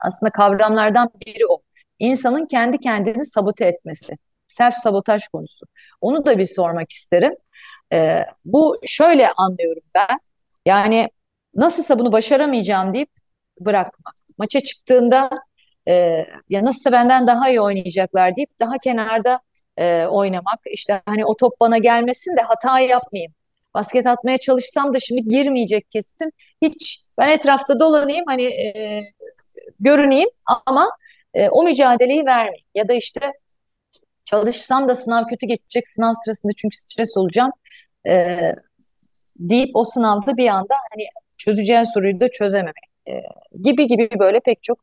aslında 0.00 0.30
kavramlardan 0.30 1.10
biri 1.26 1.46
o. 1.46 1.60
İnsanın 1.98 2.46
kendi 2.46 2.78
kendini 2.78 3.24
sabote 3.24 3.64
etmesi. 3.66 4.12
Self 4.48 4.74
sabotaj 4.74 5.28
konusu. 5.28 5.66
Onu 6.00 6.26
da 6.26 6.38
bir 6.38 6.46
sormak 6.46 6.92
isterim. 6.92 7.34
E, 7.92 8.24
bu 8.44 8.76
şöyle 8.86 9.32
anlıyorum 9.32 9.82
ben. 9.94 10.20
Yani 10.66 11.08
nasılsa 11.54 11.98
bunu 11.98 12.12
başaramayacağım 12.12 12.94
deyip 12.94 13.10
bırakmak. 13.60 14.14
Maça 14.38 14.60
çıktığında 14.60 15.30
e, 15.88 15.92
ya 16.48 16.64
nasılsa 16.64 16.92
benden 16.92 17.26
daha 17.26 17.50
iyi 17.50 17.60
oynayacaklar 17.60 18.36
deyip 18.36 18.60
daha 18.60 18.78
kenarda 18.78 19.40
e, 19.76 20.06
oynamak. 20.06 20.60
İşte 20.72 21.02
hani 21.06 21.24
o 21.24 21.36
top 21.36 21.60
bana 21.60 21.78
gelmesin 21.78 22.36
de 22.36 22.42
hata 22.42 22.80
yapmayayım 22.80 23.32
basket 23.74 24.06
atmaya 24.06 24.38
çalışsam 24.38 24.94
da 24.94 25.00
şimdi 25.00 25.28
girmeyecek 25.28 25.90
kesin. 25.90 26.32
Hiç 26.62 27.04
ben 27.18 27.28
etrafta 27.28 27.80
dolanayım 27.80 28.24
hani 28.28 28.42
e, 28.44 29.02
görüneyim 29.80 30.28
ama 30.66 30.88
e, 31.34 31.48
o 31.48 31.62
mücadeleyi 31.62 32.26
vermeyeyim. 32.26 32.66
Ya 32.74 32.88
da 32.88 32.94
işte 32.94 33.32
çalışsam 34.24 34.88
da 34.88 34.94
sınav 34.94 35.24
kötü 35.26 35.46
geçecek 35.46 35.88
sınav 35.88 36.14
sırasında 36.24 36.52
çünkü 36.56 36.76
stres 36.76 37.16
olacağım 37.16 37.50
e, 38.08 38.38
deyip 39.38 39.70
o 39.74 39.84
sınavda 39.84 40.36
bir 40.36 40.48
anda 40.48 40.74
hani 40.90 41.04
çözeceğin 41.36 41.82
soruyu 41.82 42.20
da 42.20 42.28
çözememek 42.28 42.84
e, 43.08 43.12
gibi 43.62 43.86
gibi 43.86 44.08
böyle 44.18 44.40
pek 44.40 44.62
çok 44.62 44.78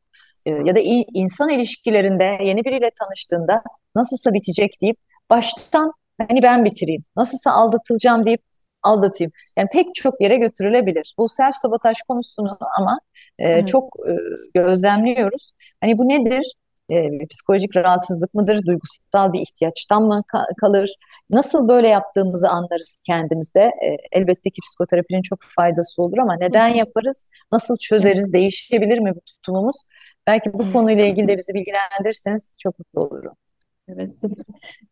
e, 0.45 0.49
ya 0.49 0.75
da 0.75 0.79
insan 1.13 1.49
ilişkilerinde 1.49 2.37
yeni 2.43 2.65
biriyle 2.65 2.91
tanıştığında 2.99 3.63
nasılsa 3.95 4.33
bitecek 4.33 4.81
deyip 4.81 4.97
baştan 5.29 5.91
hani 6.27 6.43
ben 6.43 6.65
bitireyim. 6.65 7.03
Nasılsa 7.15 7.51
aldatılacağım 7.51 8.25
deyip 8.25 8.41
aldatayım. 8.87 9.31
Yani 9.57 9.67
pek 9.73 9.95
çok 9.95 10.21
yere 10.21 10.37
götürülebilir. 10.37 11.15
Bu 11.17 11.29
self 11.29 11.55
sabotaj 11.55 11.97
konusunu 12.07 12.57
ama 12.79 12.99
e, 13.39 13.65
çok 13.65 13.95
e, 14.09 14.13
gözlemliyoruz. 14.53 15.51
Hani 15.81 15.97
bu 15.97 16.09
nedir? 16.09 16.53
E, 16.89 17.27
psikolojik 17.27 17.77
rahatsızlık 17.77 18.33
mıdır? 18.33 18.65
Duygusal 18.65 19.33
bir 19.33 19.39
ihtiyaçtan 19.39 20.03
mı 20.03 20.21
kalır? 20.61 20.95
Nasıl 21.29 21.67
böyle 21.67 21.87
yaptığımızı 21.87 22.49
anlarız 22.49 23.01
kendimizde. 23.05 23.61
E, 23.61 23.97
elbette 24.11 24.49
ki 24.49 24.61
psikoterapinin 24.65 25.21
çok 25.21 25.39
faydası 25.41 26.03
olur 26.03 26.17
ama 26.17 26.35
neden 26.37 26.67
yaparız? 26.67 27.29
Nasıl 27.51 27.77
çözeriz? 27.77 28.33
Değişebilir 28.33 28.99
mi 28.99 29.11
bu 29.15 29.21
tutumumuz? 29.21 29.75
Belki 30.27 30.53
bu 30.53 30.73
konuyla 30.73 31.05
ilgili 31.05 31.27
de 31.27 31.37
bizi 31.37 31.53
bilgilendirirseniz 31.53 32.57
çok 32.61 32.79
mutlu 32.79 33.01
olurum. 33.01 33.33
Evet, 33.87 34.09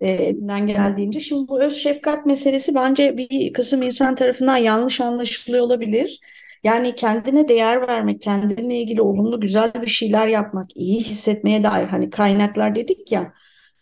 e, 0.02 0.10
elimden 0.10 0.68
geldiğince. 0.68 1.20
Şimdi 1.20 1.48
bu 1.48 1.62
öz 1.64 1.74
şefkat 1.76 2.26
meselesi 2.26 2.76
bence 2.76 3.18
bir 3.18 3.54
kısım 3.54 3.82
insan 3.82 4.16
tarafından 4.16 4.58
yanlış 4.58 5.02
anlaşılıyor 5.02 5.64
olabilir. 5.64 6.20
Yani 6.64 6.96
kendine 6.96 7.48
değer 7.50 7.88
vermek, 7.88 8.22
kendine 8.22 8.82
ilgili 8.82 9.02
olumlu 9.02 9.41
güzel 9.41 9.74
bir 9.82 9.88
şeyler 9.88 10.28
yapmak, 10.28 10.78
iyi 10.78 11.00
hissetmeye 11.00 11.64
dair 11.64 11.88
hani 11.88 12.10
kaynaklar 12.10 12.76
dedik 12.76 13.12
ya, 13.12 13.34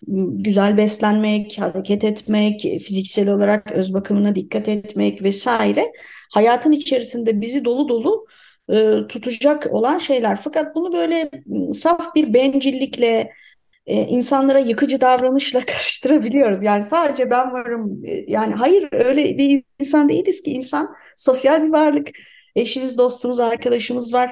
güzel 0.07 0.78
beslenmek, 0.78 1.59
hareket 1.59 2.03
etmek, 2.03 2.61
fiziksel 2.61 3.30
olarak 3.30 3.72
öz 3.72 3.93
bakımına 3.93 4.36
dikkat 4.36 4.70
etmek 4.70 5.24
vesaire 5.24 5.91
hayatın 6.34 6.72
içerisinde 6.72 7.41
bizi 7.41 7.66
dolu 7.66 7.89
dolu 7.89 8.26
e, 8.70 9.07
tutacak 9.09 9.68
olan 9.74 9.97
şeyler. 9.97 10.36
Fakat 10.36 10.76
bunu 10.76 10.93
böyle 10.93 11.30
saf 11.74 12.16
bir 12.16 12.34
bencillikle 12.34 13.32
e, 13.88 13.95
insanlara 13.95 14.59
yıkıcı 14.59 15.01
davranışla 15.01 15.59
karıştırabiliyoruz. 15.65 16.63
Yani 16.63 16.84
sadece 16.84 17.29
ben 17.29 17.53
varım. 17.53 18.01
E, 18.05 18.25
yani 18.31 18.53
hayır 18.53 18.89
öyle 18.91 19.38
bir 19.38 19.63
insan 19.79 20.09
değiliz 20.09 20.41
ki. 20.43 20.51
insan 20.51 20.95
sosyal 21.17 21.63
bir 21.63 21.69
varlık. 21.69 22.09
Eşimiz, 22.55 22.97
dostumuz, 22.97 23.39
arkadaşımız 23.39 24.13
var. 24.13 24.31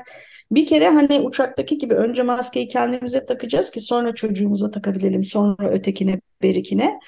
Bir 0.52 0.66
kere 0.68 0.90
hani 0.90 1.20
uçaktaki 1.20 1.78
gibi 1.78 1.94
önce 1.94 2.24
maskeyi 2.24 2.68
kendimize 2.68 3.26
takacağız 3.26 3.72
ki 3.72 3.82
sonra 3.82 4.16
çocuğumuza 4.16 4.72
takabilelim. 4.72 5.24
Sonra 5.24 5.70
ötekine, 5.70 6.22
berikine. 6.44 7.00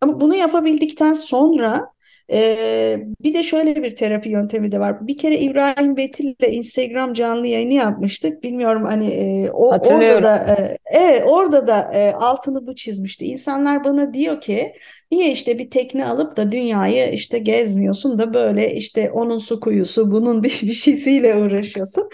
Ama 0.00 0.20
bunu 0.20 0.34
yapabildikten 0.34 1.12
sonra 1.12 1.91
ee, 2.30 2.98
bir 3.20 3.34
de 3.34 3.42
şöyle 3.42 3.82
bir 3.82 3.96
terapi 3.96 4.28
yöntemi 4.28 4.72
de 4.72 4.80
var. 4.80 5.06
Bir 5.06 5.18
kere 5.18 5.38
İbrahim 5.38 5.96
Betil 5.96 6.24
ile 6.24 6.52
Instagram 6.52 7.14
canlı 7.14 7.46
yayını 7.46 7.74
yapmıştık. 7.74 8.42
Bilmiyorum 8.42 8.84
hani 8.84 9.06
e, 9.06 9.50
o 9.50 9.68
orada 9.68 10.22
da 10.22 10.56
e, 10.58 10.78
evet 10.86 11.22
orada 11.26 11.66
da 11.66 11.92
e, 11.94 12.12
altını 12.12 12.66
bu 12.66 12.74
çizmişti. 12.74 13.26
İnsanlar 13.26 13.84
bana 13.84 14.14
diyor 14.14 14.40
ki 14.40 14.72
niye 15.10 15.32
işte 15.32 15.58
bir 15.58 15.70
tekne 15.70 16.06
alıp 16.06 16.36
da 16.36 16.52
dünyayı 16.52 17.12
işte 17.12 17.38
gezmiyorsun 17.38 18.18
da 18.18 18.34
böyle 18.34 18.74
işte 18.74 19.10
onun 19.10 19.38
su 19.38 19.60
kuyusu 19.60 20.10
bunun 20.10 20.42
bir, 20.42 20.60
bir 20.62 20.72
şeysiyle 20.72 21.36
uğraşıyorsun. 21.36 22.08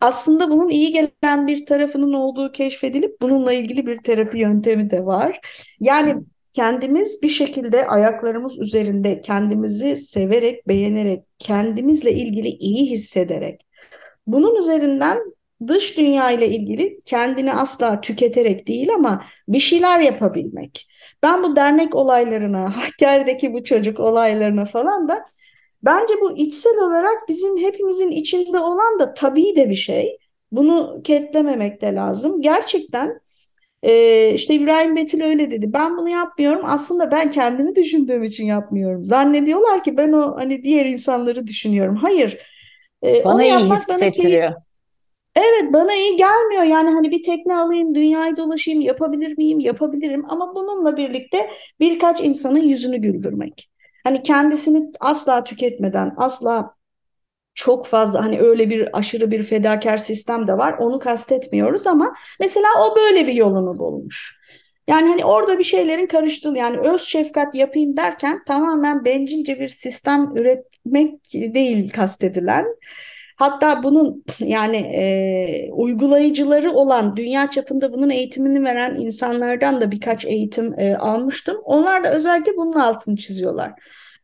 Aslında 0.00 0.50
bunun 0.50 0.68
iyi 0.68 0.92
gelen 0.92 1.46
bir 1.46 1.66
tarafının 1.66 2.12
olduğu 2.12 2.52
keşfedilip 2.52 3.22
bununla 3.22 3.52
ilgili 3.52 3.86
bir 3.86 3.96
terapi 3.96 4.38
yöntemi 4.38 4.90
de 4.90 5.06
var. 5.06 5.40
Yani 5.80 6.14
kendimiz 6.56 7.22
bir 7.22 7.28
şekilde 7.28 7.86
ayaklarımız 7.86 8.58
üzerinde 8.58 9.20
kendimizi 9.20 9.96
severek, 9.96 10.68
beğenerek, 10.68 11.24
kendimizle 11.38 12.12
ilgili 12.12 12.48
iyi 12.48 12.90
hissederek 12.90 13.66
bunun 14.26 14.54
üzerinden 14.54 15.18
dış 15.66 15.98
dünya 15.98 16.30
ile 16.30 16.48
ilgili 16.48 17.00
kendini 17.04 17.54
asla 17.54 18.00
tüketerek 18.00 18.68
değil 18.68 18.94
ama 18.94 19.24
bir 19.48 19.58
şeyler 19.58 20.00
yapabilmek. 20.00 20.88
Ben 21.22 21.42
bu 21.42 21.56
dernek 21.56 21.94
olaylarına, 21.94 22.76
Hakkari'deki 22.76 23.52
bu 23.52 23.64
çocuk 23.64 24.00
olaylarına 24.00 24.64
falan 24.64 25.08
da 25.08 25.24
bence 25.82 26.14
bu 26.20 26.36
içsel 26.36 26.78
olarak 26.78 27.18
bizim 27.28 27.58
hepimizin 27.58 28.10
içinde 28.10 28.58
olan 28.58 28.98
da 28.98 29.14
tabii 29.14 29.56
de 29.56 29.70
bir 29.70 29.74
şey. 29.74 30.18
Bunu 30.52 31.00
ketlememek 31.04 31.80
de 31.80 31.94
lazım. 31.94 32.40
Gerçekten 32.42 33.20
ee, 33.82 34.32
işte 34.34 34.54
İbrahim 34.54 34.96
Betil 34.96 35.22
öyle 35.22 35.50
dedi. 35.50 35.72
Ben 35.72 35.96
bunu 35.96 36.08
yapmıyorum. 36.08 36.62
Aslında 36.64 37.10
ben 37.10 37.30
kendimi 37.30 37.76
düşündüğüm 37.76 38.22
için 38.22 38.46
yapmıyorum. 38.46 39.04
Zannediyorlar 39.04 39.84
ki 39.84 39.96
ben 39.96 40.12
o 40.12 40.36
hani 40.36 40.62
diğer 40.62 40.86
insanları 40.86 41.46
düşünüyorum. 41.46 41.96
Hayır. 41.96 42.38
Ee, 43.04 43.24
bana 43.24 43.44
iyi 43.44 43.58
hissettiriyor. 43.58 44.48
Bana 44.48 44.66
Evet 45.36 45.72
bana 45.72 45.94
iyi 45.94 46.16
gelmiyor 46.16 46.62
yani 46.62 46.90
hani 46.90 47.10
bir 47.10 47.22
tekne 47.22 47.56
alayım 47.56 47.94
dünyayı 47.94 48.36
dolaşayım 48.36 48.80
yapabilir 48.80 49.38
miyim 49.38 49.60
yapabilirim 49.60 50.24
ama 50.28 50.54
bununla 50.54 50.96
birlikte 50.96 51.50
birkaç 51.80 52.20
insanın 52.20 52.58
yüzünü 52.58 52.96
güldürmek. 52.96 53.70
Hani 54.04 54.22
kendisini 54.22 54.90
asla 55.00 55.44
tüketmeden 55.44 56.14
asla 56.16 56.74
çok 57.56 57.86
fazla 57.86 58.24
hani 58.24 58.40
öyle 58.40 58.70
bir 58.70 58.98
aşırı 58.98 59.30
bir 59.30 59.42
fedakar 59.42 59.96
sistem 59.96 60.46
de 60.46 60.58
var. 60.58 60.74
Onu 60.78 60.98
kastetmiyoruz 60.98 61.86
ama 61.86 62.14
mesela 62.40 62.66
o 62.80 62.96
böyle 62.96 63.26
bir 63.26 63.32
yolunu 63.32 63.78
bulmuş. 63.78 64.40
Yani 64.88 65.08
hani 65.08 65.24
orada 65.24 65.58
bir 65.58 65.64
şeylerin 65.64 66.06
karıştığı 66.06 66.48
yani 66.48 66.78
öz 66.78 67.02
şefkat 67.02 67.54
yapayım 67.54 67.96
derken 67.96 68.44
tamamen 68.46 69.04
bencilce 69.04 69.60
bir 69.60 69.68
sistem 69.68 70.36
üretmek 70.36 71.32
değil 71.32 71.90
kastedilen. 71.90 72.66
Hatta 73.36 73.82
bunun 73.82 74.24
yani 74.38 74.76
e, 74.76 75.70
uygulayıcıları 75.72 76.72
olan 76.72 77.16
dünya 77.16 77.50
çapında 77.50 77.92
bunun 77.92 78.10
eğitimini 78.10 78.64
veren 78.64 78.94
insanlardan 78.94 79.80
da 79.80 79.90
birkaç 79.90 80.24
eğitim 80.24 80.74
e, 80.78 80.96
almıştım. 80.96 81.56
Onlar 81.64 82.04
da 82.04 82.12
özellikle 82.12 82.56
bunun 82.56 82.72
altını 82.72 83.16
çiziyorlar. 83.16 83.72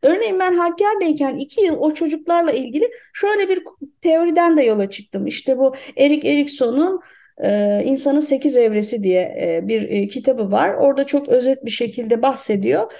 Örneğin 0.03 0.39
ben 0.39 0.53
Hakkari'deyken 0.53 1.35
iki 1.37 1.61
yıl 1.61 1.77
o 1.79 1.93
çocuklarla 1.93 2.51
ilgili 2.51 2.89
şöyle 3.13 3.49
bir 3.49 3.63
teoriden 4.01 4.57
de 4.57 4.63
yola 4.63 4.89
çıktım. 4.89 5.27
İşte 5.27 5.57
bu 5.57 5.75
Erik 5.97 6.25
Erikson'un 6.25 6.99
e, 7.43 7.81
İnsanın 7.85 8.19
Sekiz 8.19 8.57
Evresi 8.57 9.03
diye 9.03 9.21
e, 9.21 9.67
bir 9.67 9.89
e, 9.89 10.07
kitabı 10.07 10.51
var. 10.51 10.73
Orada 10.73 11.05
çok 11.05 11.29
özet 11.29 11.65
bir 11.65 11.71
şekilde 11.71 12.21
bahsediyor. 12.21 12.93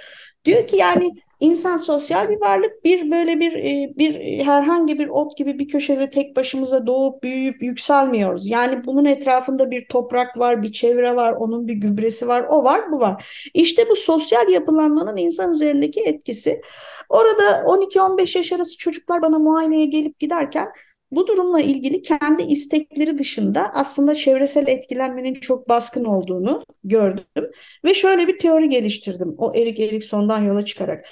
Diyor 0.44 0.66
ki 0.66 0.76
yani 0.76 1.10
İnsan 1.40 1.76
sosyal 1.76 2.28
bir 2.28 2.40
varlık. 2.40 2.84
Bir 2.84 3.10
böyle 3.10 3.40
bir 3.40 3.52
e, 3.52 3.92
bir 3.98 4.38
herhangi 4.44 4.98
bir 4.98 5.08
ot 5.08 5.36
gibi 5.36 5.58
bir 5.58 5.68
köşede 5.68 6.10
tek 6.10 6.36
başımıza 6.36 6.86
doğup 6.86 7.22
büyüyüp 7.22 7.62
yükselmiyoruz. 7.62 8.48
Yani 8.48 8.84
bunun 8.84 9.04
etrafında 9.04 9.70
bir 9.70 9.88
toprak 9.88 10.38
var, 10.38 10.62
bir 10.62 10.72
çevre 10.72 11.16
var, 11.16 11.32
onun 11.32 11.68
bir 11.68 11.74
gübresi 11.74 12.28
var, 12.28 12.46
o 12.48 12.64
var, 12.64 12.92
bu 12.92 13.00
var. 13.00 13.26
İşte 13.54 13.88
bu 13.90 13.96
sosyal 13.96 14.48
yapılanmanın 14.48 15.16
insan 15.16 15.52
üzerindeki 15.54 16.00
etkisi. 16.00 16.60
Orada 17.08 17.64
12-15 17.66 18.38
yaş 18.38 18.52
arası 18.52 18.78
çocuklar 18.78 19.22
bana 19.22 19.38
muayeneye 19.38 19.84
gelip 19.86 20.18
giderken 20.18 20.68
bu 21.10 21.26
durumla 21.26 21.60
ilgili 21.60 22.02
kendi 22.02 22.42
istekleri 22.42 23.18
dışında 23.18 23.70
aslında 23.74 24.14
çevresel 24.14 24.68
etkilenmenin 24.68 25.34
çok 25.34 25.68
baskın 25.68 26.04
olduğunu 26.04 26.64
gördüm 26.84 27.50
ve 27.84 27.94
şöyle 27.94 28.28
bir 28.28 28.38
teori 28.38 28.68
geliştirdim 28.68 29.34
o 29.38 29.54
Erik 29.54 29.80
Erikson'dan 29.80 30.40
yola 30.40 30.64
çıkarak. 30.64 31.04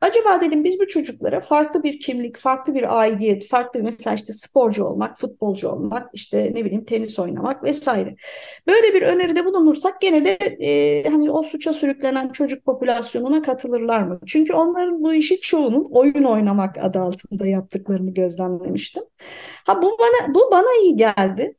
Acaba 0.00 0.40
dedim 0.40 0.64
biz 0.64 0.80
bu 0.80 0.88
çocuklara 0.88 1.40
farklı 1.40 1.82
bir 1.82 2.00
kimlik, 2.00 2.38
farklı 2.38 2.74
bir 2.74 2.98
aidiyet, 3.00 3.48
farklı 3.48 3.82
mesela 3.82 4.14
işte 4.14 4.32
sporcu 4.32 4.84
olmak, 4.84 5.18
futbolcu 5.18 5.68
olmak, 5.68 6.10
işte 6.12 6.50
ne 6.54 6.64
bileyim 6.64 6.84
tenis 6.84 7.18
oynamak 7.18 7.64
vesaire. 7.64 8.16
Böyle 8.66 8.94
bir 8.94 9.02
öneride 9.02 9.44
bulunursak 9.44 10.00
gene 10.00 10.24
de 10.24 10.32
e, 10.60 11.08
hani 11.10 11.30
o 11.30 11.42
suça 11.42 11.72
sürüklenen 11.72 12.28
çocuk 12.28 12.64
popülasyonuna 12.64 13.42
katılırlar 13.42 14.02
mı? 14.02 14.20
Çünkü 14.26 14.52
onların 14.52 15.02
bu 15.02 15.14
işi 15.14 15.40
çoğunun 15.40 15.84
oyun 15.90 16.24
oynamak 16.24 16.78
adı 16.78 16.98
altında 17.00 17.46
yaptıklarını 17.46 18.14
gözlemlemiştim. 18.14 19.02
Ha 19.66 19.82
bu 19.82 19.96
bana 19.98 20.34
bu 20.34 20.50
bana 20.52 20.68
iyi 20.82 20.96
geldi. 20.96 21.54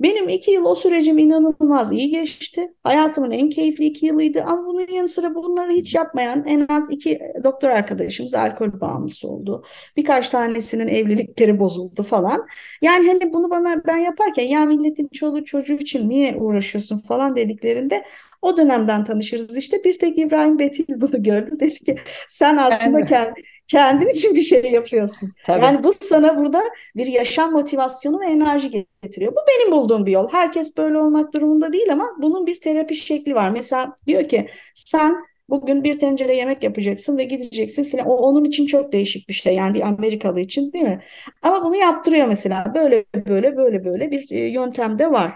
Benim 0.00 0.28
iki 0.28 0.50
yıl 0.50 0.64
o 0.64 0.74
sürecim 0.74 1.18
inanılmaz 1.18 1.92
iyi 1.92 2.08
geçti. 2.08 2.72
Hayatımın 2.82 3.30
en 3.30 3.50
keyifli 3.50 3.84
iki 3.84 4.06
yılıydı 4.06 4.42
ama 4.42 4.66
bunun 4.66 4.86
yanı 4.92 5.08
sıra 5.08 5.34
bunları 5.34 5.72
hiç 5.72 5.94
yapmayan 5.94 6.44
en 6.46 6.66
az 6.68 6.90
iki 6.90 7.20
doktor 7.44 7.68
arkadaşımız 7.70 8.34
alkol 8.34 8.80
bağımlısı 8.80 9.28
oldu. 9.28 9.64
Birkaç 9.96 10.28
tanesinin 10.28 10.88
evlilikleri 10.88 11.58
bozuldu 11.58 12.02
falan. 12.02 12.46
Yani 12.82 13.08
hani 13.08 13.32
bunu 13.32 13.50
bana 13.50 13.82
ben 13.86 13.96
yaparken 13.96 14.44
ya 14.44 14.64
milletin 14.64 15.08
çoluğu 15.12 15.44
çocuğu 15.44 15.74
için 15.74 16.08
niye 16.08 16.36
uğraşıyorsun 16.36 16.96
falan 16.96 17.36
dediklerinde 17.36 18.04
o 18.42 18.56
dönemden 18.56 19.04
tanışırız 19.04 19.56
işte. 19.56 19.84
Bir 19.84 19.98
tek 19.98 20.18
İbrahim 20.18 20.58
Betil 20.58 20.84
bunu 20.88 21.22
gördü. 21.22 21.60
Dedi 21.60 21.78
ki 21.78 21.96
sen 22.28 22.56
aslında 22.56 23.04
kendi, 23.04 23.42
kendin 23.68 24.08
için 24.08 24.34
bir 24.34 24.42
şey 24.42 24.72
yapıyorsun. 24.72 25.30
Tabii. 25.46 25.64
Yani 25.64 25.84
bu 25.84 25.92
sana 25.92 26.38
burada 26.38 26.62
bir 26.96 27.06
yaşam 27.06 27.52
motivasyonu 27.52 28.20
ve 28.20 28.26
enerji 28.26 28.86
getiriyor. 29.02 29.32
Bu 29.32 29.38
benim 29.48 29.72
bulduğum 29.72 30.06
bir 30.06 30.12
yol. 30.12 30.28
Herkes 30.32 30.76
böyle 30.76 30.98
olmak 30.98 31.32
durumunda 31.34 31.72
değil 31.72 31.92
ama 31.92 32.10
bunun 32.18 32.46
bir 32.46 32.60
terapi 32.60 32.96
şekli 32.96 33.34
var. 33.34 33.50
Mesela 33.50 33.96
diyor 34.06 34.28
ki 34.28 34.48
sen 34.74 35.16
Bugün 35.48 35.84
bir 35.84 35.98
tencere 35.98 36.36
yemek 36.36 36.62
yapacaksın 36.62 37.18
ve 37.18 37.24
gideceksin 37.24 37.84
filan. 37.84 38.06
O 38.06 38.16
onun 38.16 38.44
için 38.44 38.66
çok 38.66 38.92
değişik 38.92 39.28
bir 39.28 39.34
şey. 39.34 39.54
Yani 39.54 39.74
bir 39.74 39.80
Amerikalı 39.80 40.40
için 40.40 40.72
değil 40.72 40.84
mi? 40.84 41.02
Ama 41.42 41.64
bunu 41.64 41.76
yaptırıyor 41.76 42.26
mesela. 42.26 42.72
Böyle 42.74 43.04
böyle 43.28 43.56
böyle 43.56 43.84
böyle 43.84 44.10
bir 44.10 44.30
e, 44.30 44.48
yöntem 44.48 44.98
de 44.98 45.10
var. 45.12 45.34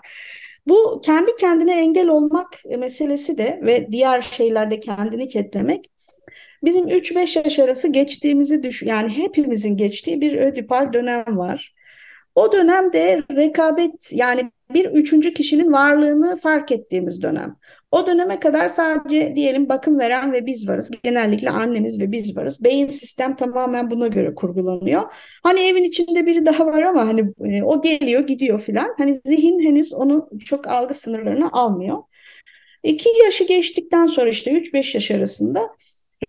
Bu 0.67 1.01
kendi 1.05 1.37
kendine 1.37 1.79
engel 1.81 2.09
olmak 2.09 2.47
meselesi 2.79 3.39
de 3.39 3.61
ve 3.63 3.93
diğer 3.93 4.23
şeylerde 4.23 4.81
kendini 4.81 5.29
ketlemek 5.29 5.91
bizim 6.65 6.89
3-5 6.89 7.39
yaş 7.45 7.59
arası 7.59 7.89
geçtiğimizi 7.89 8.63
düşün 8.63 8.89
yani 8.89 9.09
hepimizin 9.17 9.77
geçtiği 9.77 10.21
bir 10.21 10.39
ödipal 10.39 10.93
dönem 10.93 11.39
var. 11.39 11.75
O 12.35 12.53
dönemde 12.53 13.23
rekabet 13.37 14.13
yani 14.13 14.51
bir 14.75 14.85
üçüncü 14.85 15.35
kişinin 15.35 15.73
varlığını 15.73 16.37
fark 16.37 16.73
ettiğimiz 16.73 17.23
dönem. 17.23 17.57
O 17.91 18.07
döneme 18.07 18.41
kadar 18.41 18.69
sadece 18.69 19.37
diyelim 19.37 19.69
bakım 19.69 19.99
veren 19.99 20.33
ve 20.33 20.47
biz 20.47 20.69
varız. 20.69 20.91
Genellikle 21.03 21.51
annemiz 21.51 22.01
ve 22.01 22.13
biz 22.13 22.37
varız. 22.37 22.65
Beyin 22.65 22.87
sistem 22.87 23.37
tamamen 23.37 23.91
buna 23.91 24.07
göre 24.07 24.35
kurgulanıyor. 24.35 25.03
Hani 25.43 25.61
evin 25.61 25.85
içinde 25.85 26.27
biri 26.27 26.47
daha 26.47 26.67
var 26.67 26.83
ama 26.83 27.07
hani 27.09 27.33
e, 27.45 27.63
o 27.63 27.83
geliyor 27.83 28.27
gidiyor 28.27 28.61
filan. 28.61 28.95
Hani 28.99 29.15
zihin 29.15 29.61
henüz 29.61 29.93
onun 29.93 30.39
çok 30.39 30.67
algı 30.67 30.95
sınırlarını 30.95 31.53
almıyor. 31.53 31.99
İki 32.83 33.09
yaşı 33.25 33.45
geçtikten 33.45 34.07
sonra 34.07 34.29
işte 34.29 34.51
3-5 34.51 34.97
yaş 34.97 35.11
arasında 35.11 35.69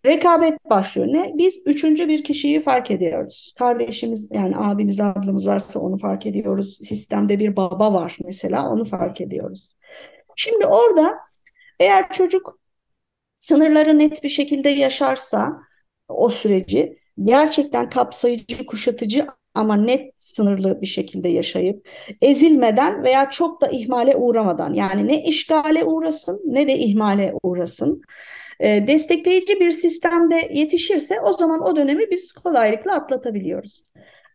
rekabet 0.05 0.69
başlıyor. 0.69 1.07
Ne? 1.07 1.31
Biz 1.37 1.63
üçüncü 1.65 2.07
bir 2.07 2.23
kişiyi 2.23 2.61
fark 2.61 2.91
ediyoruz. 2.91 3.53
Kardeşimiz 3.57 4.29
yani 4.31 4.57
abimiz 4.57 4.99
ablamız 4.99 5.47
varsa 5.47 5.79
onu 5.79 5.97
fark 5.97 6.25
ediyoruz. 6.25 6.79
Sistemde 6.87 7.39
bir 7.39 7.55
baba 7.55 7.93
var 7.93 8.17
mesela 8.25 8.69
onu 8.69 8.85
fark 8.85 9.21
ediyoruz. 9.21 9.75
Şimdi 10.35 10.65
orada 10.65 11.17
eğer 11.79 12.11
çocuk 12.11 12.59
sınırları 13.35 13.99
net 13.99 14.23
bir 14.23 14.29
şekilde 14.29 14.69
yaşarsa 14.69 15.53
o 16.07 16.29
süreci 16.29 16.99
gerçekten 17.23 17.89
kapsayıcı, 17.89 18.65
kuşatıcı 18.65 19.27
ama 19.53 19.75
net 19.75 20.13
sınırlı 20.17 20.81
bir 20.81 20.87
şekilde 20.87 21.29
yaşayıp 21.29 21.87
ezilmeden 22.21 23.03
veya 23.03 23.29
çok 23.29 23.61
da 23.61 23.67
ihmale 23.67 24.15
uğramadan 24.15 24.73
yani 24.73 25.07
ne 25.07 25.23
işgale 25.23 25.83
uğrasın 25.83 26.41
ne 26.45 26.67
de 26.67 26.77
ihmale 26.77 27.33
uğrasın 27.43 28.01
e, 28.59 28.87
destekleyici 28.87 29.59
bir 29.59 29.71
sistemde 29.71 30.49
yetişirse 30.53 31.21
o 31.21 31.33
zaman 31.33 31.61
o 31.61 31.75
dönemi 31.75 32.11
biz 32.11 32.31
kolaylıkla 32.31 32.93
atlatabiliyoruz. 32.93 33.83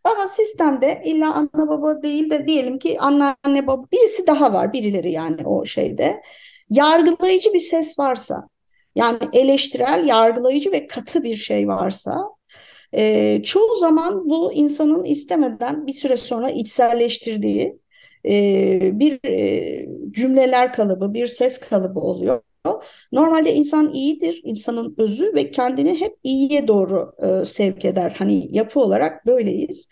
Ama 0.03 0.27
sistemde 0.27 1.01
illa 1.05 1.33
anne 1.33 1.67
baba 1.67 2.03
değil 2.03 2.29
de 2.29 2.47
diyelim 2.47 2.79
ki 2.79 2.99
anneanne 2.99 3.67
baba 3.67 3.85
birisi 3.91 4.27
daha 4.27 4.53
var 4.53 4.73
birileri 4.73 5.11
yani 5.11 5.47
o 5.47 5.65
şeyde 5.65 6.21
yargılayıcı 6.69 7.53
bir 7.53 7.59
ses 7.59 7.99
varsa 7.99 8.47
yani 8.95 9.19
eleştirel, 9.33 10.05
yargılayıcı 10.07 10.71
ve 10.71 10.87
katı 10.87 11.23
bir 11.23 11.35
şey 11.35 11.67
varsa 11.67 12.17
e, 12.93 13.43
çoğu 13.43 13.75
zaman 13.75 14.29
bu 14.29 14.53
insanın 14.53 15.03
istemeden 15.03 15.87
bir 15.87 15.93
süre 15.93 16.17
sonra 16.17 16.49
içselleştirdiği 16.49 17.79
e, 18.25 18.99
bir 18.99 19.19
e, 19.27 19.87
cümleler 20.11 20.73
kalıbı, 20.73 21.13
bir 21.13 21.27
ses 21.27 21.59
kalıbı 21.59 21.99
oluyor. 21.99 22.41
Normalde 23.11 23.53
insan 23.53 23.93
iyidir, 23.93 24.41
insanın 24.43 24.95
özü 24.97 25.31
ve 25.35 25.51
kendini 25.51 25.99
hep 25.99 26.15
iyiye 26.23 26.67
doğru 26.67 27.11
e, 27.21 27.45
sevk 27.45 27.85
eder. 27.85 28.15
Hani 28.17 28.55
yapı 28.55 28.79
olarak 28.79 29.25
böyleyiz. 29.25 29.89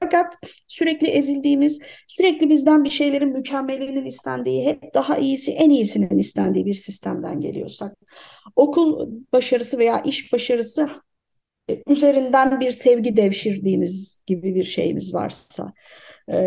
Fakat 0.00 0.34
sürekli 0.66 1.06
ezildiğimiz, 1.06 1.80
sürekli 2.06 2.50
bizden 2.50 2.84
bir 2.84 2.90
şeylerin 2.90 3.28
mükemmelinin 3.28 4.04
istendiği, 4.04 4.64
hep 4.64 4.94
daha 4.94 5.18
iyisi, 5.18 5.52
en 5.52 5.70
iyisinin 5.70 6.18
istendiği 6.18 6.66
bir 6.66 6.74
sistemden 6.74 7.40
geliyorsak, 7.40 7.96
okul 8.56 9.10
başarısı 9.32 9.78
veya 9.78 10.00
iş 10.00 10.32
başarısı 10.32 10.90
üzerinden 11.86 12.60
bir 12.60 12.70
sevgi 12.70 13.16
devşirdiğimiz 13.16 14.22
gibi 14.26 14.54
bir 14.54 14.64
şeyimiz 14.64 15.14
varsa 15.14 15.72
e, 16.28 16.38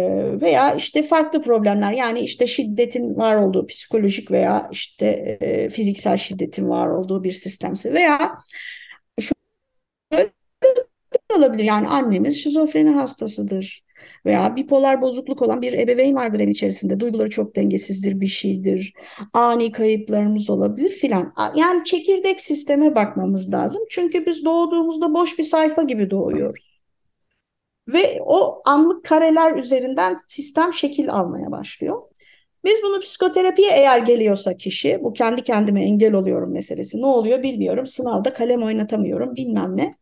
veya 0.41 0.76
işte 0.76 1.03
farklı 1.03 1.41
problemler 1.41 1.93
yani 1.93 2.20
işte 2.20 2.47
şiddetin 2.47 3.16
var 3.16 3.36
olduğu 3.36 3.68
psikolojik 3.68 4.32
veya 4.32 4.70
işte 4.72 5.38
e, 5.41 5.70
fiziksel 5.70 6.18
şiddetin 6.18 6.70
var 6.70 6.88
olduğu 6.88 7.24
bir 7.24 7.32
sistemse 7.32 7.93
veya 7.93 8.38
şöyle 10.11 10.32
olabilir 11.36 11.63
yani 11.63 11.88
annemiz 11.88 12.43
şizofreni 12.43 12.89
hastasıdır 12.89 13.85
veya 14.26 14.55
bipolar 14.55 15.01
bozukluk 15.01 15.41
olan 15.41 15.61
bir 15.61 15.73
ebeveyn 15.73 16.15
vardır 16.15 16.39
evin 16.39 16.51
içerisinde. 16.51 16.99
Duyguları 16.99 17.30
çok 17.30 17.55
dengesizdir, 17.55 18.21
bir 18.21 18.28
şeydir. 18.28 18.93
Ani 19.34 19.71
kayıplarımız 19.71 20.49
olabilir 20.49 20.89
filan. 20.89 21.34
Yani 21.55 21.84
çekirdek 21.84 22.41
sisteme 22.41 22.95
bakmamız 22.95 23.53
lazım. 23.53 23.82
Çünkü 23.89 24.26
biz 24.26 24.45
doğduğumuzda 24.45 25.13
boş 25.13 25.39
bir 25.39 25.43
sayfa 25.43 25.84
gibi 25.84 26.09
doğuyoruz. 26.09 26.82
Ve 27.93 28.19
o 28.26 28.61
anlık 28.65 29.05
kareler 29.05 29.55
üzerinden 29.55 30.17
sistem 30.28 30.73
şekil 30.73 31.11
almaya 31.11 31.51
başlıyor. 31.51 32.01
Biz 32.63 32.84
bunu 32.84 32.99
psikoterapiye 32.99 33.71
eğer 33.71 33.99
geliyorsa 33.99 34.57
kişi, 34.57 34.99
bu 35.03 35.13
kendi 35.13 35.43
kendime 35.43 35.86
engel 35.86 36.13
oluyorum 36.13 36.51
meselesi. 36.51 37.01
Ne 37.01 37.05
oluyor 37.05 37.43
bilmiyorum. 37.43 37.88
Sınavda 37.88 38.34
kalem 38.34 38.63
oynatamıyorum 38.63 39.36
bilmem 39.36 39.78
ne. 39.78 39.95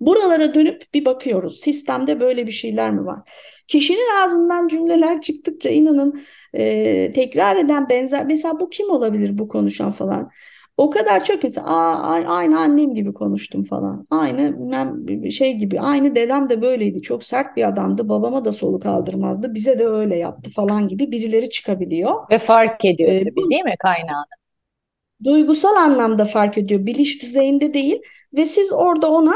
Buralara 0.00 0.54
dönüp 0.54 0.82
bir 0.94 1.04
bakıyoruz. 1.04 1.60
Sistemde 1.60 2.20
böyle 2.20 2.46
bir 2.46 2.52
şeyler 2.52 2.90
mi 2.90 3.06
var? 3.06 3.18
Kişinin 3.68 4.22
ağzından 4.22 4.68
cümleler 4.68 5.20
çıktıkça 5.20 5.70
inanın 5.70 6.22
e, 6.54 7.12
tekrar 7.14 7.56
eden 7.56 7.88
benzer. 7.88 8.26
Mesela 8.26 8.60
bu 8.60 8.70
kim 8.70 8.90
olabilir 8.90 9.38
bu 9.38 9.48
konuşan 9.48 9.90
falan. 9.90 10.30
O 10.76 10.90
kadar 10.90 11.24
çok 11.24 11.42
mesela 11.42 11.66
Aa, 11.66 12.24
aynı 12.26 12.60
annem 12.60 12.94
gibi 12.94 13.12
konuştum 13.12 13.64
falan. 13.64 14.06
Aynı 14.10 14.56
ben 14.72 15.06
şey 15.30 15.54
gibi 15.54 15.80
aynı 15.80 16.16
dedem 16.16 16.48
de 16.48 16.62
böyleydi. 16.62 17.02
Çok 17.02 17.24
sert 17.24 17.56
bir 17.56 17.68
adamdı. 17.68 18.08
Babama 18.08 18.44
da 18.44 18.52
soluk 18.52 18.86
aldırmazdı. 18.86 19.54
Bize 19.54 19.78
de 19.78 19.86
öyle 19.86 20.16
yaptı 20.16 20.50
falan 20.50 20.88
gibi 20.88 21.12
birileri 21.12 21.50
çıkabiliyor. 21.50 22.30
Ve 22.30 22.38
fark 22.38 22.84
ediyor 22.84 23.10
ee, 23.10 23.18
tabii 23.18 23.50
değil 23.50 23.64
mi 23.64 23.74
kaynağını? 23.78 24.24
Duygusal 25.24 25.76
anlamda 25.76 26.24
fark 26.24 26.58
ediyor. 26.58 26.86
Bilinç 26.86 27.22
düzeyinde 27.22 27.74
değil. 27.74 28.02
Ve 28.32 28.46
siz 28.46 28.72
orada 28.72 29.10
ona 29.10 29.34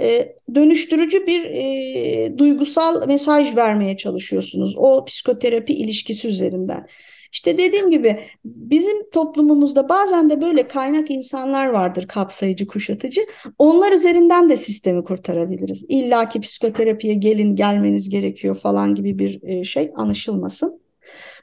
e, 0.00 0.36
dönüştürücü 0.54 1.26
bir 1.26 1.44
e, 1.44 2.38
duygusal 2.38 3.06
mesaj 3.06 3.56
vermeye 3.56 3.96
çalışıyorsunuz. 3.96 4.74
O 4.76 5.04
psikoterapi 5.04 5.74
ilişkisi 5.74 6.28
üzerinden. 6.28 6.86
İşte 7.32 7.58
dediğim 7.58 7.90
gibi 7.90 8.20
bizim 8.44 9.10
toplumumuzda 9.10 9.88
bazen 9.88 10.30
de 10.30 10.40
böyle 10.40 10.68
kaynak 10.68 11.10
insanlar 11.10 11.66
vardır 11.66 12.08
kapsayıcı, 12.08 12.66
kuşatıcı. 12.66 13.20
Onlar 13.58 13.92
üzerinden 13.92 14.50
de 14.50 14.56
sistemi 14.56 15.04
kurtarabiliriz. 15.04 15.84
İlla 15.88 16.28
ki 16.28 16.40
psikoterapiye 16.40 17.14
gelin 17.14 17.56
gelmeniz 17.56 18.08
gerekiyor 18.08 18.54
falan 18.54 18.94
gibi 18.94 19.18
bir 19.18 19.42
e, 19.42 19.64
şey 19.64 19.92
anlaşılmasın. 19.96 20.80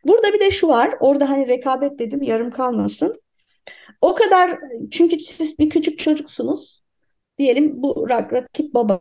Burada 0.06 0.34
bir 0.34 0.39
de 0.39 0.51
şu 0.51 0.68
var. 0.68 0.93
Orada 0.99 1.30
hani 1.30 1.47
rekabet 1.47 1.99
dedim 1.99 2.22
yarım 2.22 2.51
kalmasın. 2.51 3.22
O 4.01 4.16
kadar 4.16 4.60
çünkü 4.91 5.20
siz 5.20 5.60
bir 5.60 5.70
küçük 5.70 5.99
çocuksunuz 5.99 6.84
diyelim 7.38 7.83
bu 7.83 8.09
rakip 8.09 8.73
baba. 8.73 8.99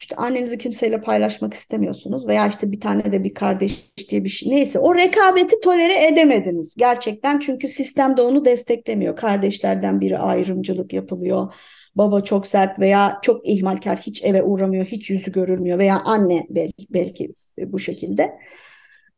İşte 0.00 0.16
annenizi 0.16 0.58
kimseyle 0.58 1.00
paylaşmak 1.00 1.54
istemiyorsunuz 1.54 2.28
veya 2.28 2.46
işte 2.46 2.72
bir 2.72 2.80
tane 2.80 3.12
de 3.12 3.24
bir 3.24 3.34
kardeş 3.34 3.92
diye 4.10 4.24
bir 4.24 4.28
şey. 4.28 4.52
Neyse 4.52 4.78
o 4.78 4.94
rekabeti 4.94 5.60
tolere 5.60 6.06
edemediniz 6.06 6.76
gerçekten. 6.78 7.38
Çünkü 7.38 7.68
sistem 7.68 8.16
de 8.16 8.22
onu 8.22 8.44
desteklemiyor. 8.44 9.16
Kardeşlerden 9.16 10.00
biri 10.00 10.18
ayrımcılık 10.18 10.92
yapılıyor. 10.92 11.54
Baba 11.94 12.20
çok 12.20 12.46
sert 12.46 12.78
veya 12.78 13.18
çok 13.22 13.48
ihmalkar 13.48 13.98
hiç 13.98 14.24
eve 14.24 14.42
uğramıyor 14.42 14.84
hiç 14.84 15.10
yüzü 15.10 15.32
görülmüyor 15.32 15.78
veya 15.78 16.00
anne 16.04 16.46
belki, 16.50 16.86
belki 16.90 17.34
bu 17.58 17.78
şekilde 17.78 18.32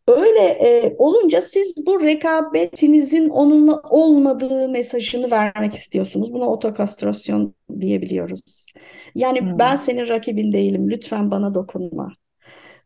Öyle 0.08 0.40
e, 0.40 0.94
olunca 0.98 1.40
siz 1.40 1.86
bu 1.86 2.04
rekabetinizin 2.04 3.28
onunla 3.28 3.82
olmadığı 3.90 4.68
mesajını 4.68 5.30
vermek 5.30 5.74
istiyorsunuz. 5.74 6.32
Buna 6.32 6.46
otokastrasyon 6.46 7.54
diyebiliyoruz. 7.80 8.66
Yani 9.14 9.40
hmm. 9.40 9.58
ben 9.58 9.76
senin 9.76 10.08
rakibin 10.08 10.52
değilim. 10.52 10.90
Lütfen 10.90 11.30
bana 11.30 11.54
dokunma. 11.54 12.12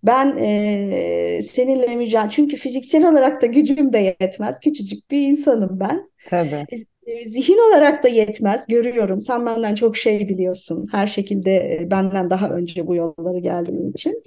Ben 0.03 0.37
e, 0.39 1.41
seninle 1.43 1.97
mücadele... 1.97 2.31
Çünkü 2.31 2.57
fiziksel 2.57 3.11
olarak 3.11 3.43
da 3.43 3.47
gücüm 3.47 3.93
de 3.93 3.99
yetmez. 3.99 4.61
Küçücük 4.61 5.11
bir 5.11 5.29
insanım 5.29 5.81
ben. 5.81 6.11
Tabii. 6.27 6.65
E, 7.07 7.25
zihin 7.25 7.59
olarak 7.69 8.05
da 8.05 8.09
yetmez. 8.09 8.67
Görüyorum. 8.67 9.21
Sen 9.21 9.47
benden 9.47 9.75
çok 9.75 9.97
şey 9.97 10.29
biliyorsun. 10.29 10.89
Her 10.93 11.07
şekilde 11.07 11.87
benden 11.91 12.31
daha 12.31 12.49
önce 12.49 12.87
bu 12.87 12.95
yolları 12.95 13.39
geldiğin 13.39 13.93
için. 13.93 14.23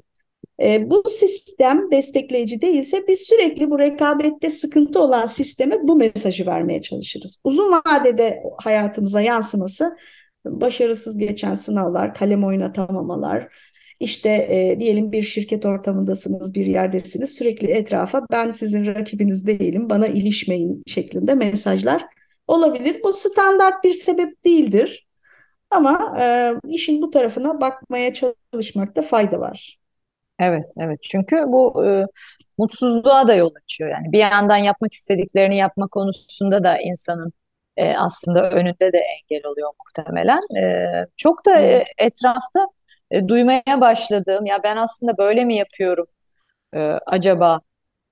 E, 0.61 0.89
bu 0.89 1.03
sistem 1.07 1.91
destekleyici 1.91 2.61
değilse 2.61 3.07
biz 3.07 3.19
sürekli 3.19 3.69
bu 3.69 3.79
rekabette 3.79 4.49
sıkıntı 4.49 4.99
olan 4.99 5.25
sisteme 5.25 5.77
bu 5.83 5.95
mesajı 5.95 6.45
vermeye 6.45 6.81
çalışırız. 6.81 7.39
Uzun 7.43 7.71
vadede 7.71 8.43
hayatımıza 8.57 9.21
yansıması 9.21 9.97
başarısız 10.45 11.17
geçen 11.17 11.53
sınavlar, 11.53 12.13
kalem 12.13 12.43
oynatamamalar, 12.43 13.47
işte 13.99 14.29
e, 14.29 14.79
diyelim 14.79 15.11
bir 15.11 15.21
şirket 15.21 15.65
ortamındasınız, 15.65 16.55
bir 16.55 16.65
yerdesiniz, 16.65 17.29
sürekli 17.29 17.67
etrafa 17.67 18.21
ben 18.31 18.51
sizin 18.51 18.85
rakibiniz 18.85 19.47
değilim, 19.47 19.89
bana 19.89 20.07
ilişmeyin 20.07 20.83
şeklinde 20.87 21.33
mesajlar 21.33 22.05
olabilir. 22.47 23.01
Bu 23.03 23.13
standart 23.13 23.83
bir 23.83 23.93
sebep 23.93 24.45
değildir. 24.45 25.07
Ama 25.71 26.17
e, 26.21 26.53
işin 26.67 27.01
bu 27.01 27.09
tarafına 27.11 27.61
bakmaya 27.61 28.13
çalışmakta 28.13 29.01
fayda 29.01 29.39
var. 29.39 29.80
Evet, 30.41 30.65
evet. 30.79 30.99
Çünkü 31.03 31.43
bu 31.47 31.85
e, 31.85 32.05
mutsuzluğa 32.57 33.27
da 33.27 33.33
yol 33.33 33.51
açıyor. 33.63 33.89
Yani 33.89 34.11
bir 34.11 34.17
yandan 34.17 34.57
yapmak 34.57 34.93
istediklerini 34.93 35.57
yapma 35.57 35.87
konusunda 35.87 36.63
da 36.63 36.77
insanın 36.77 37.33
e, 37.77 37.93
aslında 37.97 38.49
önünde 38.51 38.93
de 38.93 38.97
engel 38.97 39.45
oluyor 39.45 39.71
muhtemelen. 39.79 40.57
E, 40.63 40.85
çok 41.17 41.45
da 41.45 41.61
e, 41.61 41.85
etrafta 41.97 42.67
e, 43.11 43.27
duymaya 43.27 43.81
başladığım 43.81 44.45
ya 44.45 44.59
ben 44.63 44.77
aslında 44.77 45.17
böyle 45.17 45.45
mi 45.45 45.55
yapıyorum 45.55 46.07
e, 46.73 46.79
acaba 47.05 47.61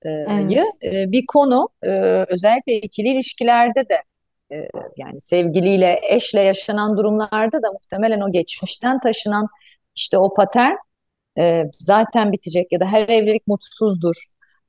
e, 0.06 0.10
evet. 0.10 0.66
e, 0.84 1.12
bir 1.12 1.26
konu 1.26 1.70
e, 1.84 1.90
özellikle 2.30 2.78
ikili 2.78 3.08
ilişkilerde 3.08 3.90
de 3.90 4.04
e, 4.56 4.68
yani 4.98 5.20
sevgiliyle 5.20 6.00
eşle 6.10 6.42
yaşanan 6.42 6.98
durumlarda 6.98 7.64
da 7.64 7.72
muhtemelen 7.72 8.22
o 8.22 8.32
geçmişten 8.32 9.00
taşınan 9.00 9.48
işte 9.96 10.18
o 10.18 10.34
patern 10.34 10.76
e, 11.40 11.64
zaten 11.80 12.32
bitecek 12.32 12.72
ya 12.72 12.80
da 12.80 12.86
her 12.86 13.10
evlilik 13.10 13.48
mutsuzdur. 13.48 14.16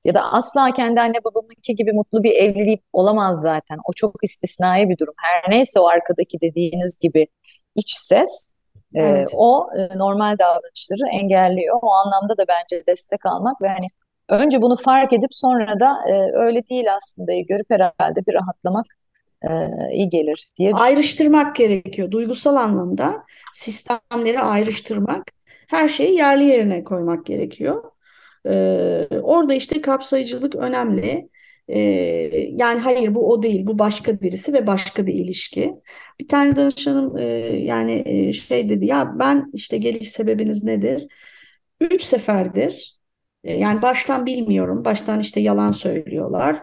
Ya 0.04 0.14
da 0.14 0.32
asla 0.32 0.70
kendi 0.74 1.00
anne 1.00 1.24
babamınki 1.24 1.74
gibi 1.74 1.92
mutlu 1.92 2.22
bir 2.22 2.32
evlilik 2.32 2.82
olamaz 2.92 3.42
zaten. 3.42 3.78
O 3.84 3.92
çok 3.96 4.24
istisnai 4.24 4.88
bir 4.88 4.98
durum. 4.98 5.14
Her 5.16 5.50
neyse 5.50 5.80
o 5.80 5.86
arkadaki 5.86 6.40
dediğiniz 6.40 6.98
gibi 7.02 7.26
iç 7.76 7.94
ses 7.96 8.52
e, 8.94 9.02
Evet. 9.02 9.28
o 9.34 9.68
e, 9.76 9.98
normal 9.98 10.38
davranışları 10.38 11.08
engelliyor. 11.12 11.78
O 11.82 11.90
anlamda 11.90 12.38
da 12.38 12.44
bence 12.48 12.86
destek 12.86 13.26
almak 13.26 13.62
ve 13.62 13.68
hani 13.68 13.86
önce 14.28 14.62
bunu 14.62 14.76
fark 14.76 15.12
edip 15.12 15.30
sonra 15.32 15.80
da 15.80 15.98
e, 16.08 16.12
öyle 16.46 16.68
değil 16.68 16.94
aslında 16.94 17.32
görüp 17.32 17.66
herhalde 17.70 18.26
bir 18.26 18.34
rahatlamak 18.34 18.86
e, 19.42 19.48
iyi 19.92 20.08
gelir 20.08 20.48
diye. 20.58 20.72
Ayrıştırmak 20.72 21.56
gerekiyor. 21.56 22.10
Duygusal 22.10 22.56
anlamda 22.56 23.24
sistemleri 23.52 24.40
ayrıştırmak, 24.40 25.32
her 25.70 25.88
şeyi 25.88 26.14
yerli 26.16 26.44
yerine 26.44 26.84
koymak 26.84 27.26
gerekiyor. 27.26 27.84
Ee, 28.46 29.08
orada 29.22 29.54
işte 29.54 29.80
kapsayıcılık 29.80 30.54
önemli. 30.56 31.28
Ee, 31.68 31.80
yani 32.52 32.80
hayır 32.80 33.14
bu 33.14 33.32
o 33.32 33.42
değil, 33.42 33.66
bu 33.66 33.78
başka 33.78 34.20
birisi 34.20 34.52
ve 34.52 34.66
başka 34.66 35.06
bir 35.06 35.14
ilişki. 35.14 35.74
Bir 36.20 36.28
tane 36.28 36.56
danışanım 36.56 37.18
e, 37.18 37.24
yani 37.64 38.02
e, 38.06 38.32
şey 38.32 38.68
dedi 38.68 38.86
ya 38.86 39.12
ben 39.18 39.50
işte 39.54 39.78
geliş 39.78 40.10
sebebiniz 40.12 40.64
nedir? 40.64 41.06
Üç 41.80 42.02
seferdir 42.02 42.98
e, 43.44 43.52
yani 43.54 43.82
baştan 43.82 44.26
bilmiyorum, 44.26 44.84
baştan 44.84 45.20
işte 45.20 45.40
yalan 45.40 45.72
söylüyorlar. 45.72 46.62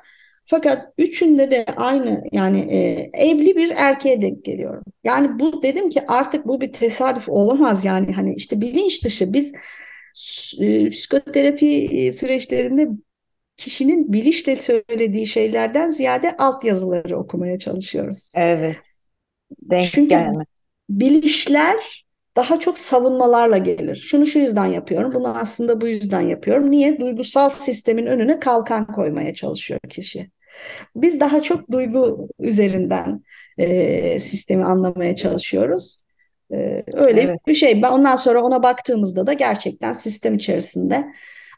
Fakat 0.49 0.93
üçünde 0.97 1.51
de 1.51 1.65
aynı 1.77 2.23
yani 2.31 2.59
e, 2.59 3.09
evli 3.13 3.55
bir 3.55 3.69
erkeğe 3.69 4.21
denk 4.21 4.45
geliyorum. 4.45 4.83
Yani 5.03 5.39
bu 5.39 5.63
dedim 5.63 5.89
ki 5.89 6.07
artık 6.07 6.47
bu 6.47 6.61
bir 6.61 6.73
tesadüf 6.73 7.29
olamaz 7.29 7.85
yani 7.85 8.11
hani 8.13 8.35
işte 8.35 8.61
bilinç 8.61 9.03
dışı 9.03 9.33
biz 9.33 9.53
e, 10.59 10.89
psikoterapi 10.89 12.11
süreçlerinde 12.13 12.87
kişinin 13.57 14.13
bilinçle 14.13 14.55
söylediği 14.55 15.25
şeylerden 15.25 15.87
ziyade 15.87 16.37
altyazıları 16.37 17.17
okumaya 17.17 17.59
çalışıyoruz. 17.59 18.31
Evet. 18.35 18.77
Denk 19.61 19.83
Çünkü 19.91 20.09
gelme. 20.09 20.45
bilişler 20.89 22.05
daha 22.35 22.59
çok 22.59 22.77
savunmalarla 22.77 23.57
gelir. 23.57 23.95
Şunu 23.95 24.25
şu 24.25 24.39
yüzden 24.39 24.65
yapıyorum, 24.65 25.13
bunu 25.13 25.27
aslında 25.37 25.81
bu 25.81 25.87
yüzden 25.87 26.21
yapıyorum. 26.21 26.71
Niye? 26.71 26.99
Duygusal 26.99 27.49
sistemin 27.49 28.05
önüne 28.05 28.39
kalkan 28.39 28.87
koymaya 28.87 29.33
çalışıyor 29.33 29.79
kişi. 29.89 30.29
Biz 30.95 31.19
daha 31.19 31.41
çok 31.41 31.71
duygu 31.71 32.29
üzerinden 32.39 33.23
e, 33.57 34.19
sistemi 34.19 34.65
anlamaya 34.65 35.15
çalışıyoruz. 35.15 35.99
E, 36.53 36.83
öyle 36.93 37.21
Evet. 37.21 37.39
bir 37.47 37.53
şey. 37.53 37.81
Ondan 37.91 38.15
sonra 38.15 38.43
ona 38.43 38.63
baktığımızda 38.63 39.27
da 39.27 39.33
gerçekten 39.33 39.93
sistem 39.93 40.35
içerisinde 40.35 41.05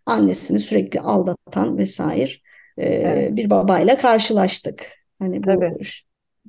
annesini 0.05 0.59
sürekli 0.59 0.99
aldatan 0.99 1.77
vesaire 1.77 2.31
e, 2.77 2.85
Evet. 2.85 3.35
bir 3.37 3.49
babayla 3.49 3.97
karşılaştık. 3.97 4.85
Hani 5.19 5.47
bu 5.47 5.47
Tabii. 5.47 5.77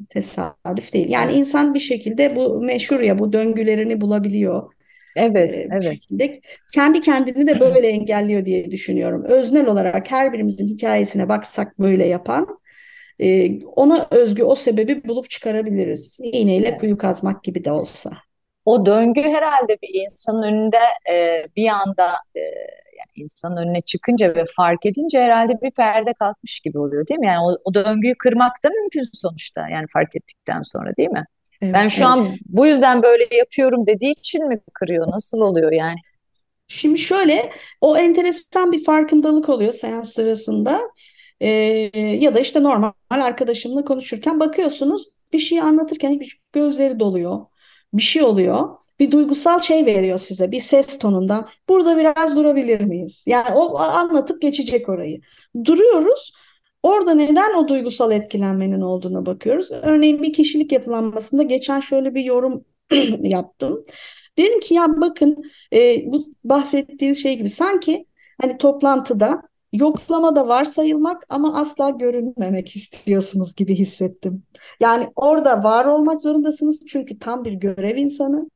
tesadüf 0.09 0.93
değil. 0.93 1.09
Yani 1.09 1.33
insan 1.35 1.75
bir 1.75 1.81
şekilde 1.81 2.37
bu 2.37 2.61
meşhur 2.63 3.01
ya 3.01 3.19
bu 3.19 3.33
döngülerini 3.33 4.01
bulabiliyor. 4.01 4.73
Evet, 5.17 5.67
bir 5.67 5.73
evet. 5.73 5.83
şekilde 5.83 6.41
kendi 6.75 7.01
kendini 7.01 7.47
de 7.47 7.61
böyle 7.61 7.89
engelliyor 7.89 8.45
diye 8.45 8.71
düşünüyorum. 8.71 9.25
Öznel 9.25 9.67
olarak 9.67 10.11
her 10.11 10.33
birimizin 10.33 10.69
hikayesine 10.69 11.29
baksak 11.29 11.79
böyle 11.79 12.07
yapan 12.07 12.61
e, 13.19 13.65
ona 13.65 14.09
özgü 14.11 14.43
o 14.43 14.55
sebebi 14.55 15.05
bulup 15.09 15.31
çıkarabiliriz. 15.31 16.19
İğneyle 16.23 16.69
Evet. 16.69 16.81
kuyu 16.81 16.99
kazmak 16.99 17.45
gibi 17.45 17.65
de 17.65 17.73
olsa. 17.73 18.11
O 18.65 18.87
döngü 18.87 19.23
herhalde 19.23 19.79
bir 19.83 20.03
insanın 20.05 20.43
önünde 20.43 20.79
e, 21.11 21.47
bir 21.57 21.69
anda 21.69 22.09
e, 22.37 22.41
yani 22.99 23.11
insanın 23.17 23.57
önüne 23.57 23.81
çıkınca 23.81 24.35
ve 24.35 24.45
fark 24.57 24.87
edince 24.87 25.21
herhalde 25.21 25.53
bir 25.63 25.71
perde 25.71 26.13
kalkmış 26.13 26.61
gibi 26.61 26.79
oluyor 26.79 27.07
değil 27.07 27.21
mi? 27.21 27.27
Yani 27.27 27.41
o, 27.41 27.57
o 27.65 27.75
döngüyü 27.75 28.15
kırmak 28.19 28.53
da 28.65 28.69
mümkün 28.69 29.03
sonuçta 29.15 29.69
yani 29.69 29.87
fark 29.93 30.17
ettikten 30.17 30.63
sonra 30.63 30.97
değil 30.97 31.11
mi? 31.11 31.25
Evet, 31.61 31.75
Ben 31.75 31.89
şu 31.89 32.05
evet. 32.05 32.13
an 32.13 32.37
bu 32.47 32.67
yüzden 32.67 33.03
böyle 33.03 33.37
yapıyorum 33.37 33.87
dediği 33.87 34.13
için 34.13 34.49
mi 34.49 34.61
kırıyor? 34.75 35.09
Nasıl 35.13 35.41
oluyor 35.41 35.73
yani? 35.73 35.99
Şimdi 36.69 36.99
şöyle 36.99 37.53
o 37.81 37.97
enteresan 37.97 38.73
bir 38.73 38.85
farkındalık 38.85 39.49
oluyor 39.49 39.73
seans 39.73 40.13
sırasında 40.13 40.81
Ee, 41.43 41.51
ya 41.97 42.35
da 42.35 42.41
işte 42.41 42.63
normal 42.63 42.93
arkadaşımla 43.11 43.85
konuşurken 43.85 44.41
bakıyorsunuz 44.41 45.09
bir 45.33 45.39
şey 45.39 45.61
anlatırken 45.61 46.21
bir 46.21 46.41
gözleri 46.53 47.01
doluyor 47.01 47.47
bir 47.95 48.03
şey 48.03 48.23
oluyor 48.23 48.69
bir 49.01 49.11
duygusal 49.11 49.61
şey 49.61 49.87
veriyor 49.87 50.19
size 50.19 50.53
bir 50.53 50.61
ses 50.61 50.99
tonunda 50.99 51.49
burada 51.69 51.99
biraz 51.99 52.37
durabilir 52.37 52.81
miyiz 52.81 53.25
yani 53.29 53.55
o 53.55 53.79
anlatıp 53.81 54.43
geçecek 54.43 54.89
orayı 54.89 55.21
duruyoruz 55.65 56.33
orada 56.83 57.15
neden 57.15 57.55
o 57.55 57.69
duygusal 57.69 58.13
etkilenmenin 58.13 58.81
olduğuna 58.81 59.27
bakıyoruz 59.27 59.71
örneğin 59.71 60.23
bir 60.23 60.33
kişilik 60.33 60.73
yapılanmasında 60.73 61.43
geçen 61.43 61.81
şöyle 61.81 62.15
bir 62.15 62.25
yorum 62.25 62.65
yaptım 63.23 63.85
dedim 64.39 64.61
ki 64.61 64.75
ya 64.75 65.01
bakın 65.01 65.45
e, 65.73 66.13
bu 66.13 66.27
bahsettiğiniz 66.45 67.23
şey 67.23 67.37
gibi 67.37 67.49
sanki 67.49 68.07
hani 68.41 68.59
toplantıda 68.59 69.43
yoklama 69.73 70.37
da 70.37 70.49
varsayılmak 70.49 71.23
ama 71.29 71.61
asla 71.61 71.91
görünmemek 71.91 72.77
istiyorsunuz 72.77 73.55
gibi 73.57 73.75
hissettim. 73.75 74.43
Yani 74.81 75.09
orada 75.17 75.65
var 75.65 75.85
olmak 75.85 76.21
zorundasınız 76.21 76.81
çünkü 76.87 77.19
tam 77.19 77.45
bir 77.45 77.53
görev 77.53 77.97
insanı 77.97 78.51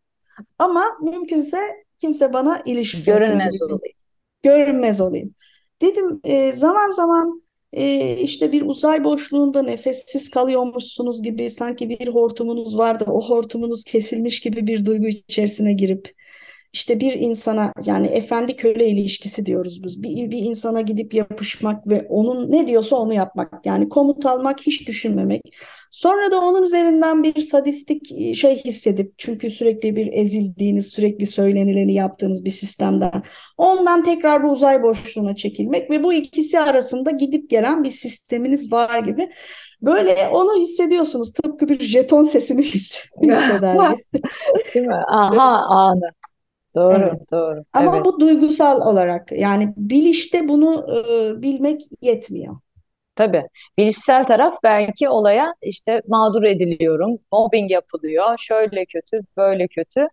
ama 0.58 0.84
mümkünse 1.02 1.58
kimse 1.98 2.32
bana 2.32 2.62
ilişmesin 2.64 3.12
Görünmez 3.12 3.54
gibi. 3.54 3.64
olayım. 3.64 3.96
Görünmez 4.42 5.00
olayım. 5.00 5.34
Dedim 5.82 6.20
e, 6.24 6.52
zaman 6.52 6.90
zaman 6.90 7.42
e, 7.76 8.16
işte 8.20 8.52
bir 8.52 8.62
uzay 8.62 9.04
boşluğunda 9.04 9.62
nefessiz 9.62 10.30
kalıyormuşsunuz 10.30 11.22
gibi 11.22 11.50
sanki 11.50 11.88
bir 11.88 12.08
hortumunuz 12.08 12.78
vardı. 12.78 13.04
O 13.08 13.28
hortumunuz 13.28 13.84
kesilmiş 13.84 14.40
gibi 14.40 14.66
bir 14.66 14.86
duygu 14.86 15.06
içerisine 15.06 15.72
girip 15.72 16.14
işte 16.74 17.00
bir 17.00 17.12
insana 17.12 17.72
yani 17.84 18.06
efendi 18.06 18.56
köle 18.56 18.88
ilişkisi 18.88 19.46
diyoruz 19.46 19.84
biz. 19.84 20.02
Bir, 20.02 20.30
bir 20.30 20.38
insana 20.38 20.80
gidip 20.80 21.14
yapışmak 21.14 21.86
ve 21.86 22.06
onun 22.08 22.52
ne 22.52 22.66
diyorsa 22.66 22.96
onu 22.96 23.14
yapmak. 23.14 23.66
Yani 23.66 23.88
komut 23.88 24.26
almak, 24.26 24.60
hiç 24.60 24.88
düşünmemek. 24.88 25.42
Sonra 25.90 26.30
da 26.30 26.40
onun 26.40 26.62
üzerinden 26.62 27.22
bir 27.22 27.40
sadistik 27.40 28.06
şey 28.36 28.64
hissedip 28.64 29.14
çünkü 29.18 29.50
sürekli 29.50 29.96
bir 29.96 30.12
ezildiğiniz, 30.12 30.86
sürekli 30.86 31.26
söylenileni 31.26 31.94
yaptığınız 31.94 32.44
bir 32.44 32.50
sistemden 32.50 33.22
ondan 33.58 34.02
tekrar 34.02 34.42
bu 34.42 34.48
uzay 34.48 34.82
boşluğuna 34.82 35.36
çekilmek 35.36 35.90
ve 35.90 36.04
bu 36.04 36.12
ikisi 36.12 36.60
arasında 36.60 37.10
gidip 37.10 37.50
gelen 37.50 37.84
bir 37.84 37.90
sisteminiz 37.90 38.72
var 38.72 38.98
gibi. 38.98 39.30
Böyle 39.82 40.28
onu 40.32 40.60
hissediyorsunuz. 40.60 41.32
Tıpkı 41.32 41.68
bir 41.68 41.80
jeton 41.80 42.22
sesini 42.22 42.62
hisseder. 43.22 43.76
Değil 44.74 44.86
mi? 44.86 44.94
Aha 44.94 45.58
anı. 45.68 46.10
Doğru, 46.74 46.96
Evet. 47.02 47.32
doğru. 47.32 47.64
Ama 47.72 47.94
Evet. 47.96 48.04
bu 48.04 48.20
duygusal 48.20 48.80
olarak 48.80 49.32
yani 49.32 49.74
bilişte 49.76 50.48
bunu 50.48 50.86
e, 51.38 51.42
bilmek 51.42 51.80
yetmiyor. 52.02 52.56
Tabii. 53.16 53.42
Bilişsel 53.78 54.24
taraf 54.24 54.54
belki 54.62 55.08
olaya 55.08 55.54
işte 55.62 56.02
mağdur 56.08 56.42
ediliyorum, 56.44 57.18
mobbing 57.32 57.70
yapılıyor, 57.70 58.24
şöyle 58.38 58.84
kötü, 58.84 59.20
böyle 59.36 59.68
kötü 59.68 60.08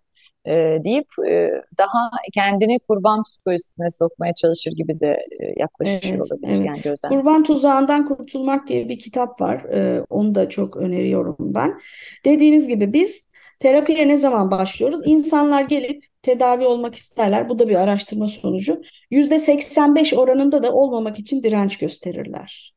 e, 0.48 0.80
deyip 0.86 1.08
e, 1.28 1.52
daha 1.78 2.12
kendini 2.34 2.80
kurban 2.80 3.24
psikolojisine 3.24 3.90
sokmaya 3.90 4.34
çalışır 4.34 4.72
gibi 4.72 5.00
de 5.00 5.20
e, 5.40 5.54
yaklaşıyor 5.58 6.14
Evet, 6.16 6.32
olabilir 6.32 6.58
evet. 6.58 6.68
yani 6.68 6.82
gözlem. 6.82 7.12
Kurban 7.12 7.44
Tuzağından 7.44 8.06
Kurtulmak 8.08 8.68
diye 8.68 8.90
bir 8.90 9.00
kitap 9.00 9.42
var. 9.42 9.64
E, 9.64 10.02
onu 10.10 10.36
da 10.36 10.50
çok 10.50 10.78
öneriyorum 10.78 11.36
ben. 11.40 11.80
Dediğiniz 12.26 12.68
gibi 12.68 12.94
biz 12.94 13.28
terapiye 13.60 14.08
ne 14.08 14.18
zaman 14.18 14.52
başlıyoruz? 14.52 15.02
İnsanlar 15.06 15.62
gelip 15.62 16.06
tedavi 16.22 16.66
olmak 16.66 16.96
isterler. 16.96 17.50
Bu 17.50 17.60
da 17.60 17.70
bir 17.70 17.76
araştırma 17.76 18.28
sonucu. 18.28 18.82
%85 19.12 20.14
oranında 20.14 20.64
da 20.64 20.74
olmamak 20.74 21.20
için 21.20 21.44
direnç 21.44 21.78
gösterirler. 21.78 22.74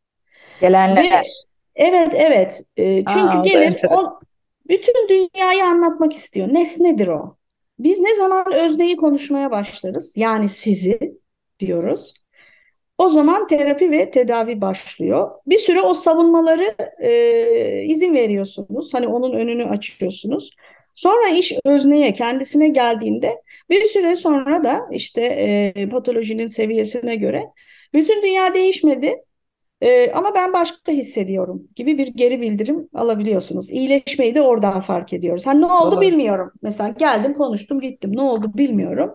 Ve 0.96 1.00
Gelenler. 1.00 1.26
evet 1.74 2.12
evet 2.14 2.62
E, 2.76 3.06
çünkü 3.06 3.38
Aa, 3.38 3.42
gelir 3.42 3.76
bütün 4.68 5.08
dünyayı 5.08 5.64
anlatmak 5.64 6.12
istiyor. 6.14 6.48
Nesnedir 6.54 7.08
o? 7.08 7.36
Biz 7.78 8.00
ne 8.00 8.14
zaman 8.14 8.52
özneyi 8.54 8.96
konuşmaya 8.96 9.50
başlarız? 9.50 10.16
Yani 10.16 10.48
sizi 10.48 11.18
diyoruz. 11.60 12.14
O 12.98 13.08
zaman 13.08 13.46
terapi 13.46 13.90
ve 13.90 14.10
tedavi 14.10 14.60
başlıyor. 14.60 15.30
Bir 15.46 15.58
süre 15.58 15.80
o 15.80 15.94
savunmaları 15.94 16.74
e, 17.02 17.84
izin 17.84 18.14
veriyorsunuz. 18.14 18.94
Hani 18.94 19.08
onun 19.08 19.32
önünü 19.32 19.64
açıyorsunuz. 19.64 20.50
Sonra 20.94 21.28
iş 21.28 21.52
özneye, 21.64 22.12
kendisine 22.12 22.68
geldiğinde 22.68 23.42
bir 23.70 23.84
süre 23.84 24.16
sonra 24.16 24.64
da 24.64 24.88
işte 24.92 25.22
e, 25.76 25.88
patolojinin 25.88 26.48
seviyesine 26.48 27.16
göre 27.16 27.44
bütün 27.94 28.22
dünya 28.22 28.54
değişmedi. 28.54 29.16
E, 29.84 30.12
ama 30.12 30.34
ben 30.34 30.52
başka 30.52 30.92
hissediyorum 30.92 31.68
gibi 31.76 31.98
bir 31.98 32.06
geri 32.06 32.40
bildirim 32.40 32.88
alabiliyorsunuz. 32.94 33.70
İyileşmeyi 33.70 34.34
de 34.34 34.42
oradan 34.42 34.80
fark 34.80 35.12
ediyoruz. 35.12 35.46
Hani 35.46 35.60
ne 35.60 35.66
oldu 35.66 36.00
bilmiyorum. 36.00 36.52
Mesela 36.62 36.88
geldim, 36.90 37.34
konuştum, 37.34 37.80
gittim. 37.80 38.16
Ne 38.16 38.22
oldu 38.22 38.52
bilmiyorum. 38.54 39.10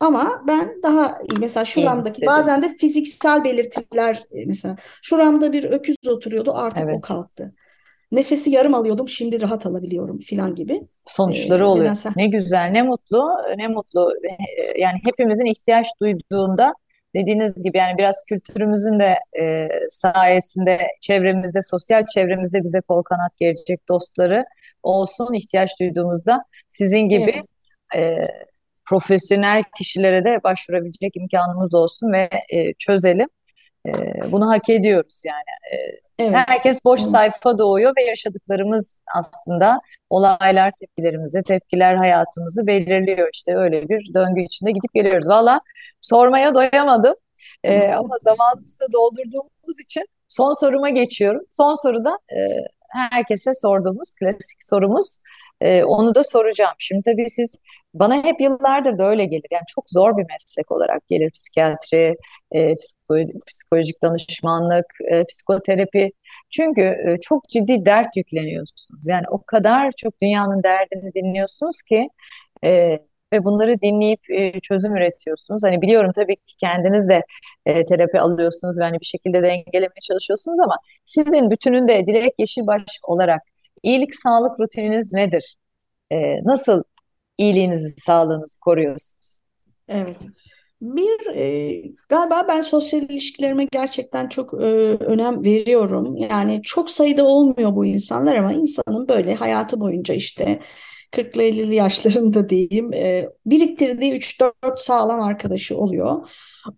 Ama 0.00 0.44
ben 0.48 0.82
daha 0.82 1.18
iyi. 1.30 1.38
Mesela 1.40 1.64
şuramdaki 1.64 2.26
bazen 2.26 2.62
de 2.62 2.76
fiziksel 2.76 3.44
belirtiler 3.44 4.24
e, 4.32 4.46
mesela 4.46 4.76
şuramda 5.02 5.52
bir 5.52 5.64
öküz 5.64 5.96
oturuyordu 6.08 6.52
artık 6.54 6.92
o 6.92 6.92
Evet. 6.92 7.02
kalktı. 7.02 7.54
Nefesi 8.12 8.50
yarım 8.50 8.74
alıyordum 8.74 9.08
şimdi 9.08 9.40
rahat 9.42 9.66
alabiliyorum 9.66 10.18
filan 10.18 10.54
gibi. 10.54 10.80
Sonuçları 11.06 11.62
E, 11.62 11.66
oluyor. 11.66 11.84
bedensel. 11.84 12.12
Ne 12.16 12.26
güzel, 12.26 12.70
ne 12.72 12.82
mutlu, 12.82 13.22
ne 13.58 13.68
mutlu. 13.68 14.12
Ee, 14.24 14.80
Yani 14.80 14.98
hepimizin 15.04 15.44
ihtiyaç 15.44 15.86
duyduğunda 16.00 16.74
dediğiniz 17.14 17.62
gibi 17.62 17.78
yani 17.78 17.98
biraz 17.98 18.14
kültürümüzün 18.28 19.00
de 19.00 19.18
e, 19.40 19.68
sayesinde 19.88 20.78
çevremizde, 21.00 21.58
sosyal 21.62 22.06
çevremizde 22.14 22.64
bize 22.64 22.80
kol 22.80 23.02
kanat 23.02 23.36
gelecek 23.38 23.88
dostları 23.88 24.44
olsun 24.82 25.34
ihtiyaç 25.34 25.70
duyduğumuzda 25.80 26.44
sizin 26.70 27.08
gibi 27.08 27.34
Evet, 27.34 27.44
e, 27.96 28.28
profesyonel 28.84 29.62
kişilere 29.78 30.24
de 30.24 30.42
başvurabilecek 30.44 31.16
imkanımız 31.16 31.74
olsun 31.74 32.12
ve 32.12 32.28
e, 32.50 32.74
çözelim. 32.74 33.28
E, 33.86 33.92
bunu 34.32 34.50
hak 34.50 34.70
ediyoruz 34.70 35.22
yani. 35.26 35.72
E, 35.72 35.76
evet, 36.22 36.48
herkes 36.48 36.84
boş 36.84 37.00
sayfa 37.00 37.58
doğuyor 37.58 37.92
ve 37.98 38.04
yaşadıklarımız 38.04 38.98
aslında 39.16 39.80
olaylar 40.10 40.72
tepkilerimizi, 40.80 41.42
tepkiler 41.42 41.94
hayatımızı 41.94 42.66
belirliyor. 42.66 43.28
İşte 43.32 43.56
öyle 43.56 43.88
bir 43.88 44.14
döngü 44.14 44.40
içinde 44.40 44.70
gidip 44.70 44.94
geliyoruz. 44.94 45.28
Valla 45.28 45.60
sormaya 46.00 46.54
doyamadım. 46.54 47.14
E, 47.64 47.88
ama 47.88 48.16
zamanımızı 48.20 48.80
da 48.80 48.92
doldurduğumuz 48.92 49.80
için 49.84 50.06
son 50.28 50.60
soruma 50.60 50.88
geçiyorum. 50.88 51.40
Son 51.50 51.82
soruda 51.82 52.18
e, 52.32 52.38
herkese 52.88 53.50
sorduğumuz 53.52 54.14
klasik 54.14 54.64
sorumuz. 54.64 55.18
E, 55.60 55.84
onu 55.84 56.14
da 56.14 56.24
soracağım. 56.24 56.74
Şimdi 56.78 57.02
tabii 57.02 57.30
siz 57.30 57.56
bana 57.94 58.24
hep 58.24 58.40
yıllardır 58.40 58.98
da 58.98 59.04
öyle 59.08 59.24
gelir. 59.24 59.46
Yani 59.50 59.64
çok 59.68 59.84
zor 59.90 60.16
bir 60.16 60.26
meslek 60.32 60.72
olarak 60.72 61.08
gelir 61.08 61.30
psikiyatri, 61.30 62.16
e, 62.52 62.72
psikolo- 62.72 63.40
psikolojik 63.48 64.02
danışmanlık, 64.02 64.86
e, 65.10 65.24
psikoterapi. 65.24 66.10
Çünkü 66.50 66.80
e, 66.82 67.16
çok 67.20 67.48
ciddi 67.48 67.84
dert 67.84 68.16
yükleniyorsunuz. 68.16 69.06
Yani 69.06 69.24
o 69.30 69.42
kadar 69.46 69.92
çok 69.96 70.20
dünyanın 70.22 70.62
derdini 70.62 71.14
dinliyorsunuz 71.14 71.82
ki 71.82 72.08
e, 72.64 72.98
ve 73.32 73.44
bunları 73.44 73.80
dinleyip 73.82 74.20
e, 74.30 74.60
çözüm 74.60 74.96
üretiyorsunuz. 74.96 75.62
Hani 75.64 75.82
biliyorum 75.82 76.12
tabii 76.14 76.36
ki 76.36 76.56
kendiniz 76.60 77.08
de 77.08 77.22
e, 77.66 77.84
terapi 77.84 78.20
alıyorsunuz 78.20 78.78
ve 78.78 78.82
hani 78.84 79.00
bir 79.00 79.06
şekilde 79.06 79.42
dengelemeye 79.42 80.00
çalışıyorsunuz 80.02 80.60
ama 80.60 80.76
sizin 81.04 81.50
bütününde 81.50 82.06
Dilek 82.06 82.34
Yeşilbaş 82.38 82.84
olarak 83.02 83.42
iyilik 83.82 84.14
sağlık 84.14 84.60
rutininiz 84.60 85.14
nedir? 85.14 85.54
E, 86.12 86.44
nasıl 86.44 86.82
iyiliğinizi, 87.42 87.88
sağlığınızı 88.00 88.60
koruyorsunuz? 88.60 89.38
Evet. 89.88 90.16
Bir 90.80 91.34
e, 91.34 91.82
galiba 92.08 92.44
ben 92.48 92.60
sosyal 92.60 93.02
ilişkilerime 93.02 93.66
gerçekten 93.72 94.28
çok 94.28 94.54
e, 94.54 94.66
önem 94.96 95.44
veriyorum. 95.44 96.16
Yani 96.16 96.60
çok 96.62 96.90
sayıda 96.90 97.24
olmuyor 97.24 97.76
bu 97.76 97.86
insanlar 97.86 98.36
ama 98.36 98.52
insanın 98.52 99.08
böyle 99.08 99.34
hayatı 99.34 99.80
boyunca 99.80 100.14
işte 100.14 100.60
40'lı 101.12 101.42
50'li 101.42 101.74
yaşlarında 101.74 102.48
diyeyim 102.48 102.92
e, 102.92 103.28
biriktirdiği 103.46 104.12
3-4 104.12 104.52
sağlam 104.76 105.20
arkadaşı 105.20 105.78
oluyor. 105.78 106.28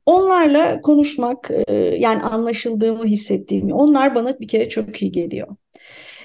Onlarla 0.06 0.80
konuşmak 0.80 1.50
e, 1.66 1.74
yani 1.76 2.22
anlaşıldığımı 2.22 3.04
hissettiğimi 3.04 3.74
onlar 3.74 4.14
bana 4.14 4.40
bir 4.40 4.48
kere 4.48 4.68
çok 4.68 5.02
iyi 5.02 5.12
geliyor. 5.12 5.48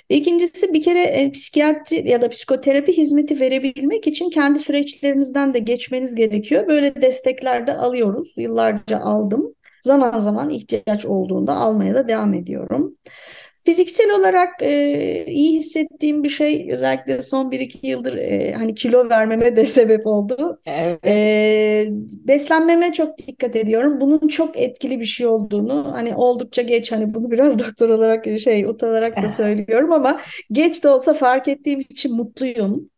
İkincisi 0.10 0.74
bir 0.74 0.82
kere 0.82 1.04
e, 1.04 1.32
psikiyatri 1.32 2.10
ya 2.10 2.22
da 2.22 2.30
psikoterapi 2.30 2.98
hizmeti 2.98 3.40
verebilmek 3.40 4.08
için 4.08 4.30
kendi 4.30 4.60
süreçlerinizden 4.60 5.54
de 5.54 5.60
geçmeniz 5.60 6.16
gerekiyor. 6.16 6.68
Böyle 6.68 7.02
destekler 7.02 7.68
de 7.68 7.74
alıyoruz. 7.74 8.34
Yıllarca 8.38 9.00
aldım. 9.00 9.56
Zaman 9.82 10.20
zaman 10.20 10.50
ihtiyaç 10.50 11.06
olduğunda 11.06 11.56
almaya 11.56 11.96
da 11.96 12.08
devam 12.08 12.34
ediyorum. 12.34 12.98
Fiziksel 13.70 14.12
olarak 14.12 14.62
e, 14.62 15.26
iyi 15.28 15.56
hissettiğim 15.56 16.24
bir 16.24 16.30
şey 16.30 16.72
özellikle 16.72 17.22
son 17.22 17.52
bir 17.52 17.60
iki 17.60 17.88
yıldır 17.88 18.18
e, 18.18 18.54
hani 18.54 18.76
kilo 18.76 19.10
vermeme 19.10 19.56
de 19.56 19.66
sebep 19.66 20.08
oldu. 20.08 20.62
Evet. 20.66 21.00
E, 21.06 21.88
beslenmeme 22.28 22.94
çok 22.94 23.18
dikkat 23.18 23.56
ediyorum. 23.56 24.02
Bunun 24.02 24.28
çok 24.28 24.58
etkili 24.58 25.00
bir 25.00 25.06
şey 25.06 25.28
olduğunu 25.28 25.92
hani 25.94 26.16
oldukça 26.16 26.62
geç 26.62 26.92
hani 26.92 27.14
bunu 27.14 27.32
biraz 27.32 27.60
doktor 27.68 27.90
olarak 27.90 28.26
şey 28.40 28.66
utanarak 28.66 29.24
da 29.24 29.30
söylüyorum 29.30 29.94
ama 29.94 30.22
geç 30.52 30.84
de 30.84 30.90
olsa 30.90 31.14
fark 31.14 31.48
ettiğim 31.48 31.80
için 31.80 32.16
mutluyum. 32.16 32.90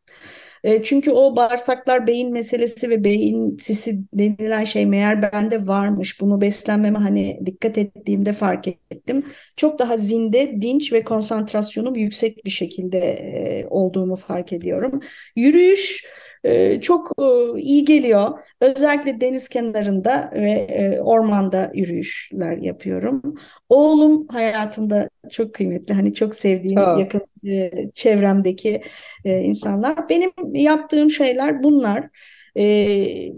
E, 0.63 0.83
çünkü 0.83 1.11
o 1.11 1.35
bağırsaklar 1.35 2.07
beyin 2.07 2.31
meselesi 2.33 2.89
ve 2.89 3.03
beyin 3.03 3.57
sisi 3.57 3.99
denilen 4.13 4.63
şey 4.63 4.85
meğer 4.85 5.21
bende 5.21 5.67
varmış. 5.67 6.21
Bunu 6.21 6.41
beslenmeme 6.41 6.99
hani 6.99 7.39
dikkat 7.45 7.77
ettiğimde 7.77 8.33
fark 8.33 8.67
ettim. 8.67 9.23
Çok 9.57 9.79
daha 9.79 9.97
zinde, 9.97 10.61
dinç 10.61 10.93
ve 10.93 11.03
konsantrasyonum 11.03 11.95
yüksek 11.95 12.45
bir 12.45 12.49
şekilde 12.51 12.99
e, 12.99 13.67
olduğumu 13.69 14.15
fark 14.15 14.53
ediyorum. 14.53 15.01
Yürüyüş 15.35 16.05
e, 16.43 16.81
çok 16.81 17.11
e, 17.21 17.59
iyi 17.59 17.85
geliyor. 17.85 18.39
Özellikle 18.61 19.21
deniz 19.21 19.49
kenarında 19.49 20.29
ve 20.33 20.49
e, 20.49 20.99
ormanda 21.01 21.71
yürüyüşler 21.73 22.57
yapıyorum. 22.57 23.35
Oğlum 23.69 24.27
hayatımda 24.27 25.09
çok 25.31 25.53
kıymetli. 25.53 25.93
Hani 25.93 26.13
çok 26.13 26.35
sevdiğim 26.35 26.79
Çok. 26.79 26.99
yakın 26.99 27.21
e, 27.47 27.71
çevremdeki 27.93 28.81
e, 29.25 29.39
insanlar. 29.39 30.09
Benim 30.09 30.31
yaptığım 30.53 31.09
şeyler 31.09 31.63
bunlar. 31.63 32.09
E, 32.57 33.33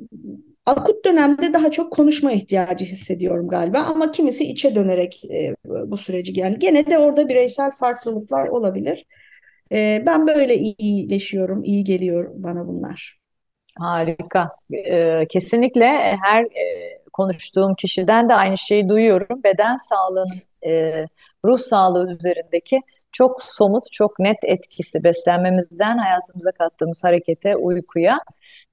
akut 0.66 1.06
dönemde 1.06 1.54
daha 1.54 1.72
çok 1.72 1.94
konuşma 1.94 2.32
ihtiyacı 2.32 2.86
hissediyorum 2.86 3.48
galiba 3.48 3.80
ama 3.80 4.12
kimisi 4.12 4.44
içe 4.44 4.76
dönerek 4.76 5.22
e, 5.26 5.56
bu 5.66 5.98
süreci 5.98 6.40
yani 6.40 6.60
gene 6.60 6.86
de 6.86 6.98
orada 6.98 7.30
bireysel 7.30 7.72
farklılıklar 7.72 8.48
olabilir. 8.48 9.06
E, 9.74 10.04
ben 10.06 10.28
böyle 10.28 10.56
iyileşiyorum, 10.58 11.64
iyi 11.64 11.84
geliyor 11.84 12.32
bana 12.36 12.68
bunlar. 12.68 13.20
Harika. 13.80 14.50
Ee, 14.74 15.26
kesinlikle 15.30 15.88
her 16.24 16.44
e, 16.44 17.00
konuştuğum 17.14 17.76
kişiden 17.76 18.30
de 18.30 18.34
aynı 18.36 18.58
şeyi 18.58 18.90
duyuyorum. 18.90 19.44
Beden 19.44 19.76
sağlığının 19.90 20.42
e, 20.66 21.06
ruh 21.46 21.60
sağlığı 21.60 22.14
üzerindeki 22.14 22.82
çok 23.12 23.44
somut, 23.44 23.84
çok 23.92 24.20
net 24.20 24.38
etkisi 24.44 25.04
beslenmemizden 25.04 25.98
hayatımıza 25.98 26.52
kattığımız 26.52 27.04
harekete, 27.04 27.56
uykuya 27.56 28.20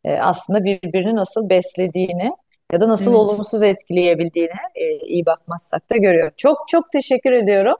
e, 0.04 0.12
aslında 0.12 0.64
birbirini 0.64 1.16
nasıl 1.16 1.48
beslediğini 1.50 2.32
ya 2.72 2.80
da 2.80 2.88
nasıl 2.88 3.10
Evet, 3.10 3.20
olumsuz 3.20 3.62
etkileyebildiğini 3.62 4.50
e, 4.74 4.96
iyi 4.96 5.26
bakmazsak 5.26 5.90
da 5.90 5.96
görüyor. 5.96 6.32
Çok 6.36 6.58
çok 6.68 6.92
teşekkür 6.92 7.32
ediyorum. 7.32 7.76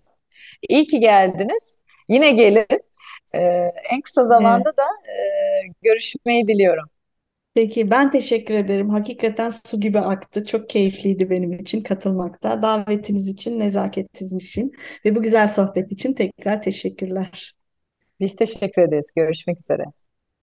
İyi 0.68 0.86
ki 0.86 1.00
geldiniz. 1.00 1.80
Yine 2.08 2.30
gelin. 2.30 2.66
Ee, 3.34 3.38
en 3.92 4.00
kısa 4.00 4.20
evet. 4.20 4.28
zamanda 4.28 4.70
da 4.76 4.84
e, 5.08 5.16
görüşmeyi 5.82 6.48
diliyorum. 6.48 6.84
Peki 7.54 7.90
ben 7.90 8.10
teşekkür 8.10 8.54
ederim. 8.54 8.90
Hakikaten 8.90 9.50
su 9.50 9.80
gibi 9.80 10.00
aktı. 10.00 10.44
Çok 10.44 10.70
keyifliydi 10.70 11.30
benim 11.30 11.52
için 11.52 11.82
katılmakta. 11.82 12.62
Davetiniz 12.62 13.28
için, 13.28 13.60
nezaketiniz 13.60 14.32
için 14.32 14.72
ve 15.04 15.16
bu 15.16 15.22
güzel 15.22 15.48
sohbet 15.48 15.92
için 15.92 16.14
tekrar 16.14 16.62
teşekkürler. 16.62 17.54
Biz 18.20 18.36
teşekkür 18.36 18.82
ederiz. 18.82 19.10
Görüşmek 19.16 19.60
üzere. 19.60 19.84